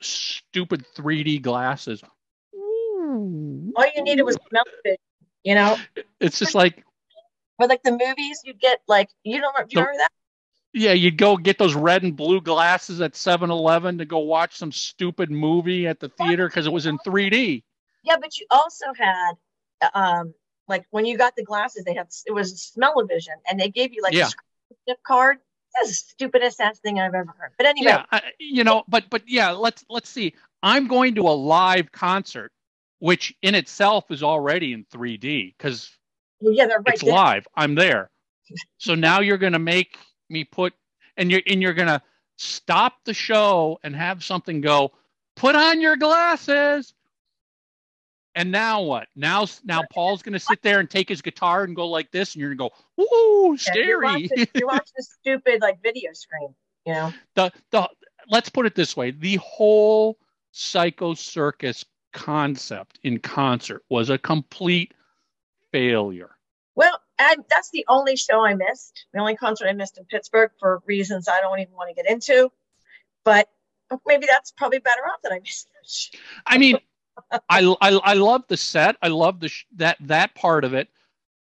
[0.00, 2.02] stupid 3D glasses.
[2.54, 4.96] All you needed was smell vision,
[5.44, 5.76] you know.
[6.20, 6.84] It's just like,
[7.58, 10.10] But like the movies, you get like you don't you The- remember that?
[10.72, 14.72] Yeah, you'd go get those red and blue glasses at 7-Eleven to go watch some
[14.72, 17.62] stupid movie at the theater because it was in 3D.
[18.04, 19.32] Yeah, but you also had
[19.94, 20.34] um
[20.68, 24.02] like when you got the glasses, they had it was smell-o-vision, and they gave you
[24.02, 24.26] like Yeah.
[24.28, 25.38] a script card.
[25.74, 27.52] That's the stupidest ass thing I've ever heard.
[27.56, 31.22] But anyway, yeah I, you know but but yeah let's let's see i'm going to
[31.22, 32.52] a live concert
[32.98, 35.90] which in itself is already in 3d because
[36.40, 37.12] well, yeah, they're right it's there.
[37.12, 38.10] live i'm there
[38.78, 39.96] so now you're going to make
[40.32, 40.72] me put
[41.16, 42.02] and you're and you're to
[42.36, 44.92] stop the show and have something go
[45.36, 46.94] put on your glasses.
[48.34, 49.08] And now what?
[49.14, 52.40] Now now paul's to sit there and take his guitar and go like this and
[52.40, 54.28] you're to go ooh Yeah, scary.
[54.34, 56.54] this- you watch this stupid like video screen,
[56.86, 57.12] you know.
[57.34, 57.88] the the
[58.28, 60.18] let's put it this way the whole
[60.52, 61.84] psycho circus
[62.14, 64.94] concept in concert was a complete
[65.72, 66.30] failure.
[66.74, 69.06] Well, I, that's the only show I missed.
[69.12, 72.10] The only concert I missed in Pittsburgh for reasons I don't even want to get
[72.10, 72.50] into.
[73.24, 73.48] But
[74.06, 76.16] maybe that's probably better off that I missed.
[76.46, 76.78] i mean
[77.50, 80.88] I, I i love the set i love the sh- that that part of it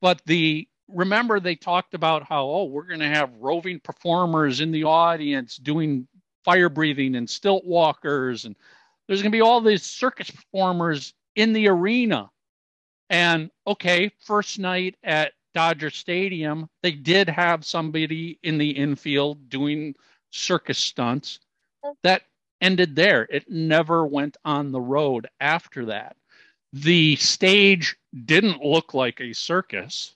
[0.01, 4.71] but the remember they talked about how oh we're going to have roving performers in
[4.71, 6.07] the audience doing
[6.45, 8.55] fire breathing and stilt walkers and
[9.09, 12.31] there's going to be all these circus performers in the arena
[13.11, 19.95] and okay first night at dodger stadium they did have somebody in the infield doing
[20.31, 21.41] circus stunts
[22.03, 22.23] that
[22.61, 23.27] ended there.
[23.31, 26.17] It never went on the road after that.
[26.73, 30.15] The stage didn't look like a circus.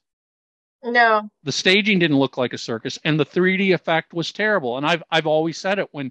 [0.82, 4.78] No, the staging didn't look like a circus and the 3D effect was terrible.
[4.78, 6.10] And I've I've always said it when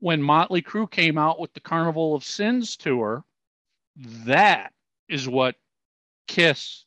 [0.00, 3.24] when Motley Crue came out with the Carnival of Sins tour
[3.96, 4.72] that
[5.08, 5.56] is what
[6.26, 6.84] Kiss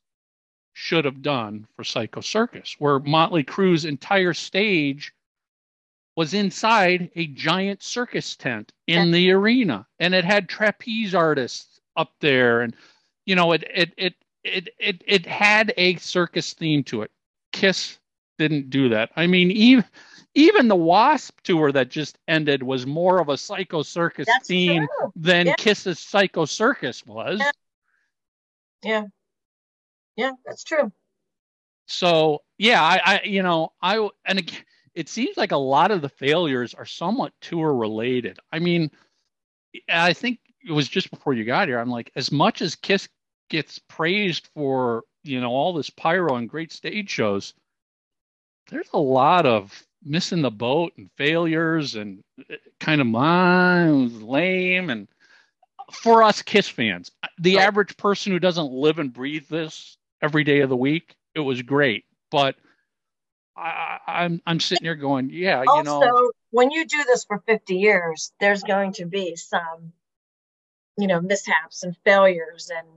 [0.82, 5.14] should have done for Psycho Circus where Motley Crue's entire stage
[6.16, 12.12] was inside a giant circus tent in the arena and it had trapeze artists up
[12.20, 12.76] there and
[13.26, 17.12] you know it it it it it, it had a circus theme to it
[17.52, 18.00] Kiss
[18.38, 19.12] didn't do that.
[19.16, 19.86] I mean, even
[20.34, 24.88] even the Wasp tour that just ended was more of a Psycho Circus that's theme
[25.00, 25.12] true.
[25.16, 25.56] than Yeah.
[25.58, 27.40] Kiss's Psycho Circus was.
[27.40, 27.52] Yeah.
[28.84, 29.04] Yeah,
[30.16, 30.92] yeah, that's true.
[31.88, 34.64] So yeah, I, I you know I and again,
[34.94, 38.40] it seems like a lot of the failures are somewhat tour related.
[38.52, 38.92] I mean,
[39.90, 41.80] I think it was just before you got here.
[41.80, 43.08] I'm like, as much as Kiss
[43.50, 47.54] gets praised for you know all this pyro and great stage shows,
[48.70, 54.22] there's a lot of missing the boat and failures and uh, kind of mine was
[54.22, 55.08] lame and
[55.92, 60.62] for us Kiss fans, the average person who doesn't live and breathe this every day
[60.62, 62.06] of the week, it was great.
[62.30, 62.56] But
[63.56, 67.26] I, I- I'm I'm sitting here going, yeah, you also, know, when you do this
[67.26, 69.94] for 50 years, there's going to be some,
[70.98, 72.88] you know, mishaps and failures and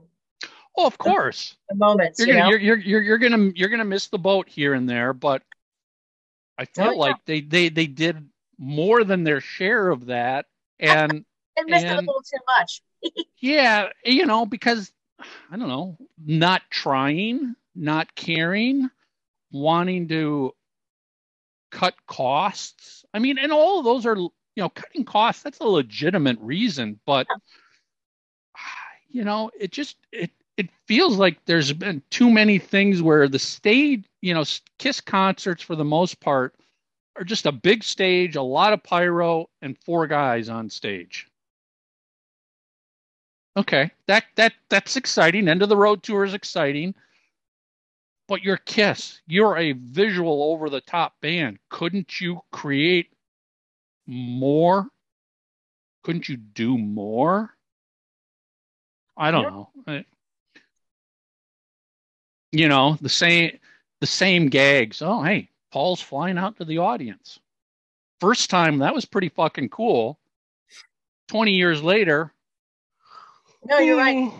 [0.77, 2.19] oh, of course, moments.
[2.19, 2.49] you're gonna know?
[2.57, 5.41] you're, you're you're gonna you're gonna miss the boat here and there, but
[6.57, 6.97] I feel Oh, yeah.
[6.97, 10.45] like they they they did more than their share of that,
[10.79, 11.11] and
[11.57, 12.81] and missed it a little too much.
[13.39, 18.89] yeah, you know, because I don't know, not trying, not caring,
[19.51, 20.53] wanting to
[21.71, 23.05] cut costs.
[23.13, 26.99] I mean, and all of those are, you know, cutting costs, that's a legitimate reason,
[27.05, 27.27] but
[29.09, 33.39] you know, it just it it feels like there's been too many things where the
[33.39, 34.43] stage, you know,
[34.79, 36.55] Kiss concerts for the most part
[37.17, 41.27] are just a big stage, a lot of pyro, and four guys on stage.
[43.57, 45.47] Okay, that that that's exciting.
[45.47, 46.93] End of the road tour is exciting.
[48.27, 49.21] But you're Kiss.
[49.27, 51.59] You're a visual over the top band.
[51.69, 53.11] Couldn't you create
[54.07, 54.87] more?
[56.03, 57.55] Couldn't you do more?
[59.15, 59.49] I don't Yeah.
[59.93, 60.03] know.
[62.51, 63.59] You know, the same
[64.01, 65.01] the same gags.
[65.01, 67.39] Oh, hey, Paul's flying out to the audience.
[68.19, 70.19] First time that was pretty fucking cool.
[71.27, 72.31] 20 years later,
[73.65, 74.31] No, you're right.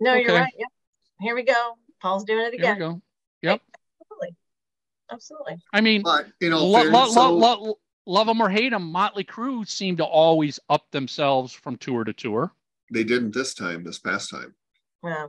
[0.00, 0.52] No, you're right.
[0.58, 0.68] Yep.
[1.20, 1.76] Here we go.
[2.00, 2.76] Paul's doing it again.
[2.76, 3.02] here we again.
[3.42, 3.60] Yep.
[4.00, 4.36] Absolutely.
[5.10, 5.56] Absolutely.
[5.72, 8.90] I mean, But in all lo- lo- so- lo- lo- love them or hate them,
[8.90, 12.52] Motley Crue seem to always up themselves from tour to tour.
[12.92, 14.54] They didn't this time, this past time.
[15.04, 15.26] Yeah.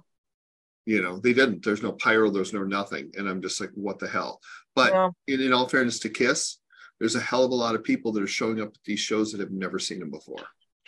[0.86, 1.64] You know, they didn't.
[1.64, 3.12] There's no pyro, there's no nothing.
[3.16, 4.42] And I'm just like, what the hell?
[4.76, 6.58] But Well, in, in all fairness to Kiss,
[7.00, 9.32] there's a hell of a lot of people that are showing up at these shows
[9.32, 10.44] that have never seen them before.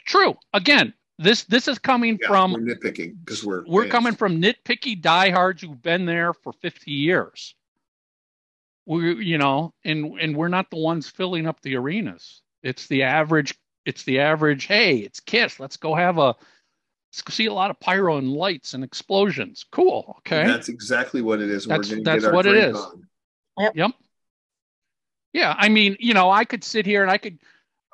[0.06, 0.36] True.
[0.53, 3.92] Again, this this is coming Yeah, from we're nitpicking because we're we're fans.
[3.92, 7.56] coming from nitpicky diehards who've been there for 50 years.
[8.86, 12.42] We, you know, and and we're not the ones filling up the arenas.
[12.64, 13.58] It's the average.
[13.86, 14.66] It's the average.
[14.66, 15.60] Hey, it's Kiss.
[15.60, 16.36] Let's go have a.
[17.30, 19.64] See a lot of pyro and lights and explosions.
[19.72, 20.04] Cool.
[20.30, 20.46] And Okay.
[20.52, 21.66] That's exactly what it is.
[21.66, 22.74] That's- we're that's get our what it is.
[22.74, 23.06] drink is.
[23.58, 23.72] on.
[23.74, 23.92] Yep.
[25.34, 25.56] Yeah.
[25.58, 27.40] I mean, you know, I could sit here and I could.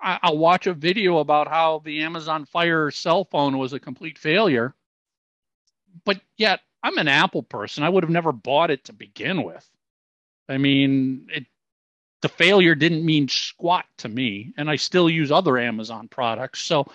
[0.02, 4.18] I, I'll watch a video about how the Amazon Fire cell phone was a complete
[4.18, 4.74] failure.
[6.06, 7.84] But yet, I'm an Apple person.
[7.84, 9.70] I would have never bought it to begin with.
[10.50, 11.46] I mean, it
[12.22, 16.60] the failure didn't mean squat to me, and I still use other Amazon products.
[16.62, 16.86] So,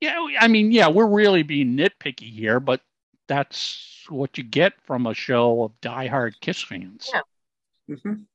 [0.00, 2.80] yeah, I mean, yeah, we're really being nitpicky here, but
[3.26, 7.10] that's what you get from a show of diehard Kiss fans.
[7.12, 7.96] Yeah.
[7.96, 8.26] Mhm.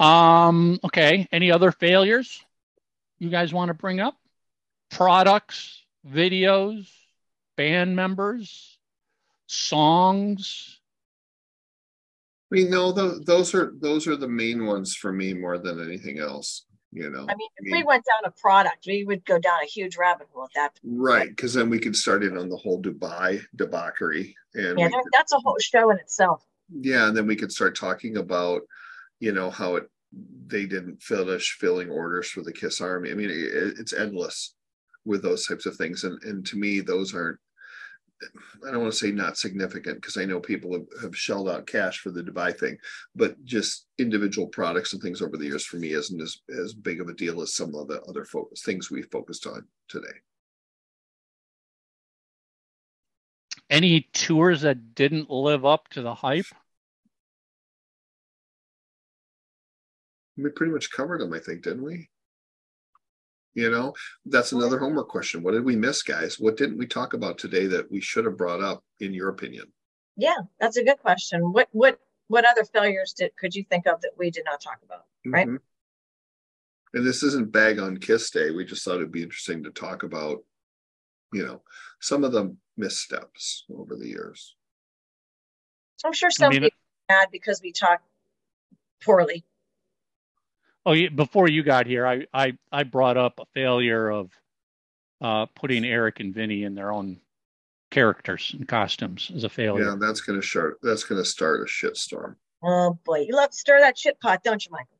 [0.00, 1.28] Um, okay.
[1.30, 2.42] Any other failures
[3.18, 4.16] you guys want to bring up?
[4.90, 6.88] Products, videos,
[7.56, 8.78] band members,
[9.46, 10.80] songs.
[12.50, 15.80] I mean, no, those, those are those are the main ones for me more than
[15.80, 16.64] anything else.
[16.92, 19.66] You know, I mean, if we went down a product, we would go down a
[19.66, 20.80] huge rabbit hole at that.
[20.82, 21.28] right?
[21.28, 25.02] Because then we could start in on the whole Dubai debauchery, and Yeah, we that,
[25.04, 26.44] could- that's a whole show in itself.
[26.80, 28.62] yeah, and then we could start talking about,
[29.20, 29.84] you know, how it
[30.46, 33.10] they didn't finish filling orders for the Kiss Army.
[33.10, 34.54] I mean, it, it's endless
[35.04, 37.38] with those types of things, and and to me, those aren't.
[38.66, 41.66] I don't want to say not significant because I know people have, have shelled out
[41.66, 42.76] cash for the Dubai thing,
[43.16, 47.00] but just individual products and things over the years for me isn't as, as big
[47.00, 50.12] of a deal as some of the other focus things we focused on today.
[53.70, 56.44] Any tours that didn't live up to the hype?
[60.36, 62.08] We pretty much covered them, I think, didn't we?
[63.54, 63.94] You know,
[64.24, 65.42] that's another homework question.
[65.42, 66.38] What did we miss, guys?
[66.38, 69.64] What didn't we talk about today that we should have brought up, in your opinion?
[70.16, 71.52] Yeah, that's a good question.
[71.52, 71.98] What what
[72.28, 75.06] what other failures did could you think of that we did not talk about?
[75.26, 75.48] Right.
[75.48, 75.58] Mhm.
[76.92, 78.50] And this isn't bag on Kiss Day.
[78.50, 80.44] We just thought it'd be interesting to talk about,
[81.32, 81.62] you know,
[82.00, 84.56] some of the missteps over the years.
[86.04, 86.78] I'm sure some mean, people
[87.08, 88.02] are mad because we talk
[89.04, 89.44] poorly.
[90.86, 94.30] Oh, yeah, before you got here, I, I, I brought up a failure of
[95.20, 97.20] uh, putting Eric and Vinnie in their own
[97.90, 99.84] characters and costumes as a failure.
[99.84, 100.78] Yeah, that's gonna start.
[100.82, 102.36] That's gonna start a shitstorm.
[102.62, 104.96] Oh boy, you love to stir that shit pot, don't you, Michael?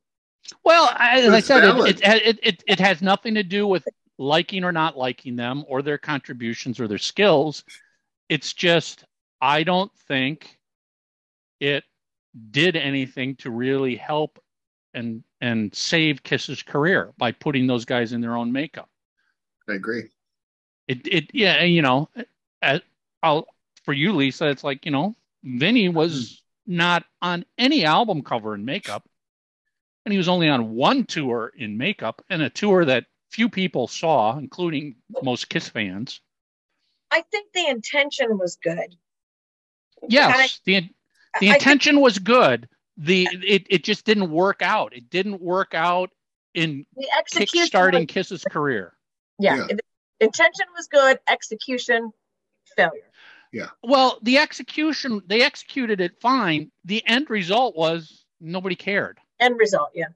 [0.65, 3.87] Well, I, as I said, it, it, it, it, it has nothing to do with
[4.19, 7.65] liking or not liking them or their contributions or their skills.
[8.29, 9.05] It's just,
[9.41, 10.59] I don't think
[11.61, 11.85] it
[12.51, 14.43] did anything to really help
[14.95, 18.89] and and save Kiss's career by putting those guys in their own makeup.
[19.69, 20.09] I agree.
[20.89, 22.09] It it yeah, you know,
[22.63, 22.81] uh,
[23.23, 23.47] I'll
[23.85, 24.49] for you, Lisa.
[24.49, 25.15] It's like you know,
[25.45, 29.09] Vinnie was not on any album cover in makeup,
[30.05, 33.87] and he was only on one tour in makeup, and a tour that few people
[33.87, 36.21] saw, including most Kiss fans.
[37.13, 38.97] I think the intention was good.
[40.09, 40.87] Yes, the the
[41.33, 42.69] I think- intention was good.
[43.03, 44.95] The it it just didn't work out.
[44.95, 46.11] It didn't work out
[46.55, 48.95] in the execution kickstarting was- Kiss's career.
[49.39, 49.77] yeah, Yeah.
[50.21, 52.13] intention was good, execution
[52.77, 53.11] failure.
[53.53, 53.71] Yeah.
[53.83, 56.71] Well, the execution they executed it fine.
[56.85, 59.19] The end result was nobody cared.
[59.41, 60.09] End result, yeah.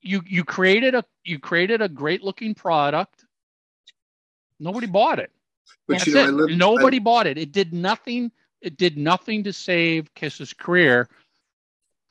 [0.00, 3.26] You you created a you created a great looking product.
[4.58, 5.30] Nobody bought it.
[5.86, 6.32] But That's you know, I it.
[6.32, 7.36] live, Nobody bought it.
[7.36, 8.32] It did nothing.
[8.62, 11.08] It did nothing to save Kiss's career.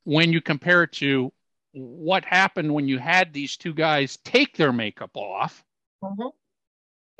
[0.09, 1.31] When you compare it to
[1.71, 5.63] what happened when you had these two guys take their makeup off,
[6.03, 6.31] Mhm.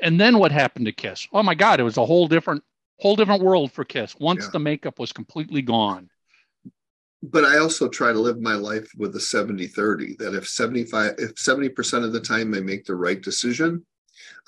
[0.00, 1.28] and then what happened to Kiss?
[1.32, 1.78] Oh my God!
[1.78, 2.64] It was a whole different
[2.98, 4.50] whole different world for Kiss once Yeah.
[4.50, 6.10] the makeup was completely gone.
[7.22, 11.14] but I also try to live my life with a 70 30 that if 75,
[11.18, 13.86] if 70% of the time I make the right decision,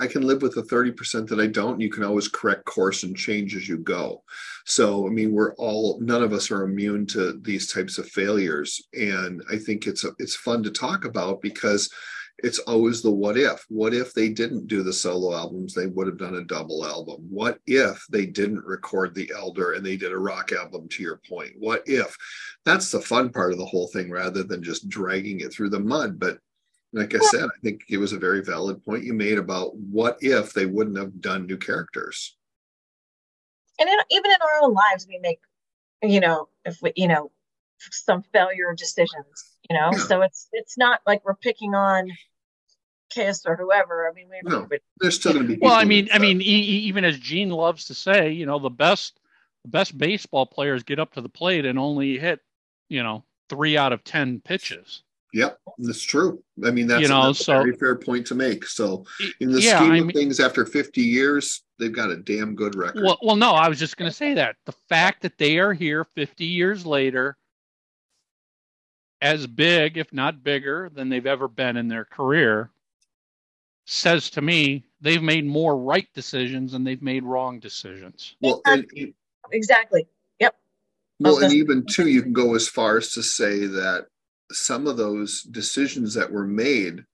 [0.01, 1.81] I can live with the 30% that I don't.
[1.81, 4.23] You can always correct course and change as you go.
[4.67, 8.81] So, I mean, we're all, none of us are immune to these types of failures.
[8.95, 11.91] And I think it's, a, it's fun to talk about because
[12.39, 13.65] it's always the what if.
[13.69, 15.75] What if they didn't do the solo albums?
[15.75, 17.27] They would have done a double album.
[17.29, 21.21] What if they didn't record The Elder and they did a rock album, to your
[21.29, 21.53] point?
[21.59, 22.17] What if?
[22.65, 25.81] That's the fun part of the whole thing rather than just dragging it through the
[25.81, 26.19] mud.
[26.19, 26.39] But
[26.93, 30.19] Like I said, I think it was a very valid point you made about what
[30.21, 32.37] if they wouldn't have done new characters.
[33.79, 35.41] and in, even in our own lives we make
[36.03, 37.31] you know if we you know
[37.91, 39.99] some failure decisions you know Yeah.
[39.99, 42.11] so it's it's not like we're picking on
[43.11, 44.67] kiss or whoever i mean we No.
[44.69, 45.59] but There's still going to be.
[45.61, 48.59] Well, I mean, I mean, e- e- even as Gene loves to say, you know,
[48.59, 49.19] the best,
[49.65, 52.41] the best baseball players get up to the plate and only hit,
[52.89, 55.03] you know, three out of ten pitches.
[55.33, 56.43] Yep, that's true.
[56.65, 58.67] I mean, that's, You know, that's so- a very fair point to make.
[58.67, 59.05] So,
[59.41, 62.55] in the yeah, scheme I of mean, things, after 50 years, they've got a damn
[62.55, 63.03] good record.
[63.03, 65.73] well, well, no, I was just going to say that the fact that they are
[65.73, 67.37] here 50 years later,
[69.23, 72.71] as big, if not bigger, than they've ever been in their career,
[73.87, 78.37] says to me they've made more right decisions than they've made wrong decisions.
[78.41, 78.87] well, and,
[79.51, 80.07] exactly
[80.39, 80.55] yep
[81.19, 84.07] well, and even too, you can go as far as to say that
[84.53, 87.05] some of those decisions that were made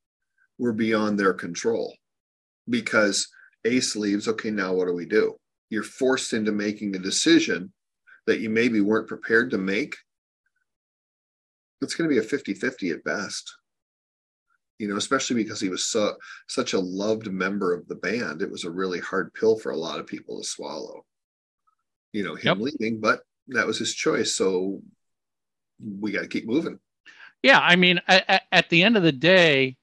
[0.58, 1.94] were beyond their control
[2.68, 3.28] because
[3.64, 4.28] Ace leaves.
[4.28, 5.36] Okay, now what do we do?
[5.70, 7.72] You're forced into making a decision
[8.26, 9.96] that you maybe weren't prepared to make.
[11.80, 13.56] It's going to be a 50 50 at best.
[14.78, 16.14] You know, especially because he was so,
[16.48, 18.42] such a loved member of the band.
[18.42, 21.04] It was a really hard pill for a lot of people to swallow.
[22.12, 22.72] You know, him Yep.
[22.78, 24.34] leaving, but that was his choice.
[24.34, 24.82] So
[25.84, 26.78] we got to keep moving.
[27.42, 29.76] Yeah, I mean, at, at the end of the day,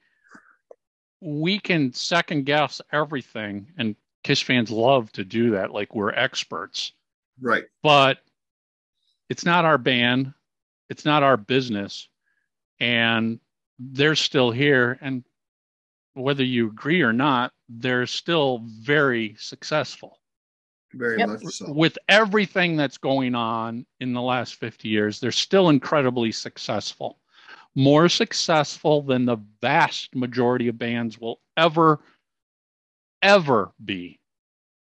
[1.22, 6.92] we can second guess everything, and Kiss fans love to do that, like we're experts.
[7.40, 7.64] Right.
[7.84, 8.20] But
[9.30, 10.34] it's not our band,
[10.90, 12.10] it's not our business,
[12.80, 13.40] and
[13.80, 14.98] they're still here.
[15.02, 15.24] And
[16.14, 20.20] whether you agree or not, they're still very successful
[20.94, 21.28] Very Yep.
[21.30, 21.72] much so.
[21.72, 27.20] with everything that's going on in the last 50 years, they're still incredibly successful.
[27.76, 32.00] More successful than the vast majority of bands will ever,
[33.22, 34.20] ever be.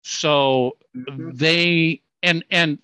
[0.04, 1.38] So Mhm.
[1.38, 2.80] they and and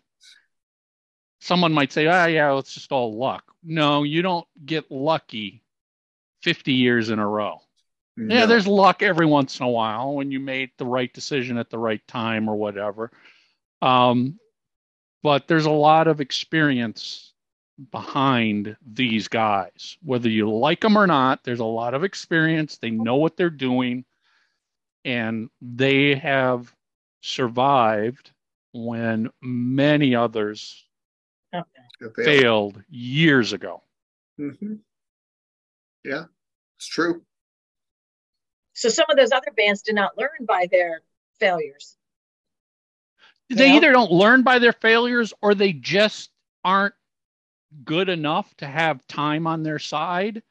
[1.41, 3.43] someone might say, ah, yeah, it's just all luck.
[3.63, 5.63] No, you don't get lucky
[6.41, 7.61] 50 years in a row.
[8.17, 11.69] Yeah, there's luck every once in a while when you made the right decision at
[11.69, 13.11] the right time or whatever.
[13.81, 14.39] Um,
[15.23, 17.28] but there's a lot of experience
[17.91, 19.97] behind these guys.
[20.03, 22.77] Whether you like them or not, there's a lot of experience.
[22.77, 24.05] They know what they're doing,
[25.05, 26.73] and they have
[27.21, 28.31] survived
[28.73, 30.85] when many others
[32.01, 32.23] Okay.
[32.23, 33.83] Failed years ago.
[34.39, 34.79] Mhm.
[36.03, 36.25] Yeah,
[36.77, 37.25] it's true.
[38.73, 41.01] so some of those other bands did not learn by their
[41.39, 41.97] failures
[43.49, 43.75] they Yeah.
[43.75, 46.31] either don't learn by their failures or they just
[46.63, 46.93] aren't
[47.83, 50.43] good enough to have time on their side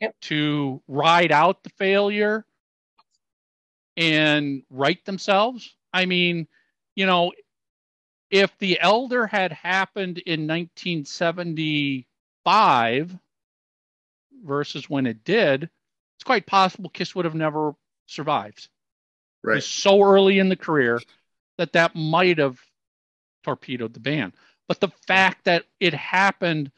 [0.00, 0.16] Yep.
[0.22, 2.44] to ride out the failure
[3.96, 5.74] and right themselves.
[5.92, 6.48] I mean,
[6.96, 7.32] you know,
[8.30, 13.16] if the elder had happened in 1975
[14.42, 15.70] versus when it did,
[16.16, 17.74] it's quite possible Kiss would have never
[18.06, 18.68] survived.
[19.44, 19.54] It Right.
[19.56, 21.00] was so early in the career
[21.58, 22.58] that that might have
[23.44, 24.32] torpedoed the band.
[24.68, 26.70] But the fact that it happened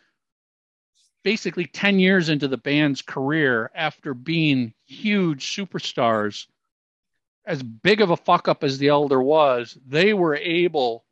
[1.23, 6.47] basically 10 years into the band's career after being huge superstars,
[7.45, 11.05] as big of a fuck up as the Elder was, they were able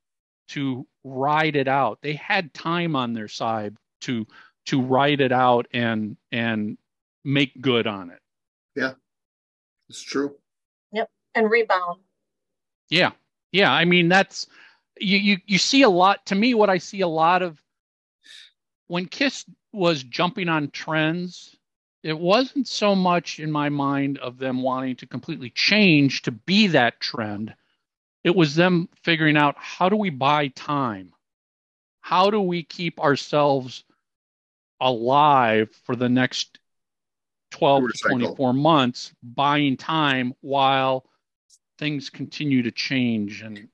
[0.49, 1.99] to ride it out.
[2.03, 4.27] They had time on their side to
[4.67, 6.79] to ride it out and and
[7.25, 8.21] make good on it.
[8.75, 8.93] Yeah.
[9.89, 10.37] It's true.
[10.93, 11.09] Yep.
[11.35, 12.01] And rebound
[12.89, 13.13] Yeah.
[13.53, 13.73] Yeah.
[13.73, 14.47] I mean, that's
[15.01, 17.61] you, you you see a lot to me what I see a lot of
[18.87, 21.57] when Kiss was jumping on trends,
[22.03, 26.69] it wasn't so much in my mind of them wanting to completely change to be
[26.69, 27.55] that trend.
[28.23, 31.13] It was them figuring out how do we buy time?
[32.01, 33.85] How do we keep ourselves
[34.81, 36.59] alive for the next
[37.53, 41.07] 12 to 24 months buying time while
[41.79, 43.69] things continue to change and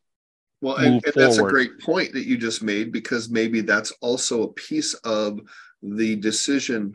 [0.61, 4.43] Well, and, and that's a great point that you just made because maybe that's also
[4.43, 5.41] a piece of
[5.83, 6.93] the decision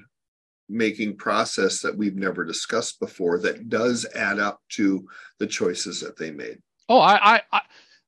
[0.69, 5.07] making process that we've never discussed before that does add up to
[5.39, 6.57] the choices that they made.
[6.89, 7.61] oh I, I i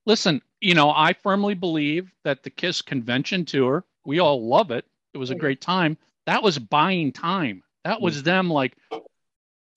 [0.08, 4.86] listen you know i firmly believe that the kiss convention tour we all love it.
[5.14, 5.98] It was a great time.
[6.26, 7.62] That was buying time.
[7.84, 8.26] That was mm-hmm.
[8.26, 8.76] them like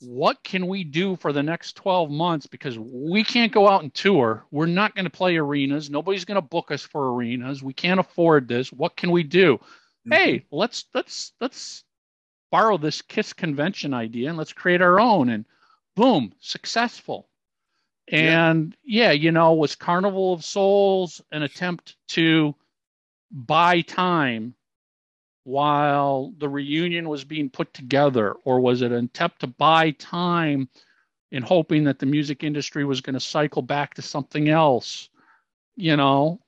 [0.01, 2.47] what can we do for the next 12 months?
[2.47, 4.45] Because we can't go out and tour.
[4.51, 5.91] We're not going to play arenas.
[5.91, 7.63] Nobody's going to book us for arenas.
[7.63, 8.73] We can't afford this.
[8.73, 9.57] What can we do?
[9.57, 10.13] Mm-hmm.
[10.13, 11.85] Hey let's let's let's
[12.51, 15.29] borrow this Kiss convention idea and let's create our own.
[15.29, 15.45] And
[15.95, 17.29] boom, successful.
[18.11, 22.55] And yeah, you know, was Carnival of Souls an attempt to
[23.31, 24.55] buy time
[25.51, 30.69] while the reunion was being put together, or was it an attempt to buy time
[31.33, 35.09] in hoping that the music industry was going to cycle back to something else?
[35.75, 36.41] You know,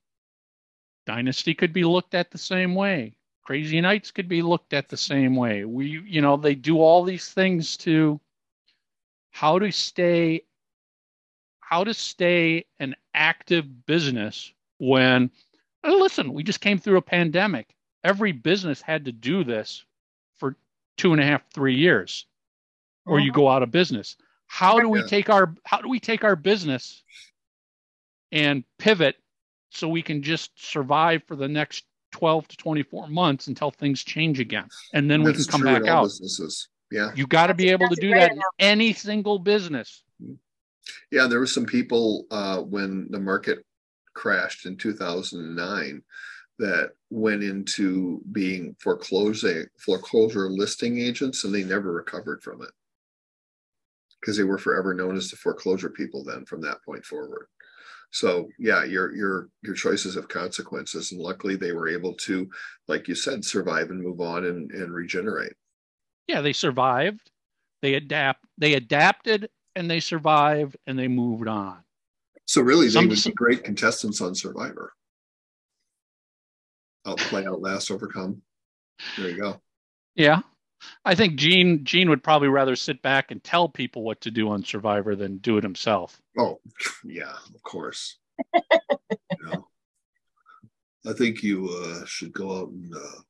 [1.04, 3.16] Dynasty could be looked at the same way.
[3.42, 5.64] Crazy Nights could be looked at the same way.
[5.64, 8.20] We, you know, they do all these things to
[9.30, 10.44] how to stay
[11.58, 15.28] how to stay an active business when
[15.84, 17.74] listen, we just came through a pandemic.
[18.04, 19.84] Every business had to do this
[20.38, 20.56] for
[20.96, 22.26] two and a half, three years,
[23.06, 24.16] or you go out of business.
[24.46, 27.02] How do we take our how do we take our business
[28.32, 29.16] and pivot
[29.70, 34.40] so we can just survive for the next 12 to 24 months until things change
[34.40, 36.68] again and then we can come back out Businesses.
[36.90, 37.10] Yeah.
[37.14, 40.02] you got to be able to that's a do great that in any single business
[41.10, 43.64] Yeah, there were some people uh, when the market
[44.14, 46.02] crashed in 2009
[46.62, 52.70] that went into being foreclosure foreclosure listing agents and they never recovered from it
[54.20, 57.46] because they were forever known as the foreclosure people then from that point forward.
[58.10, 62.48] So yeah, your your your choices have consequences, and luckily they were able to,
[62.86, 65.54] like you said, survive and move on and, and regenerate.
[66.28, 67.30] yeah they survived
[67.82, 71.78] they adapt they adapted and they survived and they moved on
[72.46, 74.92] So really, they Some- some- great contestants on Survivor.
[77.06, 78.42] Outplay, outlast, overcome.
[79.16, 79.60] There you go.
[80.14, 80.40] yeah
[81.04, 84.48] i think gene gene would probably rather sit back and tell people what to do
[84.50, 86.60] on survivor than do it himself Oh,
[87.04, 88.18] yeah, of course.
[88.54, 89.68] You know,
[91.06, 93.20] I think you uh, should go out and uh,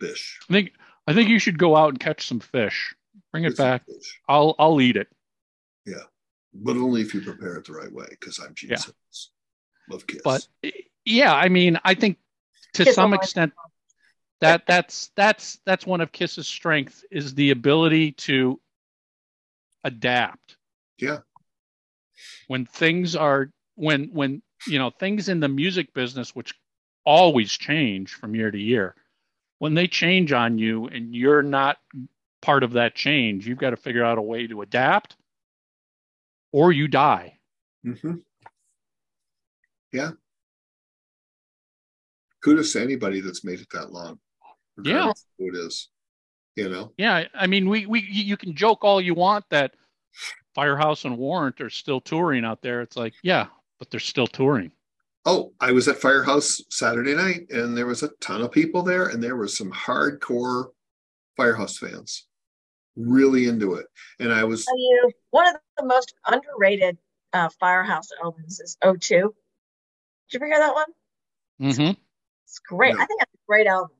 [0.00, 0.38] fish.
[0.48, 0.72] i think
[1.08, 2.94] i think you should go out and catch some fish
[3.32, 3.82] bring it some back
[4.28, 5.08] i'll i'll eat it
[5.86, 6.04] Yeah,
[6.54, 8.06] but only if you prepare it the right way.
[8.10, 8.76] Because I'm Gene Yeah.
[8.76, 9.30] Jesus.
[9.88, 10.20] Love kiss.
[10.22, 10.46] but
[11.04, 12.18] yeah i mean i think
[12.74, 13.52] to Kiss some extent
[14.40, 18.60] that that's that's that's one of kiss's strength is the ability to
[19.84, 20.56] adapt
[20.98, 21.18] Yeah.
[22.48, 26.54] when things are when when you know things in the music business which
[27.04, 28.94] always change from year to year
[29.58, 31.78] when they change on you and you're not
[32.42, 35.16] part of that change you've got to figure out a way to adapt
[36.52, 37.38] or you die
[37.82, 38.16] hmm
[39.92, 40.12] Yeah.
[42.42, 44.18] Kudos to anybody that's made it that long.
[44.82, 45.12] Yeah.
[45.38, 45.88] Who it is.
[46.56, 46.92] You know?
[46.96, 49.72] Yeah, I mean, we we you you can joke all you want that
[50.54, 52.82] Firehouse and Warrant are still touring out there.
[52.82, 53.46] It's like, yeah,
[53.78, 54.72] but they're still touring.
[55.24, 59.06] Oh, I was at Firehouse Saturday night and there was a ton of people there,
[59.06, 60.70] and there were some hardcore
[61.36, 62.26] Firehouse fans
[62.96, 63.86] really into it.
[64.18, 66.98] And I was, you one of the most underrated
[67.32, 68.98] uh, Firehouse albums is O2.
[69.08, 69.32] Did you
[70.34, 70.86] ever hear that one?
[71.74, 71.90] hmm
[72.50, 72.94] It's great.
[72.96, 73.00] No.
[73.02, 73.90] I think that's a great album.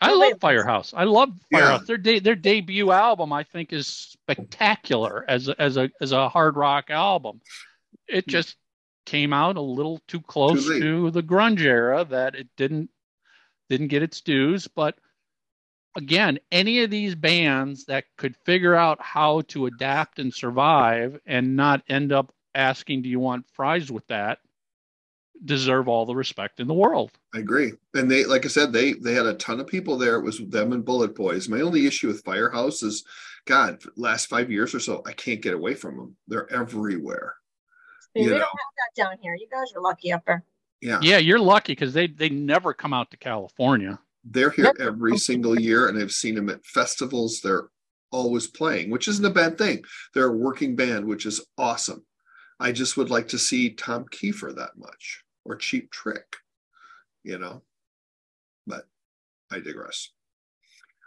[0.00, 0.94] I Nobody love Firehouse.
[0.96, 1.58] I love Yeah.
[1.58, 1.86] Firehouse.
[1.88, 6.28] Their de- their debut album, I think, is spectacular as a, as a as a
[6.28, 7.40] hard rock album.
[8.06, 8.56] It just
[9.06, 10.70] came out a little too close Hmm.
[10.72, 10.80] late.
[10.82, 12.90] to the grunge era that it didn't
[13.68, 14.68] didn't get its dues.
[14.68, 14.96] But
[15.96, 21.56] again, any of these bands that could figure out how to adapt and survive and
[21.56, 24.38] not end up asking, "Do you want fries with that?"
[25.44, 27.12] Deserve all the respect in the world.
[27.34, 27.72] I agree.
[27.94, 30.16] And they, like I said, they they had a ton of people there.
[30.16, 31.48] It was them and Bullet Boys.
[31.48, 33.04] My only issue with Firehouse is,
[33.46, 36.16] God, last five years or so, I can't get away from them.
[36.26, 37.34] They're everywhere.
[38.16, 38.38] See, You we know.
[38.38, 39.34] don't have that down here.
[39.34, 40.44] You guys are lucky up there.
[40.80, 43.98] Yeah, Yeah, you're lucky because they they never come out to California.
[44.24, 44.76] they're here Yep.
[44.80, 47.40] every single year, and I've seen them at festivals.
[47.40, 47.68] They're
[48.10, 49.84] always playing, which isn't a bad thing.
[50.14, 52.04] They're a working band, which is awesome.
[52.60, 56.36] I just would like to see Tom Keifer that much or Cheap Trick,
[57.24, 57.62] you know.
[58.66, 58.84] But
[59.50, 60.10] I digress.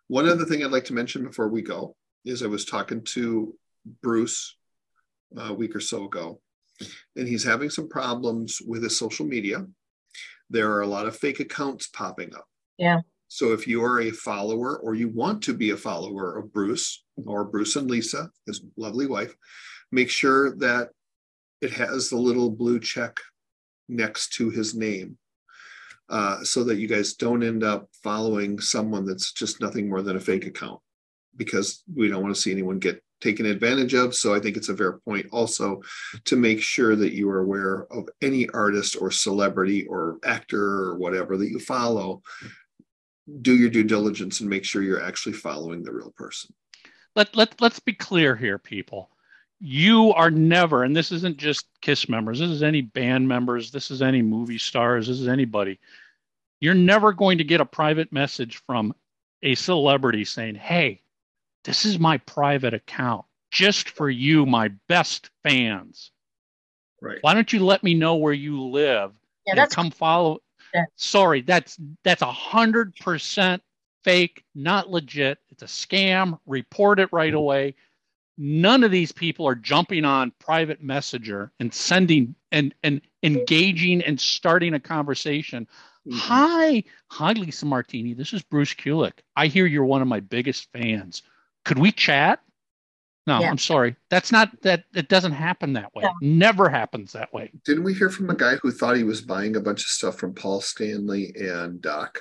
[0.07, 1.95] One other thing I'd like to mention before we go
[2.25, 3.55] is I was talking to
[4.01, 4.57] Bruce
[5.37, 6.41] uh, a week or so ago,
[7.15, 9.65] and he's having some problems with his social media.
[10.49, 12.45] There are a lot of fake accounts popping up.
[12.77, 12.99] Yeah.
[13.29, 17.05] So if you are a follower or you want to be a follower of Bruce
[17.25, 19.33] or Bruce and Lisa, his lovely wife,
[19.89, 20.89] make sure that
[21.61, 23.17] it has the little blue check
[23.91, 25.17] next to his name
[26.09, 30.17] uh, so that you guys don't end up following someone that's just nothing more than
[30.17, 30.79] a fake account
[31.37, 34.15] because we don't want to see anyone get taken advantage of.
[34.15, 35.81] So I think it's a fair point also
[36.25, 40.97] to make sure that you are aware of any artist or celebrity or actor or
[40.97, 42.21] whatever that you follow
[43.41, 46.53] do your due diligence and make sure you're actually following the real person.
[47.15, 49.11] Let let let's be clear here, people.
[49.63, 52.39] You are never, and this isn't just Kiss members.
[52.39, 53.69] This is any band members.
[53.69, 55.07] This is any movie stars.
[55.07, 55.79] This is anybody.
[56.61, 58.95] You're never going to get a private message from
[59.43, 61.03] a celebrity saying, "Hey,
[61.63, 66.09] this is my private account, just for you, my best fans.
[66.99, 67.19] Right.
[67.21, 69.11] Why don't you let me know where you live
[69.45, 70.41] Yeah, and that's come follow?"
[70.73, 70.85] Yeah.
[70.95, 73.61] Sorry, that's that's a hundred percent
[74.03, 75.37] fake, not legit.
[75.51, 76.39] It's a scam.
[76.47, 77.37] Report it right mm-hmm.
[77.37, 77.75] away.
[78.43, 84.19] None of these people are jumping on private messenger and sending and and engaging and
[84.19, 85.67] starting a conversation.
[86.07, 86.17] Mhm.
[86.17, 88.15] Hi, hi, Lisa Martini.
[88.15, 89.19] This is Bruce Kulick.
[89.35, 91.21] I hear you're one of my biggest fans.
[91.65, 92.41] Could we chat?
[93.27, 93.51] No, Yeah.
[93.51, 93.95] I'm sorry.
[94.09, 94.85] That's not that.
[94.95, 96.01] It doesn't happen that way.
[96.01, 96.13] No.
[96.23, 97.51] Never happens that way.
[97.63, 100.17] Didn't we hear from a guy who thought he was buying a bunch of stuff
[100.17, 102.17] from Paul Stanley and Doc?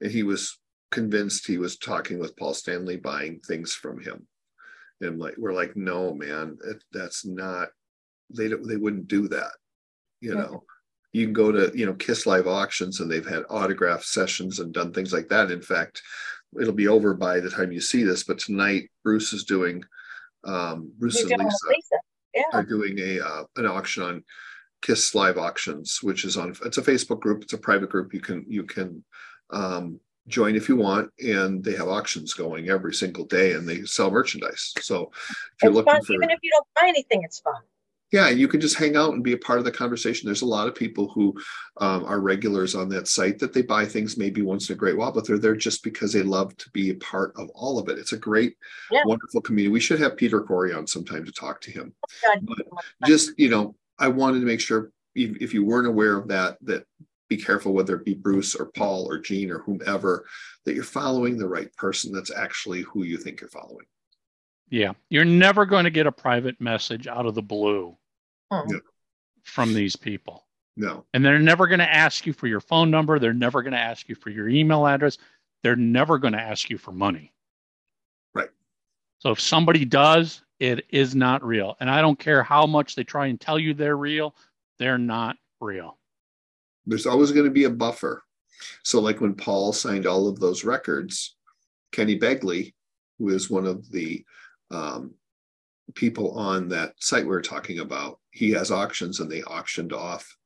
[0.00, 0.56] And he was
[0.92, 4.27] convinced he was talking with Paul Stanley buying things from him.
[5.00, 7.68] And like we're like, no, man, it, that's not.
[8.30, 8.66] They don't.
[8.66, 9.52] They wouldn't do that.
[10.20, 10.40] You Yeah.
[10.42, 10.64] know,
[11.12, 14.72] you can go to you know Kiss Live auctions and they've had autograph sessions and
[14.74, 15.50] done things like that.
[15.50, 16.02] In fact,
[16.60, 18.24] it'll be over by the time you see this.
[18.24, 19.82] But tonight, Bruce is doing.
[20.44, 21.96] Um, Bruce and Lisa Lisa.
[22.34, 22.42] Yeah.
[22.52, 24.24] are doing a uh, an auction on
[24.82, 27.42] Kiss Live Auctions, which is on it's a Facebook group.
[27.42, 28.14] It's a private group.
[28.14, 29.04] You can you can
[29.50, 33.82] um, join if you want, and they have auctions going every single day, and they
[33.84, 34.72] sell merchandise.
[34.80, 36.02] So if you're It's looking fun.
[36.04, 37.54] for Even if you don't buy anything, it's fun.
[38.12, 40.26] yeah, you can just hang out and be a part of the conversation.
[40.26, 41.34] There's a lot of people who
[41.78, 44.96] um, are regulars on that site that they buy things maybe once in a great
[44.96, 47.88] while, but they're there just because they love to be a part of all of
[47.88, 47.98] it.
[47.98, 48.56] It's a great,
[48.90, 49.02] Yeah.
[49.04, 49.72] wonderful community.
[49.72, 51.94] We should have Peter Corey on sometime to talk to him
[52.42, 53.08] But so much fun.
[53.08, 56.56] just you know i wanted to make sure if, if you weren't aware of that
[56.62, 56.84] that
[57.28, 60.26] be careful whether it be bruce or paul or gene or whomever
[60.64, 63.86] that you're following the right person that's actually who you think you're following
[64.70, 67.96] Yeah, you're never going to get a private message out of the blue.
[68.50, 68.78] Yeah.
[69.44, 70.46] from these people.
[70.76, 73.18] no And they're never going to ask you for your phone number.
[73.18, 75.18] They're never going to ask you for your email address.
[75.62, 77.34] They're never going to ask you for money.
[78.34, 78.48] Right.
[79.18, 81.76] So if somebody does, it is not real.
[81.80, 84.34] And I don't care how much they try and tell you they're real,
[84.78, 85.97] they're not real.
[86.88, 88.22] There's always going to be a buffer.
[88.84, 91.36] So like when paul signed all of those records
[91.92, 92.74] kenny begley
[93.18, 94.24] who is one of the
[94.70, 95.14] um,
[95.94, 100.36] people on that site we were talking about he has auctions and they auctioned off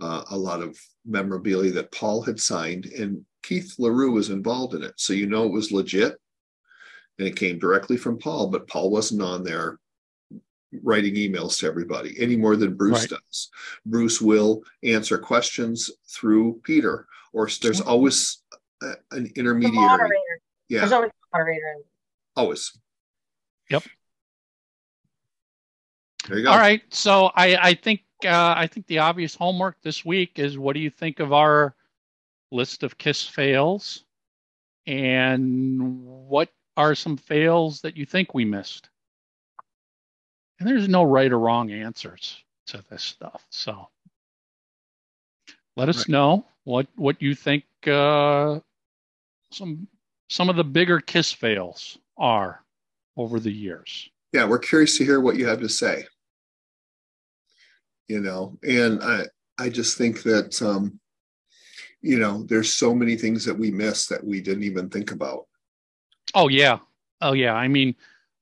[0.00, 4.82] uh, a lot of memorabilia that paul had signed and keith larue was involved in
[4.82, 4.94] it.
[4.96, 6.16] So you know it was legit
[7.18, 9.78] and it came directly from paul but paul wasn't on there
[10.82, 13.10] writing emails to everybody any more than bruce Right.
[13.10, 13.50] does
[13.86, 18.42] bruce will answer questions through peter or s- there's always
[18.82, 20.40] a- an The intermediary moderator.
[20.68, 21.76] yeah There's always a moderator.
[22.34, 22.76] always
[23.70, 23.82] Yep.
[26.28, 26.82] there you go All right.
[26.92, 30.80] So I, I think uh, I think the obvious homework this week is what do
[30.80, 31.74] you think of our
[32.50, 34.04] list of kiss fails?
[34.86, 38.88] And what are some fails that you think we missed?
[40.58, 43.44] And there's no right or wrong answers to this stuff.
[43.50, 43.88] So
[45.76, 46.08] let us Right.
[46.08, 48.58] know what what you think uh,
[49.52, 49.86] some
[50.28, 52.64] some of the bigger kiss fails are
[53.16, 54.08] over the years.
[54.32, 56.04] yeah we're curious to hear what you have to say
[58.08, 59.24] you know and i
[59.58, 60.98] i just think that um
[62.02, 65.46] you know there's so many things that we miss that we didn't even think about
[66.34, 66.78] Oh yeah.
[67.20, 67.54] Oh yeah.
[67.54, 67.94] I mean,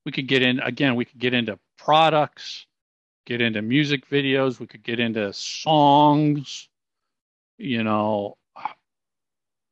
[0.06, 2.66] we could get in again, we could get into products,
[3.26, 6.68] get into music videos, we could get into songs,
[7.58, 8.36] you know,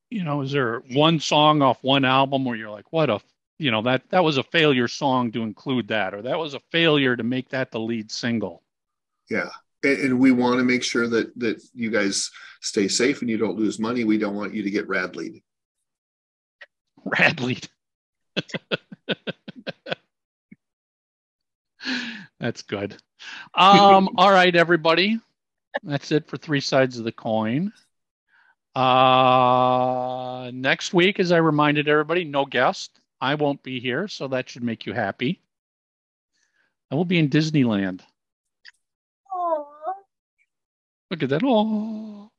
[0.09, 3.19] you know, is there one song off one album where you're like, what a
[3.59, 6.59] you know, that that was a failure song to include that, or that was a
[6.71, 8.63] failure to make that the lead single.
[9.29, 9.49] yeah
[9.83, 12.31] and, and we want to make sure that that you guys
[12.61, 15.41] stay safe and you don't lose money we don't want you to get radleyed
[17.05, 17.67] Rad lead.
[22.39, 22.97] That's good.
[23.53, 25.19] Um, all right, everybody.
[25.81, 27.73] That's it for three sides of the coin.
[28.75, 32.99] Uh, next week, as I reminded everybody, no guest.
[33.21, 35.41] I won't be here, so that should make you happy.
[36.91, 38.01] I will be in Disneyland.
[39.33, 39.65] Aw.
[41.09, 41.41] Look at that.
[41.43, 42.29] Oh,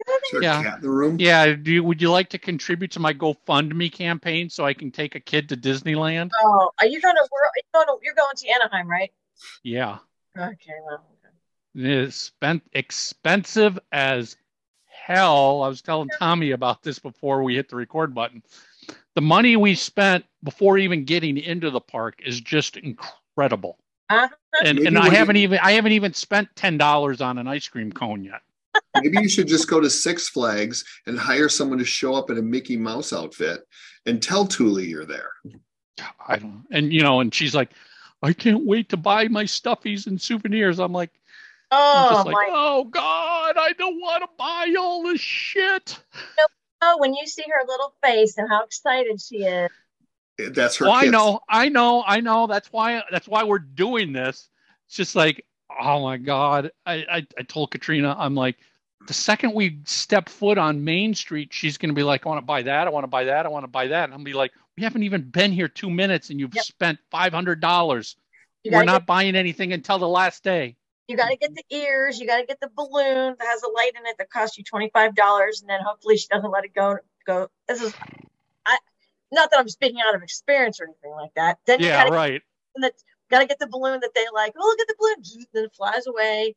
[0.41, 0.63] Yeah.
[0.63, 1.55] cat in the room yeah.
[1.55, 5.15] Do you, would you like to contribute to my GoFundMe campaign so I can take
[5.15, 6.31] a kid to Disneyland?
[6.43, 7.21] Oh, are you gonna?
[7.21, 9.13] We're, you're going to you're going to Anaheim, right?
[9.63, 9.99] Yeah.
[10.37, 11.05] Okay, well,
[11.75, 11.85] okay.
[11.87, 14.37] It is spent expensive as
[14.87, 15.63] hell.
[15.63, 18.43] I was telling Tommy about this before we hit the record button.
[19.15, 23.79] The money we spent before even getting into the park is just incredible.
[24.11, 24.29] Uh-huh.
[24.63, 27.67] And Maybe and I haven't even I haven't even spent ten dollars on an ice
[27.69, 28.43] cream cone yet.
[29.01, 32.39] Maybe you should just go to Six Flags and hire someone to show up in
[32.39, 33.67] a Mickey Mouse outfit
[34.07, 35.31] and tell Thule you're there.
[36.27, 37.71] I don't and you know, and she's like,
[38.25, 40.79] I can't wait to buy my stuffies and souvenirs.
[40.79, 41.11] I'm like,
[41.71, 42.49] I'm Oh like, my!
[42.53, 45.99] oh God, I don't want to buy all this shit.
[46.81, 49.71] Oh, when you see her little face and how excited she is.
[50.39, 50.87] That's her.
[50.87, 52.47] Well, I know, I know, I know.
[52.47, 54.49] That's why that's why we're doing this.
[54.87, 56.71] It's just like, oh my God.
[56.87, 58.57] I I, I told Katrina, I'm like,
[59.07, 62.47] the second we step foot on Main Street, she's gonna be like, I want to
[62.47, 64.05] buy that, I want to buy that, I want to buy that.
[64.05, 66.65] And I'm be like, we haven't even been here two minutes and you've Yep.
[66.65, 68.17] spent five hundred dollars.
[68.63, 70.77] You We're not get, buying anything until the last day.
[71.07, 72.19] you gotta get the ears.
[72.19, 74.91] You gotta get the balloon that has a light in it that costs you twenty
[74.93, 76.97] five dollars, and then hopefully she doesn't let it go.
[77.27, 77.49] Go.
[77.69, 77.95] This is,
[78.67, 78.79] I,
[79.33, 81.59] not that I'm speaking out of experience or anything like that.
[81.67, 82.43] Then you Yeah, gotta right.
[82.77, 82.93] that
[83.31, 84.55] gotta get the balloon that they like.
[84.59, 85.25] Oh, look at the balloon!
[85.25, 86.55] Zzz, Then it flies away.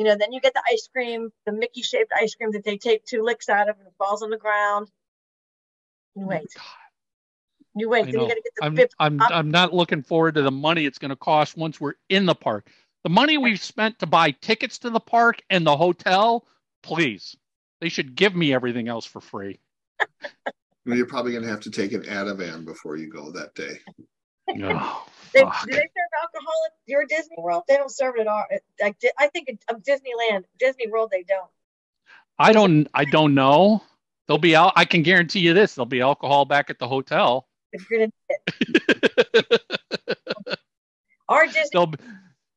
[0.00, 2.78] You know, then you get the ice cream, the Mickey shaped ice cream that they
[2.78, 4.88] take two licks out of and it falls on the ground.
[6.16, 6.46] You oh wait.
[7.76, 8.04] You wait.
[8.04, 8.28] I then you know.
[8.28, 9.30] gotta get the I'm whipped I'm up.
[9.30, 12.34] I'm not looking forward to the money it's going to cost once we're in the
[12.34, 12.70] park.
[13.04, 16.46] The money we've spent to buy tickets to the park and the hotel,
[16.82, 17.36] please.
[17.82, 19.60] They should give me everything else for free.
[20.86, 23.80] Well, You're probably going to have to take an Ativan before you go that day.
[24.62, 27.62] Oh, They, do they serve alcohol at your Disney World?
[27.68, 28.44] They don't serve it at all.
[28.80, 31.48] Like I think of Disneyland, Disney World, they don't.
[32.38, 33.82] I don't I don't know.
[34.26, 34.72] There'll be out.
[34.76, 35.74] I can guarantee you this.
[35.74, 37.46] There'll be alcohol back at the hotel.
[37.72, 38.12] If you're gonna,
[41.28, 41.98] our Disney, there'll be,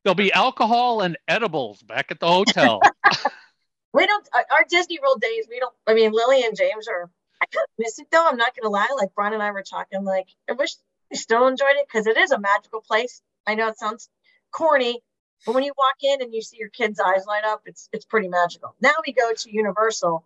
[0.03, 2.79] there'll be alcohol and edibles back at the hotel.
[3.93, 4.27] we don't.
[4.33, 5.73] uh, Our Disney World days, we don't.
[5.87, 7.09] I mean, Lily and James are.
[7.41, 8.25] I kind of miss it though.
[8.27, 8.87] I'm not gonna lie.
[8.97, 10.03] Like Brian and I were talking.
[10.03, 10.71] Like I wish
[11.13, 13.21] we still enjoyed it because it is a magical place.
[13.45, 14.09] I know it sounds
[14.51, 14.99] corny,
[15.45, 18.03] but when you walk in and you see your kids' eyes light up, it's it's
[18.03, 18.75] pretty magical.
[18.81, 20.25] Now we go to Universal,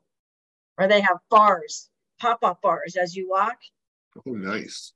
[0.75, 1.89] where they have bars,
[2.21, 3.57] pop up bars as you walk.
[4.25, 4.93] Oh, nice.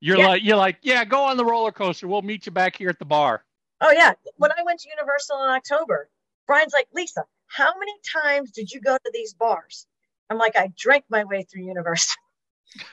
[0.00, 0.26] You're Yeah.
[0.26, 2.08] like you're like, yeah, go on the roller coaster.
[2.08, 3.44] We'll meet you back here at the bar.
[3.80, 6.10] Oh yeah, when I went to Universal in October,
[6.48, 9.86] Brian's like, Lisa, how many times did you go to these bars?
[10.30, 12.16] I'm like, I drank my way through Universal.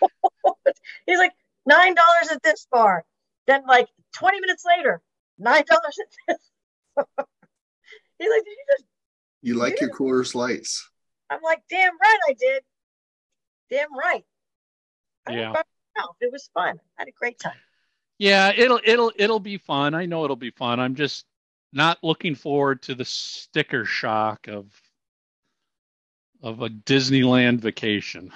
[1.08, 1.34] He's like,
[1.66, 3.04] nine dollars at this bar.
[3.48, 3.88] Then like
[4.18, 5.02] 20 minutes later,
[5.38, 6.38] nine dollars at this.
[8.18, 8.84] He's like, did you just?
[9.42, 10.90] You like your Coors Lights.
[11.30, 12.64] I'm like, damn right I did.
[13.70, 14.24] Damn right.
[15.28, 15.52] I Yeah.
[15.52, 15.62] went by
[15.96, 16.16] myself.
[16.22, 16.80] It was fun.
[16.98, 17.54] I had a great time.
[18.18, 19.94] Yeah, it'll it'll it'll be fun.
[19.94, 20.80] I know it'll be fun.
[20.80, 21.26] I'm just
[21.74, 24.72] not looking forward to the sticker shock of
[26.42, 28.32] of a Disneyland vacation.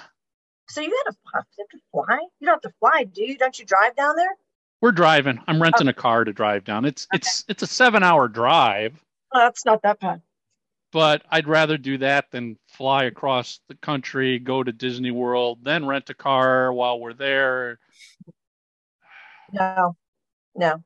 [0.70, 2.18] So you had to, have to fly?
[2.38, 3.36] You don't have to fly, do you?
[3.36, 4.36] Don't you drive down there?
[4.80, 5.40] We're driving.
[5.46, 5.90] I'm renting oh.
[5.90, 6.84] a car to drive down.
[6.84, 9.02] It's it's it's a 7-hour drive,
[9.32, 10.22] Oh, that's not that bad.
[10.92, 15.86] but I'd rather do that than fly across the country, go to Disney World, then
[15.86, 17.78] rent a car while we're there.
[19.52, 19.96] No,
[20.54, 20.82] no.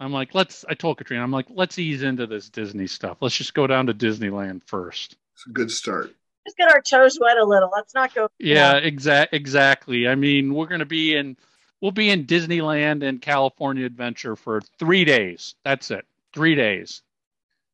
[0.00, 3.18] I'm like, let's I told Katrina, I'm like, let's ease into this Disney stuff.
[3.20, 5.16] Let's just go down to Disneyland first.
[5.34, 6.14] It's a good start.
[6.46, 7.70] Just get our toes wet a little.
[7.72, 8.28] Let's not go.
[8.38, 10.08] Yeah, exact exactly.
[10.08, 11.36] I mean, we're going to be in
[11.80, 15.54] we'll be in Disneyland and California Adventure for 3 days.
[15.64, 16.04] That's it.
[16.34, 17.02] 3 days.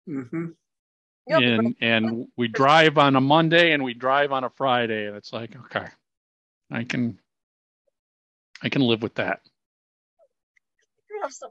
[0.09, 0.47] Mm-hmm.
[1.29, 1.41] Yep.
[1.43, 5.33] And and we drive on a Monday and we drive on a Friday and it's
[5.33, 5.87] like, okay.
[6.71, 7.19] I can
[8.63, 9.41] I can live with that.
[11.09, 11.51] You're gonna have some-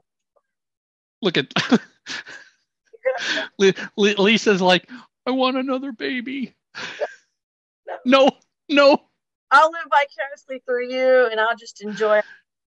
[1.22, 4.88] Look at you're gonna have- Li- Li- Lisa's like,
[5.26, 6.54] I want another baby.
[8.04, 8.30] No,
[8.68, 9.02] no.
[9.50, 12.20] I'll live vicariously through you, and I'll just enjoy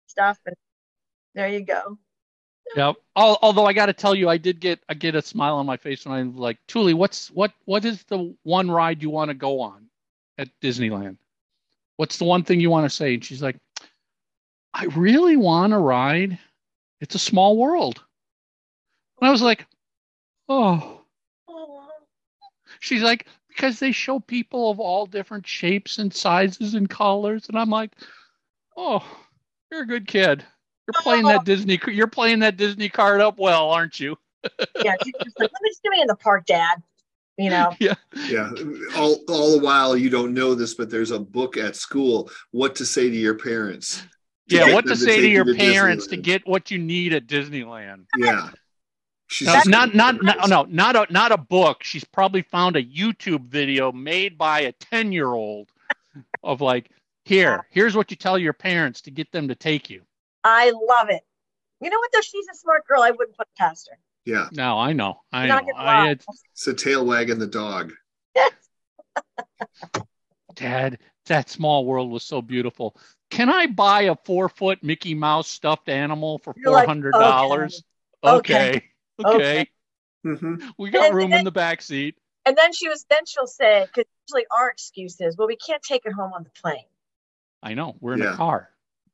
[0.06, 0.38] stuff.
[0.46, 0.56] And
[1.34, 1.98] there you go.
[2.76, 2.92] Yeah.
[3.16, 5.76] Although I got to tell you, I did get I get a smile on my
[5.76, 9.34] face when I'm like, Tuli, what's what what is the one ride you want to
[9.34, 9.86] go on
[10.36, 11.16] at Disneyland?
[11.96, 13.14] What's the one thing you want to say?
[13.14, 13.56] And she's like,
[14.74, 16.38] I really want to ride.
[17.00, 18.02] It's a small world.
[19.20, 19.66] And I was like,
[20.48, 21.00] oh.
[21.48, 21.88] Oh,
[22.80, 23.26] She's like,
[23.58, 27.90] because they show people of all different shapes and sizes and colors, and I'm like,
[28.76, 29.04] oh,
[29.70, 30.44] you're a good kid.
[30.86, 31.78] You're playing that Disney.
[31.88, 34.16] You're playing that Disney card up well, aren't you?
[34.82, 34.94] yeah.
[35.02, 36.82] She's just like, let me just get me in the park, Dad.
[37.36, 37.74] You know.
[37.78, 37.94] Yeah.
[38.28, 38.50] Yeah.
[38.96, 42.76] All all the while you don't know this, but there's a book at school, What
[42.76, 44.02] to Say to Your Parents.
[44.46, 44.72] Yeah.
[44.72, 48.06] What to say to take your you parents to get what you need at Disneyland?
[48.16, 48.50] Yeah.
[49.28, 51.84] She's No, just not not no, no, not a not a book.
[51.84, 55.70] She's probably found a YouTube video made by a 10-year-old
[56.42, 56.90] of like,
[57.24, 60.02] here, here's what you tell your parents to get them to take you.
[60.44, 61.22] I love it.
[61.80, 62.22] You know what though?
[62.22, 63.02] She's a smart girl.
[63.02, 63.98] I wouldn't put it past her.
[64.24, 65.20] Yeah, No, I know.
[65.32, 65.72] I Not know.
[65.76, 67.92] I, it's, it's a tail wagging the dog.
[70.54, 72.96] Dad, that small world was so beautiful.
[73.30, 77.84] Can I buy a four foot Mickey Mouse stuffed animal for You're like, dollars?
[78.24, 78.38] Okay.
[78.38, 78.70] Okay.
[78.70, 78.84] Okay.
[79.24, 79.68] Okay.
[80.24, 82.16] hmm We got And room then- in the back seat.
[82.46, 83.04] And then she was.
[83.10, 86.44] Then she'll say, because usually our excuse is, well, we can't take it home on
[86.44, 86.86] the plane.
[87.62, 87.96] I know.
[88.00, 88.32] We're in Yeah.
[88.32, 88.70] a car.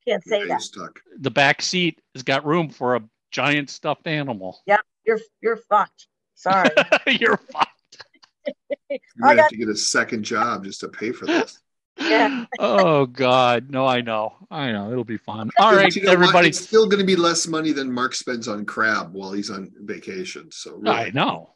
[0.07, 0.63] Can't say Yeah, that.
[0.63, 1.01] stuck.
[1.19, 3.03] The back seat has got room for a
[3.33, 4.61] giant stuffed animal.
[4.67, 4.77] Yeah
[5.07, 6.07] you're you're fucked.
[6.37, 6.71] Sorry.
[7.07, 8.05] You're fucked.
[8.47, 8.53] You
[8.91, 11.59] I might have got- to get a second job just to pay for this.
[12.01, 12.45] Yeah.
[12.59, 13.71] Oh God.
[13.71, 14.35] No, I know.
[14.51, 14.91] I know.
[14.91, 15.51] It'll be fun.
[15.59, 16.15] All But right, you know what?
[16.15, 16.49] everybody.
[16.49, 19.71] It's still going to be less money than Mark spends on crab while he's on
[19.83, 20.51] vacation.
[20.51, 21.51] So really, I know.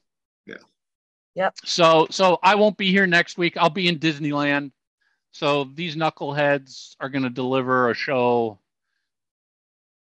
[0.46, 0.56] Yeah.
[1.34, 1.54] Yep.
[1.64, 3.56] So so I won't be here next week.
[3.56, 4.72] I'll be in Disneyland.
[5.32, 8.58] So these knuckleheads are going to deliver a show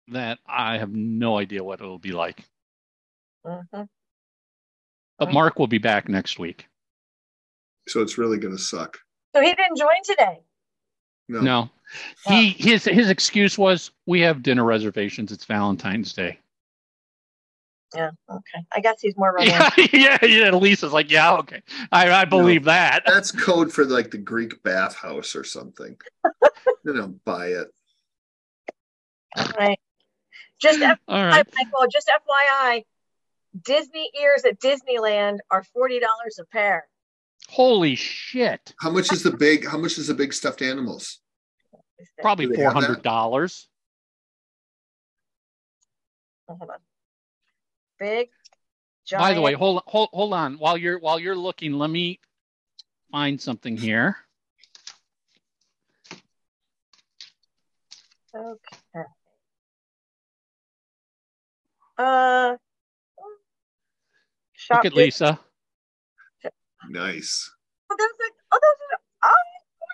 [0.10, 2.44] that I have no idea what it'll be like.
[3.46, 3.88] Mhm.
[5.18, 6.68] But Mark will be back next week.
[7.88, 9.00] so it's really going to suck.
[9.36, 10.40] So he didn't join today.
[11.28, 11.70] No, No.
[12.26, 15.32] He his his excuse was we have dinner reservations.
[15.32, 16.40] It's Valentine's Day.
[17.94, 18.12] Yeah.
[18.30, 18.66] Okay.
[18.72, 19.92] I guess he's more romantic.
[19.94, 20.50] Yeah, yeah, yeah.
[20.52, 21.62] Lisa's like, yeah, okay.
[21.92, 23.04] I, I believe that.
[23.06, 25.98] that's code for like the Greek bathhouse or something.
[26.86, 27.68] you know, buy it.
[29.38, 29.80] All right.
[30.60, 31.46] Just F- All right.
[31.56, 32.84] Michael, just FYI,
[33.62, 36.88] Disney ears at Disneyland are forty dollars a pair.
[37.50, 38.74] Holy shit.
[38.80, 39.66] How much is the big?
[39.68, 41.20] How much is the big stuffed animals?
[42.22, 42.88] Probably Do they four have that?
[42.88, 43.68] hundred dollars.
[46.50, 46.78] Oh, hold on.
[48.00, 48.30] Big.
[49.06, 49.24] Giant.
[49.24, 50.56] By the way, hold hold hold on.
[50.58, 52.20] While you're while you're looking, let me
[53.12, 54.18] find something here.
[58.36, 59.04] Okay.
[61.98, 62.56] Uh.
[64.54, 65.40] Shop Look at Lisa.
[66.90, 67.52] Nice.
[67.90, 69.34] Oh, those are, oh, those are, oh,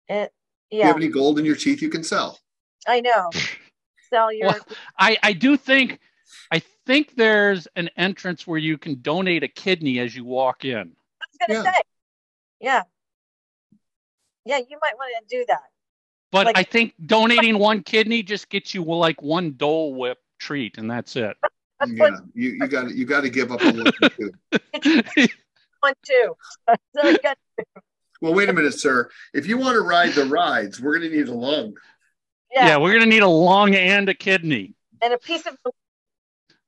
[0.07, 0.33] It
[0.69, 2.39] If you have any gold in your teeth, you can sell.
[2.88, 3.29] I know.
[4.09, 4.59] Sell your Well,
[4.97, 5.99] I, I do think,
[6.51, 10.77] I think there's an entrance where you can donate a kidney as you walk in.
[10.77, 11.71] I was gonna Yeah.
[11.73, 11.81] say,
[12.59, 12.83] yeah,
[14.45, 15.69] yeah, you might want to do that.
[16.31, 20.77] But Like- I think donating one kidney just gets you like one Dole Whip treat,
[20.77, 21.38] and that's it.
[21.81, 24.31] That's Yeah, what you you got to you got to give up a little too.
[25.81, 26.35] one too.
[26.95, 27.37] so you got,
[28.21, 29.09] Well, wait a minute, sir.
[29.33, 31.73] If you want to ride the rides, we're going to need a lung.
[32.53, 32.67] yeah.
[32.67, 34.75] yeah, we're gonna need a lung and a kidney.
[35.01, 35.57] and a piece of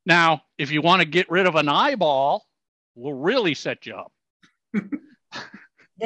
[0.06, 2.46] Now, if you want to get rid of an eyeball,
[2.96, 4.12] we'll really set you up.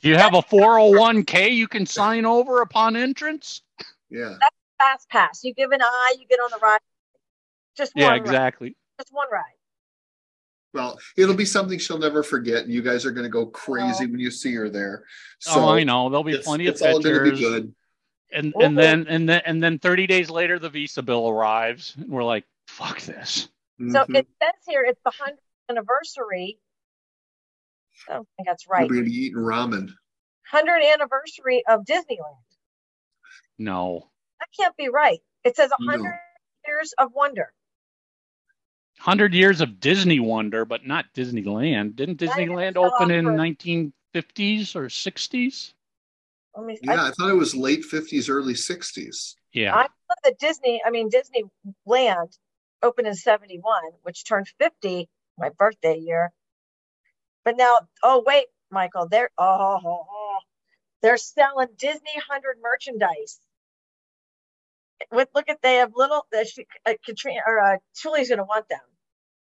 [0.00, 3.62] Do you have a 401k you can sign over upon entrance?
[4.10, 4.36] Yeah.
[4.78, 5.44] Fast pass.
[5.44, 6.80] You give an eye, you get on the ride.
[7.76, 8.20] Just one Yeah, ride.
[8.22, 8.76] exactly.
[8.98, 9.42] Just one ride.
[10.74, 14.06] Well, it'll be something she'll never forget, and you guys are going to go crazy
[14.06, 15.04] when you see her there.
[15.38, 16.10] So oh, I know.
[16.10, 17.74] There'll be It's, plenty it's of all going to be good.
[18.30, 18.60] And Oh.
[18.60, 22.24] and then and then and then 30 days later the visa bill arrives and we're
[22.24, 23.48] like, fuck this.
[23.78, 24.16] So Mhm.
[24.16, 25.38] it says here it's the 100th
[25.70, 26.60] anniversary.
[28.08, 28.90] I don't think that's right.
[28.90, 29.88] We'll be eating ramen.
[30.52, 32.36] 100th anniversary of Disneyland.
[33.58, 34.10] No.
[34.40, 35.20] That can't be right.
[35.44, 35.86] It says No.
[35.86, 36.18] 100
[36.66, 37.52] years of wonder.
[38.98, 41.94] 100 years of Disney wonder, but not Disneyland.
[41.94, 45.72] Didn't Disneyland open in for- 1950s or 60s?
[46.56, 46.78] Let me.
[46.82, 49.34] Yeah, I, I thought it was late 50s, early 60s.
[49.52, 49.74] Yeah.
[49.74, 50.82] I know that Disney.
[50.84, 52.36] I mean Disneyland
[52.82, 55.08] opened in 71, which turned 50
[55.38, 56.32] my birthday year.
[57.44, 60.38] But now, oh wait, Michael, they're oh, oh, oh.
[61.00, 63.40] they're selling Disney 100 merchandise.
[65.12, 66.26] With look at they have little.
[66.36, 68.80] Uh, she, uh, Katrina or uh, Julie's gonna want them.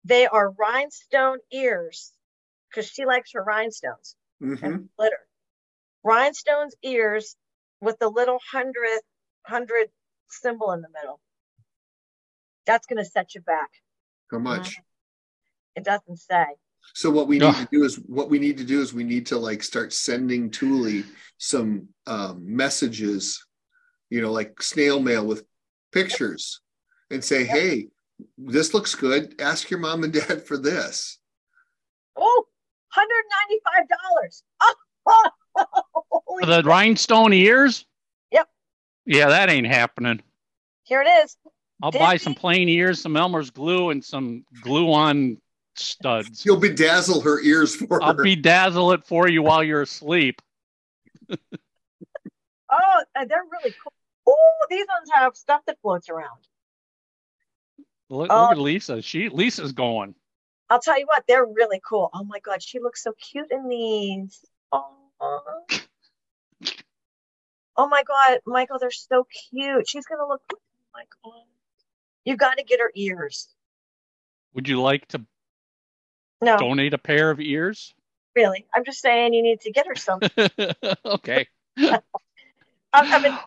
[0.05, 2.13] They are rhinestone ears
[2.69, 5.19] because she likes her rhinestones hmm and glitter.
[6.05, 7.37] Rhinestones ears
[7.81, 9.01] with the little hundred
[9.43, 9.89] hundred
[10.29, 11.21] symbol in the middle.
[12.67, 13.71] That's gonna set you back.
[14.31, 14.79] How much?
[15.75, 16.47] It doesn't say.
[16.95, 17.57] So what we need Ugh.
[17.57, 20.51] to do is what we need to do is we need to like start sending
[20.51, 21.03] Thule
[21.39, 23.45] some um, messages,
[24.11, 25.45] you know, like snail mail with
[25.93, 26.61] pictures,
[27.11, 27.89] and say, "Hey,
[28.37, 29.35] this looks good.
[29.41, 31.19] Ask your mom and dad for this."
[32.17, 32.45] Oh,
[32.97, 34.43] $195.
[34.61, 34.75] Oh,
[36.41, 37.87] For the rhinestone ears?
[38.33, 38.49] Yep.
[39.07, 40.21] Yeah, that ain't happening.
[40.85, 41.37] here it is.
[41.83, 45.39] I'll buy some plain ears, some Elmer's glue, and some glue on
[45.77, 46.45] studs.
[46.45, 48.25] You'll bedazzle her ears for I'll her.
[48.25, 50.43] bedazzle it for you while you're asleep.
[52.71, 53.93] Oh, uh, they're really cool.
[54.29, 56.41] Oh, these ones have stuff that floats around.
[58.11, 58.43] Look, Oh.
[58.43, 59.03] look at Lisa.
[59.03, 60.15] She Lisa's going.
[60.71, 62.11] I'll tell you what, they're really cool.
[62.13, 64.45] Oh my God, she looks so cute in these.
[64.73, 64.95] Oh,
[67.77, 69.89] oh my God, Michael, they're so cute.
[69.89, 70.43] She's gonna look.
[70.53, 70.59] Oh
[70.95, 71.43] my God,
[72.25, 73.49] you got to get her ears.
[74.55, 75.25] Would you like to
[76.43, 77.95] No, donate a pair of ears?
[78.37, 78.67] really.
[78.75, 80.31] I'm just saying you need to get her something.
[81.07, 81.49] okay.
[82.93, 83.39] I, I've been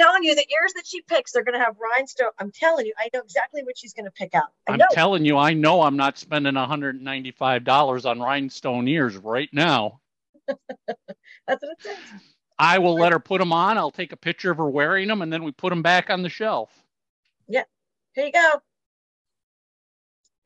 [0.00, 2.30] telling you the ears that she picks, they're gonna have rhinestone.
[2.38, 4.48] I'm telling you, I know exactly what she's gonna pick out.
[4.66, 10.00] I I'm telling you, I know I'm not spending $195 on rhinestone ears right now.
[10.48, 11.96] That's what it says.
[12.58, 13.78] I will let her put them on.
[13.78, 16.22] I'll take a picture of her wearing them, and then we put them back on
[16.22, 16.70] the shelf.
[17.48, 17.64] Yeah,
[18.14, 18.50] here you go.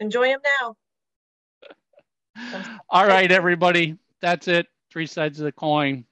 [0.01, 0.76] Enjoy them now.
[2.90, 3.97] All right, everybody.
[4.20, 4.66] That's it.
[4.90, 6.05] Three sides of the coin.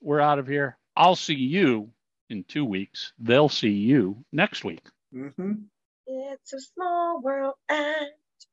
[0.00, 0.76] We're out of here.
[0.96, 1.90] I'll see you
[2.30, 3.12] in two weeks.
[3.18, 4.82] They'll see you next week.
[5.12, 5.52] hmm
[6.06, 8.08] It's a small world and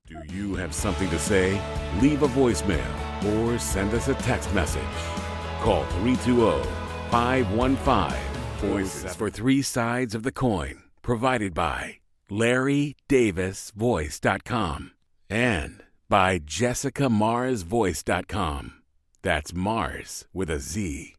[0.08, 1.62] Do you have something to say?
[2.02, 4.82] Leave a voicemail or send us a text message.
[5.62, 6.64] Call 320
[7.12, 8.18] 515
[8.70, 10.82] Voices for Three Sides of the Coin.
[11.02, 12.00] Provided by
[12.32, 14.92] LarryDavisVoice.com
[15.30, 18.74] and by JessicaMarzVoice.com.
[19.22, 21.16] That's Mars with a Z.